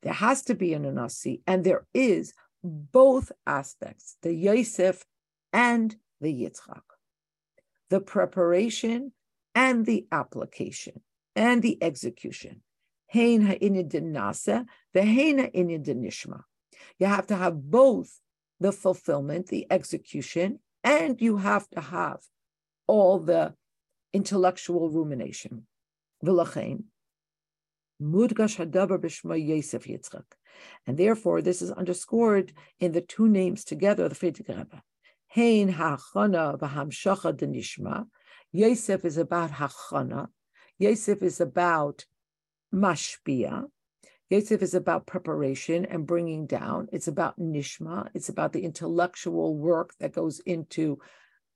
There 0.02 0.12
has 0.12 0.42
to 0.44 0.54
be 0.54 0.74
an 0.74 0.94
Nasi, 0.94 1.42
and 1.46 1.64
there 1.64 1.86
is 1.92 2.32
both 2.62 3.32
aspects, 3.46 4.16
the 4.22 4.32
Yosef 4.32 5.04
and 5.52 5.96
the 6.20 6.32
Yitzchak. 6.32 6.82
The 7.90 8.00
preparation 8.00 9.12
and 9.58 9.84
the 9.86 10.06
application 10.12 11.00
and 11.34 11.62
the 11.62 11.76
execution. 11.82 12.62
Hein 13.12 13.40
ha'inyan 13.48 14.12
nasa, 14.16 14.66
the 14.94 15.02
hein 15.02 15.38
nishma. 15.52 16.42
You 17.00 17.06
have 17.06 17.26
to 17.26 17.36
have 17.36 17.56
both 17.80 18.20
the 18.60 18.70
fulfillment, 18.70 19.48
the 19.48 19.66
execution, 19.68 20.60
and 20.84 21.20
you 21.20 21.38
have 21.38 21.68
to 21.70 21.80
have 21.80 22.20
all 22.86 23.18
the 23.18 23.54
intellectual 24.12 24.90
rumination. 24.90 25.66
And 30.86 30.96
therefore, 31.02 31.42
this 31.42 31.62
is 31.62 31.70
underscored 31.72 32.52
in 32.78 32.92
the 32.92 33.00
two 33.00 33.28
names 33.28 33.64
together, 33.64 34.08
the 34.08 34.14
Frierdiker 34.14 34.56
Rebbe. 34.56 34.82
Yosef 38.52 39.04
is 39.04 39.18
about 39.18 39.52
hachana. 39.52 40.28
Yosef 40.78 41.22
is 41.22 41.40
about 41.40 42.04
mashpia. 42.74 43.66
Yosef 44.30 44.62
is 44.62 44.74
about 44.74 45.06
preparation 45.06 45.84
and 45.86 46.06
bringing 46.06 46.46
down. 46.46 46.88
It's 46.92 47.08
about 47.08 47.38
nishma. 47.38 48.08
It's 48.14 48.28
about 48.28 48.52
the 48.52 48.64
intellectual 48.64 49.56
work 49.56 49.94
that 50.00 50.12
goes 50.12 50.40
into 50.40 50.98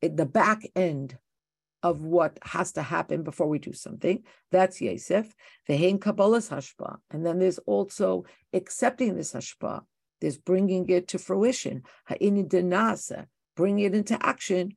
the 0.01 0.27
back 0.27 0.63
end 0.75 1.19
of 1.83 2.01
what 2.03 2.39
has 2.43 2.73
to 2.73 2.83
happen 2.83 3.23
before 3.23 3.49
we 3.49 3.59
do 3.59 3.73
something. 3.73 4.23
That's 4.51 4.81
Yosef. 4.81 5.35
Ve'hein 5.69 5.99
Kabbalah's 5.99 6.49
hashpa. 6.49 6.97
And 7.11 7.27
then 7.27 7.39
there's 7.39 7.59
also 7.59 8.25
accepting 8.53 9.17
this 9.17 9.33
hashpa. 9.33 9.83
There's 10.21 10.39
bringing 10.39 10.89
it 10.89 11.09
to 11.09 11.19
fruition. 11.19 11.83
Ha'ini 12.07 12.45
denasa, 12.45 13.27
bringing 13.57 13.85
it 13.87 13.95
into 13.95 14.17
action, 14.25 14.77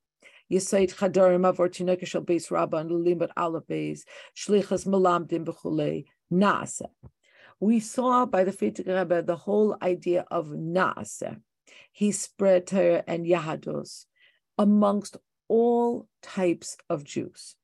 Yisait 0.51 0.93
chadarim 0.93 1.43
beis 3.67 4.01
shlichas 4.35 4.87
malamdim. 4.87 6.85
We 7.59 7.79
saw 7.79 8.25
by 8.25 8.43
the 8.43 8.51
Frierdiker 8.51 8.99
Rebbe 8.99 9.23
the 9.23 9.35
whole 9.35 9.77
idea 9.81 10.25
of 10.29 10.47
naase. 10.47 11.41
He 11.91 12.11
spread 12.11 12.67
Torah 12.67 13.03
and 13.07 13.25
Yahados 13.25 14.05
amongst 14.57 15.17
all 15.47 16.07
types 16.21 16.77
of 16.89 17.03
Jews 17.03 17.55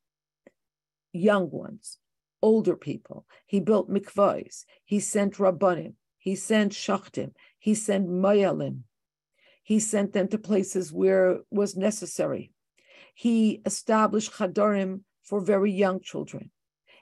young 1.18 1.50
ones, 1.50 1.98
older 2.42 2.76
people. 2.76 3.26
He 3.46 3.60
built 3.60 3.90
mikvahs. 3.90 4.66
He 4.86 5.00
sent 5.00 5.36
rabbanim. 5.36 5.94
He 6.18 6.36
sent 6.36 6.74
shachtim. 6.74 7.32
He 7.60 7.76
sent 7.76 8.08
mayalim. 8.08 8.82
He 9.64 9.80
sent 9.80 10.14
them 10.14 10.28
to 10.30 10.38
places 10.38 10.94
where 10.94 11.32
it 11.32 11.42
was 11.52 11.76
necessary. 11.76 12.52
He 13.20 13.64
established 13.66 14.34
chadarim 14.34 15.02
for 15.24 15.42
very 15.42 15.72
young 15.72 16.02
children. 16.02 16.52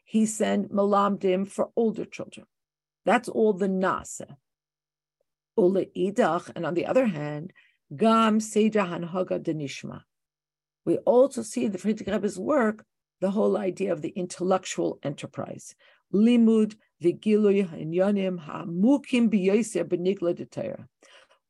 He 0.06 0.26
sent 0.26 0.72
malamdim 0.72 1.46
for 1.46 1.72
older 1.76 2.06
children. 2.06 2.46
That's 3.04 3.28
all 3.28 3.52
the 3.52 3.68
nasa. 3.68 4.38
Ule 5.58 5.84
idach, 5.94 6.50
and 6.56 6.66
on 6.66 6.74
the 6.74 6.86
other 6.86 7.08
hand, 7.08 7.52
gam 7.94 8.40
seja 8.40 8.86
hanhaga 8.86 9.42
denishma. 9.42 10.04
We 10.86 11.00
also 11.00 11.42
see 11.42 11.68
the 11.68 11.78
Frierdiker 11.78 12.14
Rebbe's 12.14 12.40
work 12.40 12.86
the 13.20 13.32
whole 13.32 13.58
idea 13.58 13.92
of 13.92 14.02
the 14.02 14.14
intellectual 14.16 15.00
enterprise. 15.04 15.76
Limud 16.14 16.78
v'giluy 17.04 17.68
ha'inyanim 17.68 18.40
ha'mukim 18.40 19.30
b'yoser 19.30 19.84
b'nigla 19.84 20.88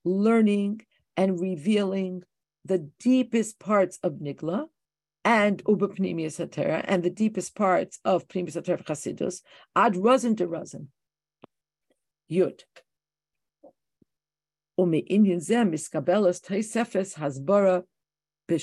Learning 0.04 0.82
and 1.16 1.40
revealing 1.40 2.24
the 2.66 2.90
deepest 3.00 3.60
parts 3.60 4.00
of 4.04 4.14
nigla 4.14 4.66
and 5.24 5.62
uba 5.68 5.88
pnimius 5.88 6.38
hatera 6.40 6.84
and 6.88 7.04
the 7.04 7.10
deepest 7.10 7.56
parts 7.56 8.00
of 8.04 8.28
pnimius 8.28 8.56
hatera 8.62 8.84
chasidus 8.84 9.42
ad 9.76 9.96
razin 9.96 10.36
de 10.36 10.48
razin. 10.48 10.88
Yud. 12.30 12.62
Umi 14.78 15.04
inyan 15.04 15.40
zem 15.40 15.72
iskabelas 15.72 16.42
teisefes 16.42 17.16
hasbara 17.16 17.84
and 18.48 18.62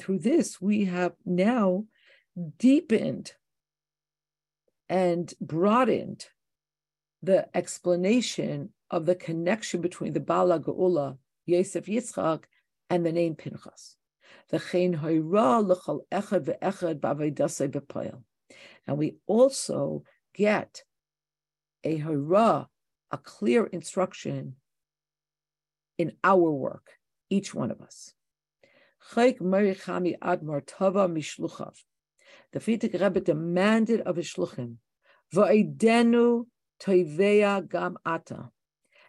through 0.00 0.18
this, 0.18 0.60
we 0.60 0.84
have 0.84 1.12
now 1.24 1.84
deepened 2.58 3.32
and 4.88 5.32
broadened 5.40 6.26
the 7.26 7.48
explanation 7.54 8.70
of 8.88 9.04
the 9.04 9.16
connection 9.16 9.80
between 9.80 10.12
the 10.12 10.20
Baal 10.20 10.48
HaGeula, 10.48 11.18
Yosef 11.44 11.86
Yitzchak, 11.86 12.44
and 12.88 13.04
the 13.04 13.10
name 13.10 13.34
Pinchas. 13.34 13.96
And 18.86 18.96
we 18.96 19.16
also 19.26 20.04
get 20.34 20.84
a 21.82 21.96
hurrah, 21.96 22.66
a 23.10 23.18
clear 23.18 23.66
instruction 23.66 24.54
in 25.98 26.12
our 26.22 26.52
work, 26.52 26.92
each 27.28 27.52
one 27.52 27.72
of 27.72 27.80
us. 27.80 28.14
The 29.16 29.34
Frierdiker 32.60 33.00
Rebbe 33.00 33.20
demanded 33.20 34.00
of 34.02 34.14
his 34.14 34.26
shluchim, 34.32 34.76
"Va'idenu 36.78 37.06
toiveya 37.06 37.66
gam 37.66 37.96
ata," 38.04 38.52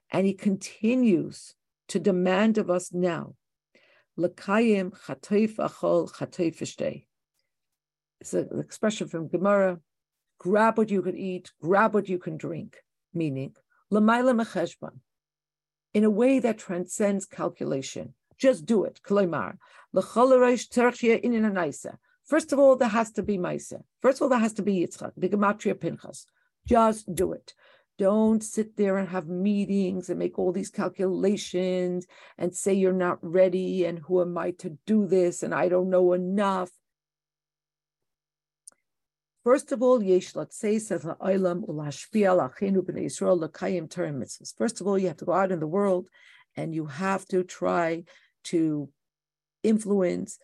and 0.10 0.26
he 0.26 0.34
continues 0.34 1.56
to 1.90 2.00
demand 2.00 2.58
of 2.58 2.70
us 2.70 2.94
now, 2.94 3.36
"Lekayim 4.18 4.92
chatoif 5.06 5.56
achol 5.58 6.10
chatoif 6.10 6.60
shtei." 6.60 7.08
It's 8.22 8.34
an 8.34 8.60
expression 8.60 9.10
from 9.10 9.28
Gemara: 9.28 9.82
"Grab 10.38 10.78
what 10.78 10.90
you 10.90 11.02
can 11.02 11.18
eat, 11.18 11.52
grab 11.62 11.94
what 11.94 12.08
you 12.08 12.18
can 12.18 12.38
drink," 12.38 12.86
meaning 13.14 13.54
l'mayla 13.90 14.34
mecheshban 14.34 15.02
in 15.94 16.06
a 16.06 16.10
way 16.10 16.40
that 16.40 16.58
transcends 16.58 17.26
calculation. 17.26 18.14
Just 18.38 18.66
do 18.66 18.86
it. 18.86 19.02
First 22.24 22.54
of 22.54 22.60
all, 22.60 22.76
there 22.76 22.88
has 22.90 23.12
to 23.14 23.24
be 23.24 23.38
Maisa. 23.38 23.84
First 24.02 24.18
of 24.18 24.22
all, 24.22 24.30
there 24.30 24.40
has 24.40 24.54
to 24.54 24.62
be 24.62 24.80
Yitzchak, 24.80 25.14
the 25.18 25.30
Gematria 25.30 25.80
Pinchas. 25.80 26.28
Just 26.68 27.16
do 27.16 27.32
it. 27.32 27.54
Don't 27.98 28.44
sit 28.44 28.78
there 28.78 28.98
and 28.98 29.10
have 29.10 29.28
meetings 29.28 30.10
and 30.10 30.20
make 30.20 30.38
all 30.38 30.52
these 30.52 30.70
calculations 30.70 32.06
and 32.38 32.56
say 32.56 32.74
you're 32.74 32.94
not 32.94 33.18
ready 33.22 33.86
and 33.86 34.00
who 34.00 34.22
am 34.22 34.38
I 34.38 34.52
to 34.60 34.78
do 34.86 35.08
this 35.08 35.42
and 35.42 35.56
I 35.56 35.70
don't 35.70 35.90
know 35.90 36.14
enough. 36.14 36.70
First 39.44 39.72
of 39.72 39.82
all, 39.82 40.04
yesh. 40.04 40.34
First 40.34 40.92
of 40.92 41.06
all, 44.88 44.98
you 44.98 45.08
have 45.08 45.18
to 45.18 45.26
go 45.26 45.34
out 45.34 45.52
in 45.52 45.60
the 45.60 45.68
world 45.68 46.10
and 46.58 46.76
you 46.76 46.86
have 46.86 47.26
to 47.28 47.44
try 47.44 48.04
to 48.44 48.90
influence 49.64 50.38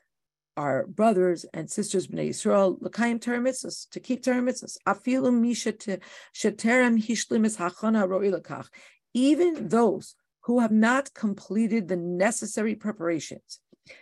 our 0.56 0.86
brothers 0.88 1.45
and 1.54 1.70
sisters 1.70 2.08
b'nei 2.08 2.30
Yisrael 2.30 2.82
l'kayim 2.82 3.20
Torah 3.20 3.39
mitzvahs 3.39 3.89
to 3.89 3.99
keep 3.99 4.24
Torah 4.24 4.41
mitzvahs. 4.41 4.78
Afilu 4.88 5.34
misha 5.34 5.74
sheterem 5.74 7.01
hishlimis 7.01 7.58
hachana 7.58 8.08
ro'i 8.08 8.66
Even 9.14 9.68
those 9.70 10.16
who 10.41 10.60
have 10.60 10.72
not 10.72 11.14
completed 11.14 11.88
the 11.88 11.95
necessary 11.95 12.76
preparations. 12.76 13.60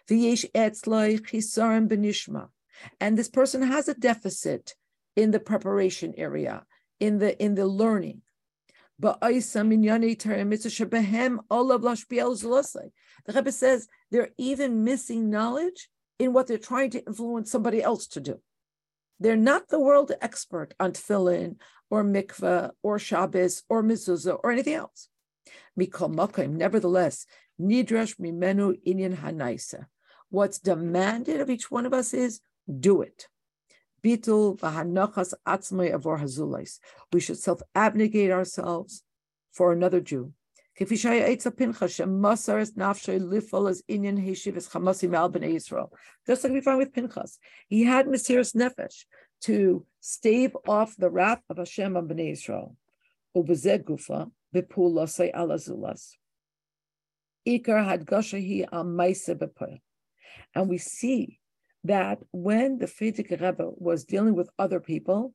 V'yesh 0.10 0.46
etzloi 0.54 1.20
chisarim 1.20 1.88
b'nishma. 1.88 2.50
And 3.00 3.18
this 3.18 3.30
person 3.30 3.62
has 3.62 3.88
a 3.88 3.94
deficit 3.94 4.76
in 5.16 5.32
the 5.32 5.40
preparation 5.40 6.14
area, 6.18 6.66
in 7.00 7.20
the 7.20 7.42
in 7.42 7.56
the 7.56 7.68
learning. 7.68 8.22
The 9.00 9.18
Rebbe 13.36 13.52
says 13.52 13.88
they're 14.12 14.30
even 14.38 14.84
missing 14.84 15.30
knowledge 15.30 15.90
in 16.22 16.34
what 16.34 16.46
they're 16.46 16.70
trying 16.72 16.92
to 16.92 17.04
influence 17.04 17.50
somebody 17.52 17.82
else 17.82 18.06
to 18.06 18.20
do. 18.20 18.40
They're 19.20 19.36
not 19.36 19.70
the 19.70 19.80
world 19.80 20.12
expert 20.22 20.76
on 20.80 20.92
tefillin 20.92 21.56
or 21.90 22.04
mikveh 22.04 22.70
or 22.84 23.00
Shabbos 23.00 23.64
or 23.70 23.82
mezuzah 23.82 24.40
or 24.44 24.52
anything 24.52 24.76
else. 24.76 25.10
Mikol 25.80 26.14
makim, 26.14 26.52
nevertheless, 26.52 27.26
nidrash 27.60 28.20
mimenu 28.20 28.80
inyan 28.86 29.18
hanaisa. 29.18 29.88
What's 30.30 30.60
demanded 30.60 31.42
of 31.42 31.50
each 31.50 31.72
one 31.72 31.88
of 31.88 31.94
us 31.94 32.14
is 32.14 32.40
do 32.70 33.02
it. 33.02 33.28
Bitul 34.04 34.60
v'hanachas 34.60 35.34
avor 35.48 36.20
hazulais. 36.22 36.78
We 37.12 37.20
should 37.20 37.40
self-abnegate 37.40 38.30
ourselves 38.30 39.04
for 39.52 39.74
another 39.74 40.02
Jew. 40.02 40.34
Just 40.80 40.92
like 46.44 46.54
we 46.54 46.62
find 46.62 46.78
with 46.78 46.94
Pinchas, 46.94 47.40
he 47.68 47.84
had 47.84 48.08
Mesiras 48.08 48.56
Nefesh 48.56 49.06
to 49.42 49.86
stave 50.00 50.56
off 50.68 50.96
the 50.98 51.10
wrath 51.10 51.42
of 51.50 51.58
Hashem 51.58 51.98
on 51.98 52.08
Bnei 52.08 52.38
maise 58.86 59.30
And 60.56 60.70
we 60.70 60.78
see 60.78 61.40
that 61.84 62.20
when 62.32 62.78
the 62.78 62.86
Frierdiker 62.86 63.42
Rebbe 63.42 63.72
was 63.76 64.06
dealing 64.06 64.36
with 64.36 64.50
other 64.58 64.80
people, 64.80 65.34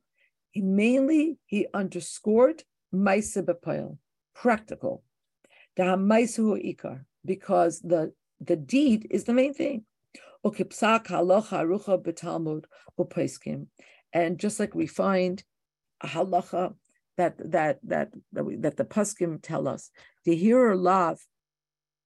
he 0.51 0.63
mainly 0.63 1.39
he 1.45 1.67
underscored 1.75 2.63
Maisa 2.95 3.43
B'Poil, 3.43 3.99
practical. 4.35 5.03
The 5.77 5.83
Hamaisu 5.83 6.75
Ikar, 6.75 7.05
because 7.25 7.81
the, 7.81 8.13
the 8.41 8.57
deed 8.57 9.07
is 9.11 9.25
the 9.25 9.35
main 9.35 9.55
thing. 9.55 9.85
And 14.13 14.39
just 14.39 14.61
like 14.61 14.75
we 14.75 14.87
find 14.87 15.45
a 16.01 16.07
halacha 16.07 16.75
that 17.17 17.51
that 17.51 17.79
that 17.85 18.11
that, 18.33 18.45
we, 18.45 18.57
that 18.57 18.77
the 18.77 18.85
paskim 18.85 19.41
tell 19.43 19.67
us, 19.67 19.91
the 20.25 20.37
hearer 20.37 20.77
love, 20.77 21.19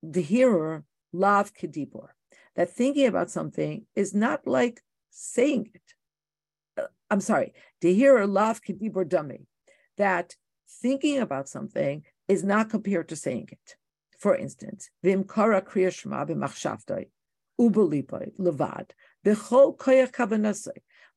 the 0.03 0.23
hearer 0.23 0.85
love 1.12 1.53
kedibor 1.53 2.09
that 2.57 2.71
thinking 2.71 3.07
about 3.07 3.31
something 3.31 3.87
is 3.95 4.14
not 4.14 4.47
like 4.47 4.83
saying 5.11 5.71
it. 5.75 5.83
Uh, 6.77 6.87
I'm 7.11 7.21
sorry, 7.21 7.53
to 7.81 7.93
hear 7.93 8.18
a 8.18 8.27
laugh 8.27 8.61
can 8.62 8.79
dummy. 9.09 9.47
That 9.99 10.35
thinking 10.83 11.18
about 11.18 11.49
something 11.49 12.05
is 12.31 12.45
not 12.45 12.70
compared 12.70 13.09
to 13.09 13.16
saying 13.16 13.49
it. 13.51 13.76
For 14.18 14.37
instance, 14.37 14.89
vim 15.03 15.24
kara 15.24 15.61
kriya 15.61 15.93
shema 15.93 16.24
b'machshavtoi, 16.24 17.09
levad. 17.59 18.91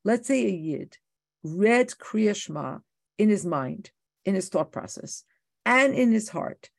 Let's 0.03 0.28
say 0.28 0.45
a 0.45 0.49
yid 0.49 0.97
read 1.43 1.89
kriya 1.89 2.36
shema 2.36 2.80
in 3.18 3.30
his 3.30 3.45
mind, 3.45 3.91
in 4.26 4.34
his 4.36 4.49
thought 4.49 4.72
process, 4.72 5.24
and 5.66 5.93
in 5.93 6.11
his 6.11 6.30
heart, 6.30 6.72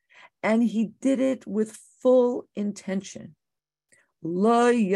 and 0.43 0.61
he 0.63 0.91
did 0.99 1.19
it 1.19 1.47
with 1.47 1.79
full 2.01 2.45
intention. 2.55 3.35
He 4.21 4.91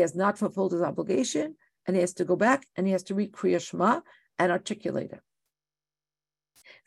has 0.00 0.14
not 0.14 0.38
fulfilled 0.38 0.72
his 0.72 0.82
obligation, 0.82 1.56
and 1.86 1.96
he 1.96 2.00
has 2.00 2.14
to 2.14 2.24
go 2.24 2.36
back 2.36 2.66
and 2.76 2.86
he 2.86 2.92
has 2.92 3.02
to 3.04 3.14
read 3.14 3.32
Kriya 3.32 3.60
Shema 3.60 4.00
and 4.38 4.52
articulate 4.52 5.12
it. 5.12 5.20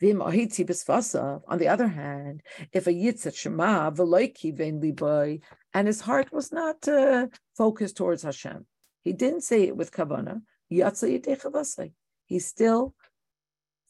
On 0.02 1.58
the 1.58 1.68
other 1.68 1.88
hand, 1.88 2.42
if 2.72 2.86
a 2.86 2.92
yitzat 2.92 3.36
shema 3.36 3.90
liboy 3.90 5.40
and 5.74 5.86
his 5.86 6.00
heart 6.02 6.32
was 6.32 6.52
not 6.52 6.86
uh, 6.88 7.26
focused 7.56 7.96
towards 7.96 8.22
Hashem, 8.22 8.66
he 9.02 9.12
didn't 9.12 9.42
say 9.42 9.62
it 9.64 9.76
with 9.76 9.92
kavana. 9.92 10.42
He 10.68 12.38
still 12.40 12.94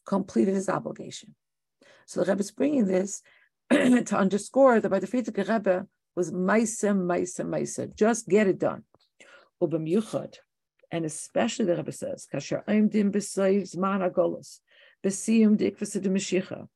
completed 0.07 0.55
his 0.55 0.69
obligation. 0.69 1.35
So 2.07 2.21
the 2.21 2.31
Rebbe 2.31 2.41
is 2.41 2.51
bringing 2.51 2.87
this 2.87 3.23
to 3.71 4.17
underscore 4.17 4.81
that 4.81 4.89
by 4.89 4.99
the 4.99 5.07
Frierdiker 5.07 5.49
Rebbe 5.49 5.87
was 6.15 6.31
Maisa, 6.33 6.95
Maisa, 6.95 7.45
Maisa. 7.45 7.95
Just 7.95 8.29
get 8.29 8.47
it 8.47 8.59
done. 8.59 8.85
And 10.93 11.05
especially 11.05 11.65
the 11.65 11.77
Rebbe 11.77 11.93
says, 11.93 12.27
Kasher 12.33 12.65
Aimdim 12.67 13.11
B'Sayv 13.11 13.63
Zman 13.75 14.03
Dikvasa 15.05 16.69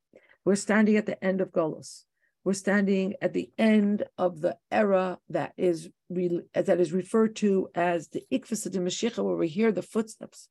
We're 0.44 0.54
standing 0.54 0.96
at 0.96 1.06
the 1.06 1.24
end 1.24 1.40
of 1.40 1.52
Golos. 1.52 2.04
We're 2.44 2.52
standing 2.54 3.14
at 3.20 3.32
the 3.32 3.50
end 3.58 4.04
of 4.16 4.40
the 4.40 4.56
era 4.70 5.18
that 5.28 5.52
is 5.56 5.90
re, 6.08 6.40
that 6.54 6.80
is 6.80 6.92
referred 6.92 7.36
to 7.36 7.68
as 7.74 8.08
the 8.08 8.24
Ikvasa 8.32 8.74
Mashiach, 8.74 9.22
where 9.22 9.36
we 9.36 9.48
hear 9.48 9.72
the 9.72 9.82
footsteps. 9.82 10.48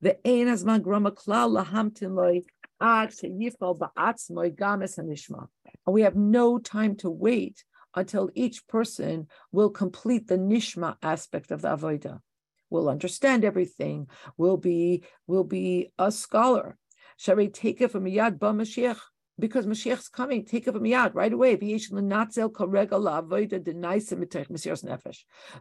The 0.00 0.18
Ein 0.26 0.46
Azman 0.46 0.82
Grama 0.82 1.12
Klal 1.12 1.50
Lahamtin 1.50 2.14
Loi 2.14 2.42
and 2.78 3.14
we 5.86 6.02
have 6.02 6.16
no 6.16 6.58
time 6.58 6.96
to 6.96 7.10
wait 7.10 7.64
until 7.94 8.30
each 8.34 8.66
person 8.68 9.28
will 9.50 9.70
complete 9.70 10.28
the 10.28 10.36
nishma 10.36 10.96
aspect 11.02 11.50
of 11.50 11.62
the 11.62 11.68
avodah. 11.68 12.20
Will 12.68 12.90
understand 12.90 13.44
everything. 13.44 14.08
Will 14.36 14.58
be 14.58 15.04
will 15.26 15.44
be 15.44 15.92
a 15.98 16.12
scholar. 16.12 16.76
Shall 17.16 17.36
we 17.36 17.48
take 17.48 17.80
it 17.80 17.90
from 17.90 18.04
Yad 18.04 18.38
Ba 18.38 18.52
Mashiach? 18.52 18.98
Because 19.38 19.66
Mashiach's 19.66 20.08
coming, 20.08 20.44
take 20.44 20.66
it 20.66 20.72
from 20.72 20.84
Yad 20.84 21.14
right 21.14 21.32
away. 21.32 21.56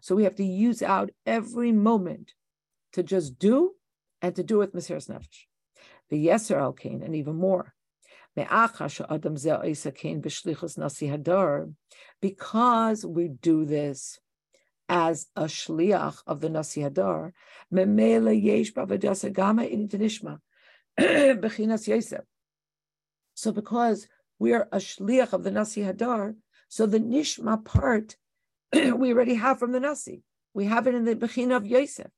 So 0.01 0.15
we 0.15 0.23
have 0.23 0.35
to 0.35 0.45
use 0.45 0.81
out 0.81 1.09
every 1.25 1.71
moment 1.71 2.33
to 2.93 3.03
just 3.03 3.37
do 3.37 3.71
and 4.21 4.35
to 4.35 4.43
do 4.43 4.57
with 4.57 4.73
Mesiras 4.73 5.09
Nefesh 5.09 5.45
the 6.09 6.27
Yeser 6.27 6.57
al 6.57 6.73
Kain, 6.73 7.01
and 7.03 7.15
even 7.15 7.35
more. 7.35 7.73
Because 12.21 13.05
we 13.05 13.27
do 13.29 13.65
this 13.65 14.19
as 14.87 15.27
a 15.35 15.45
shliach 15.45 16.17
of 16.27 16.41
the 16.41 16.49
Nasi 16.49 16.81
Hadar, 16.81 17.31
so 23.33 23.51
because 23.51 24.07
we 24.39 24.53
are 24.53 24.67
a 24.71 24.77
shliach 24.77 25.33
of 25.33 25.43
the 25.43 25.51
Nasi 25.51 25.81
Hadar, 25.81 26.35
so 26.67 26.85
the 26.85 26.99
nishma 26.99 27.63
part 27.63 28.15
we 28.73 29.13
already 29.13 29.35
have 29.35 29.59
from 29.59 29.71
the 29.71 29.79
Nasi. 29.79 30.23
We 30.53 30.65
have 30.65 30.87
it 30.87 30.95
in 30.95 31.05
the 31.05 31.15
Bechina 31.15 31.57
of 31.57 31.67
Yosef. 31.67 32.11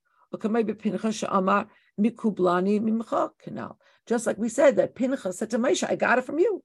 Just 4.06 4.28
like 4.28 4.38
we 4.38 4.50
said 4.50 4.76
that 4.76 4.96
Pinchas 4.96 5.38
said 5.38 5.50
to 5.52 5.58
Moshe, 5.58 5.90
I 5.90 5.96
got 5.96 6.18
it 6.20 6.26
from 6.26 6.40
you. 6.40 6.64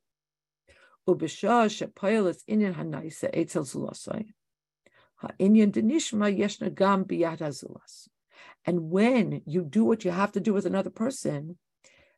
And 8.67 8.91
when 8.91 9.43
you 9.47 9.65
do 9.65 9.85
what 9.85 10.05
you 10.05 10.11
have 10.11 10.33
to 10.33 10.41
do 10.41 10.53
with 10.53 10.67
another 10.67 10.91
person, 10.91 11.59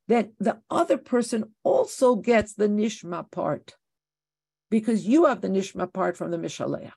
then 0.09 0.33
the 0.39 0.61
other 0.71 0.99
person 0.99 1.55
also 1.63 2.17
gets 2.17 2.55
the 2.55 2.69
nishma 2.69 3.31
part 3.31 3.75
because 4.71 5.07
you 5.07 5.27
have 5.27 5.41
the 5.41 5.49
nishma 5.49 5.93
part 5.93 6.17
from 6.17 6.31
the 6.31 6.37
mishaleach. 6.37 6.93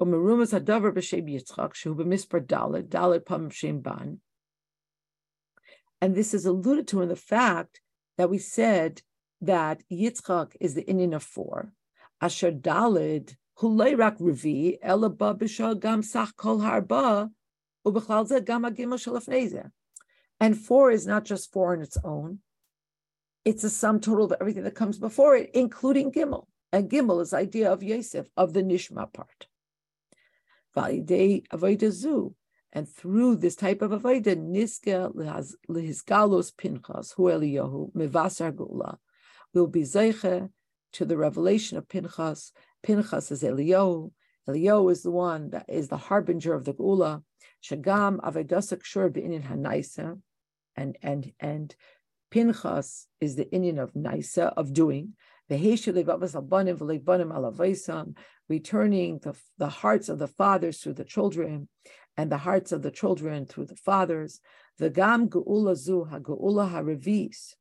Hadavar 0.00 0.92
b'shem 0.92 1.28
Yitzchak 1.28 1.72
shehu 1.74 3.24
pam 3.26 3.50
shem 3.50 3.80
ban 3.80 4.20
and 6.00 6.14
this 6.14 6.34
is 6.34 6.46
alluded 6.46 6.86
to 6.88 7.02
in 7.02 7.08
the 7.08 7.16
fact 7.16 7.80
that 8.18 8.30
we 8.30 8.38
said 8.38 9.02
that 9.40 9.82
Yitzchak 9.90 10.52
is 10.60 10.74
the 10.74 10.84
inyan 10.84 11.14
of 11.14 11.22
four. 11.22 11.72
Asher 12.20 12.52
Dalid, 12.52 13.36
Hulayrak 13.58 14.18
Revi, 14.18 14.78
Elaba 14.80 15.36
Bishal 15.38 15.78
Gam 15.78 16.02
Sach 16.02 16.36
Kol 16.36 16.58
Harba, 16.58 17.30
Ubechalze 17.86 18.44
Gam 18.44 18.62
Agimel 18.62 18.98
Shalafneze. 18.98 19.70
And 20.40 20.56
four 20.58 20.90
is 20.90 21.06
not 21.06 21.24
just 21.24 21.52
four 21.52 21.72
on 21.74 21.82
its 21.82 21.96
own, 22.04 22.40
it's 23.44 23.64
a 23.64 23.70
sum 23.70 24.00
total 24.00 24.26
of 24.26 24.34
everything 24.40 24.64
that 24.64 24.74
comes 24.74 24.98
before 24.98 25.36
it, 25.36 25.50
including 25.54 26.12
Gimel. 26.12 26.46
And 26.72 26.90
Gimel 26.90 27.22
is 27.22 27.30
the 27.30 27.38
idea 27.38 27.72
of 27.72 27.82
Yosef, 27.82 28.26
of 28.36 28.52
the 28.52 28.62
Nishma 28.62 29.12
part. 29.12 29.46
Validei 30.76 31.46
Avodah 31.48 32.34
and 32.76 32.86
through 32.86 33.36
this 33.36 33.56
type 33.56 33.80
of 33.80 33.90
avodah, 33.90 34.36
niska 34.36 35.10
lehizgalos 35.66 36.54
pinchas 36.54 37.12
hu 37.12 37.22
Eliyahu 37.22 37.90
mevasar 37.94 38.54
gula 38.54 38.98
will 39.54 39.66
be 39.66 39.80
zeiche 39.80 40.50
to 40.92 41.04
the 41.06 41.16
revelation 41.16 41.78
of 41.78 41.88
Pinchas. 41.88 42.52
Pinchas 42.82 43.30
is 43.30 43.42
Eliyahu. 43.42 44.10
Eliyahu 44.48 44.92
is 44.92 45.02
the 45.02 45.10
one 45.10 45.50
that 45.50 45.66
is 45.68 45.88
the 45.88 45.96
harbinger 45.96 46.54
of 46.54 46.64
the 46.64 46.72
gula. 46.72 47.22
Shagam 47.64 48.20
avodasak 48.20 48.84
shur 48.84 49.10
beinin 49.10 49.42
hanaisa, 49.42 50.20
and 50.76 50.96
and 51.02 51.32
and 51.40 51.74
Pinchas 52.30 53.06
is 53.20 53.36
the 53.36 53.46
inyan 53.46 53.78
of 53.82 53.92
naisa 53.94 54.52
of 54.56 54.72
doing. 54.72 55.14
Returning 55.48 55.78
the, 59.18 59.36
the 59.58 59.68
hearts 59.68 60.08
of 60.08 60.18
the 60.18 60.26
fathers 60.26 60.80
through 60.80 60.92
the 60.94 61.04
children, 61.04 61.68
and 62.16 62.32
the 62.32 62.38
hearts 62.38 62.72
of 62.72 62.82
the 62.82 62.90
children 62.90 63.46
through 63.46 63.66
the 63.66 63.76
fathers. 63.76 64.40
The 64.78 64.90
gam 64.90 65.28
geula 65.28 65.76
zu 65.76 66.04
ha 66.04 66.18
geula 66.18 66.68
haravis, 66.68 67.54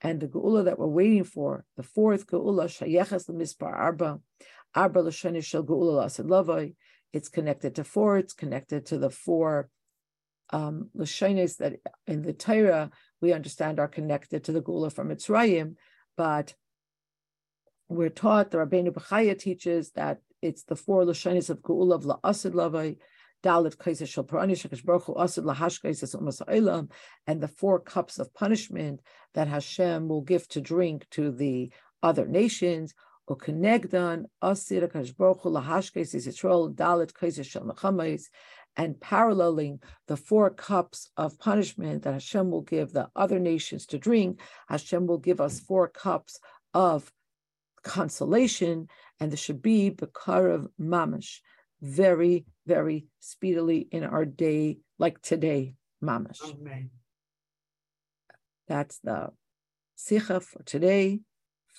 and 0.00 0.20
the 0.20 0.28
geula 0.28 0.64
that 0.64 0.78
we're 0.78 0.86
waiting 0.86 1.24
for, 1.24 1.64
the 1.76 1.82
fourth 1.82 2.28
geula 2.28 2.66
shayeches 2.66 3.28
Mispar 3.28 3.74
arba, 3.74 4.20
l'shani 4.76 5.42
shel 5.42 5.64
lasid 5.64 6.74
It's 7.12 7.28
connected 7.28 7.74
to 7.76 7.84
four. 7.84 8.18
It's 8.18 8.32
connected 8.32 8.86
to 8.86 8.98
the 8.98 9.10
four 9.10 9.68
um, 10.50 10.90
that 10.94 11.76
in 12.06 12.22
the 12.22 12.32
Torah 12.32 12.90
we 13.20 13.32
understand 13.32 13.80
are 13.80 13.88
connected 13.88 14.44
to 14.44 14.52
the 14.52 14.60
geula 14.60 14.92
from 14.92 15.08
Mitzrayim, 15.08 15.76
but 16.16 16.54
we're 17.88 18.10
taught 18.10 18.50
the 18.50 18.58
Rabbeinu 18.58 18.92
Bechaya 18.92 19.38
teaches 19.38 19.92
that 19.92 20.18
it's 20.42 20.64
the 20.64 20.76
four 20.76 21.04
lashonis 21.04 21.50
of 21.50 21.62
geula 21.62 21.94
of 21.94 22.04
la'asid 22.04 22.52
lavai 22.52 22.98
Dalit 23.42 23.76
Kaisa 23.76 24.06
Shal 24.06 24.24
Parani 24.24 24.56
and 27.26 27.40
the 27.40 27.48
four 27.48 27.80
cups 27.80 28.18
of 28.18 28.34
punishment 28.34 29.00
that 29.34 29.48
Hashem 29.48 30.08
will 30.08 30.20
give 30.20 30.46
to 30.48 30.60
drink 30.60 31.06
to 31.10 31.32
the 31.32 31.72
other 32.02 32.26
nations. 32.26 32.94
O 33.28 33.36
Kenegdan 33.36 34.24
Asid 34.42 34.92
Kash 34.92 35.12
Baruch 35.12 35.42
Yisrael 35.42 36.74
Dalit 36.74 37.12
Kaisa 37.12 37.44
Shal 37.44 38.18
and 38.76 38.98
paralleling 39.00 39.80
the 40.08 40.16
four 40.16 40.50
cups 40.50 41.10
of 41.16 41.38
punishment 41.38 42.02
that 42.02 42.14
Hashem 42.14 42.50
will 42.50 42.62
give 42.62 42.92
the 42.92 43.08
other 43.14 43.38
nations 43.38 43.86
to 43.86 43.98
drink, 43.98 44.40
Hashem 44.68 45.06
will 45.06 45.18
give 45.18 45.40
us 45.40 45.60
four 45.60 45.88
cups 45.88 46.40
of 46.72 47.12
consolation, 47.82 48.88
and 49.20 49.30
the 49.30 49.36
Shabib 49.36 49.96
Bekarav 49.96 50.68
Mamash 50.80 51.40
very, 51.82 52.46
very 52.66 53.06
speedily 53.20 53.88
in 53.90 54.04
our 54.04 54.24
day, 54.24 54.78
like 54.98 55.20
today, 55.20 55.74
mamash. 56.02 56.42
Amen. 56.42 56.90
That's 58.68 58.98
the 58.98 59.30
sicha 59.98 60.42
for 60.42 60.62
today, 60.62 61.20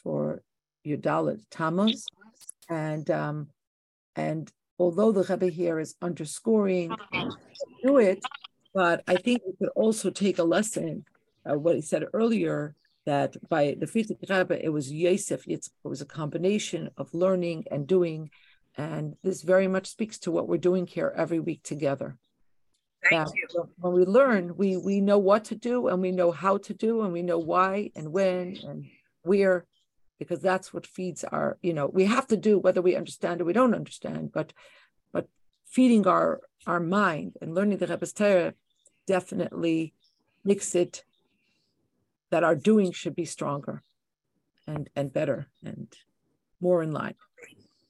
for 0.04 0.44
Yudalit 0.86 1.42
Tammuz, 1.50 2.06
and 2.70 3.10
um, 3.10 3.48
and 4.16 4.52
although 4.80 5.12
the 5.12 5.24
Rebbe 5.24 5.50
here 5.50 5.80
is 5.80 5.96
underscoring 6.02 6.96
do 7.84 7.98
it, 7.98 8.24
But 8.74 9.04
I 9.08 9.16
think 9.16 9.44
we 9.46 9.54
could 9.54 9.70
also 9.76 10.10
take 10.10 10.40
a 10.40 10.44
lesson, 10.44 11.06
uh, 11.50 11.58
what 11.58 11.76
he 11.76 11.82
said 11.82 12.06
earlier, 12.14 12.76
that 13.06 13.36
by 13.50 13.76
the 13.78 13.86
Frierdiker 13.86 14.30
Rebbe, 14.30 14.64
it 14.66 14.70
was 14.70 14.92
Yosef, 14.92 15.48
it 15.48 15.68
was 15.84 16.02
a 16.02 16.06
combination 16.06 16.90
of 16.98 17.14
learning 17.14 17.66
and 17.70 17.86
doing. 17.86 18.32
And 18.76 19.16
this 19.24 19.44
very 19.44 19.68
much 19.68 19.88
speaks 19.88 20.18
to 20.20 20.32
what 20.32 20.48
we're 20.48 20.58
doing 20.58 20.88
here 20.88 21.14
every 21.16 21.40
week 21.40 21.62
together. 21.64 22.18
Thank 23.08 23.30
you. 23.36 23.70
When 23.78 23.94
we 23.94 24.06
learn, 24.06 24.56
we 24.56 24.78
we 24.78 25.02
know 25.02 25.20
what 25.20 25.46
to 25.46 25.56
do 25.56 25.90
and 25.90 26.02
we 26.02 26.12
know 26.12 26.32
how 26.32 26.58
to 26.60 26.74
do 26.74 27.02
and 27.02 27.12
we 27.12 27.22
know 27.22 27.38
why 27.38 27.92
and 27.96 28.12
when 28.12 28.58
and 28.66 28.86
where, 29.24 29.66
because 30.20 30.40
that's 30.42 30.74
what 30.74 30.86
feeds 30.86 31.24
our, 31.24 31.58
you 31.62 31.74
know, 31.74 31.88
we 31.88 32.06
have 32.06 32.28
to 32.28 32.38
do 32.38 32.58
whether 32.60 32.82
we 32.82 32.96
understand 32.96 33.42
or 33.42 33.46
we 33.46 33.54
don't 33.54 33.76
understand, 33.76 34.32
but 34.32 34.54
but 35.12 35.28
feeding 35.66 36.08
our 36.08 36.42
our 36.66 36.80
mind 36.80 37.34
and 37.42 37.54
learning 37.56 37.78
the 37.78 37.88
Rebbe's 37.88 38.14
Torah 38.14 38.54
definitely 39.08 39.94
makes 40.44 40.76
it 40.76 41.04
that 42.30 42.44
our 42.44 42.56
doing 42.56 42.92
should 42.92 43.16
be 43.16 43.26
stronger 43.26 43.82
and 44.66 44.90
and 44.96 45.12
better 45.12 45.48
and 45.64 45.94
more 46.60 46.82
in 46.82 46.92
line. 46.92 47.16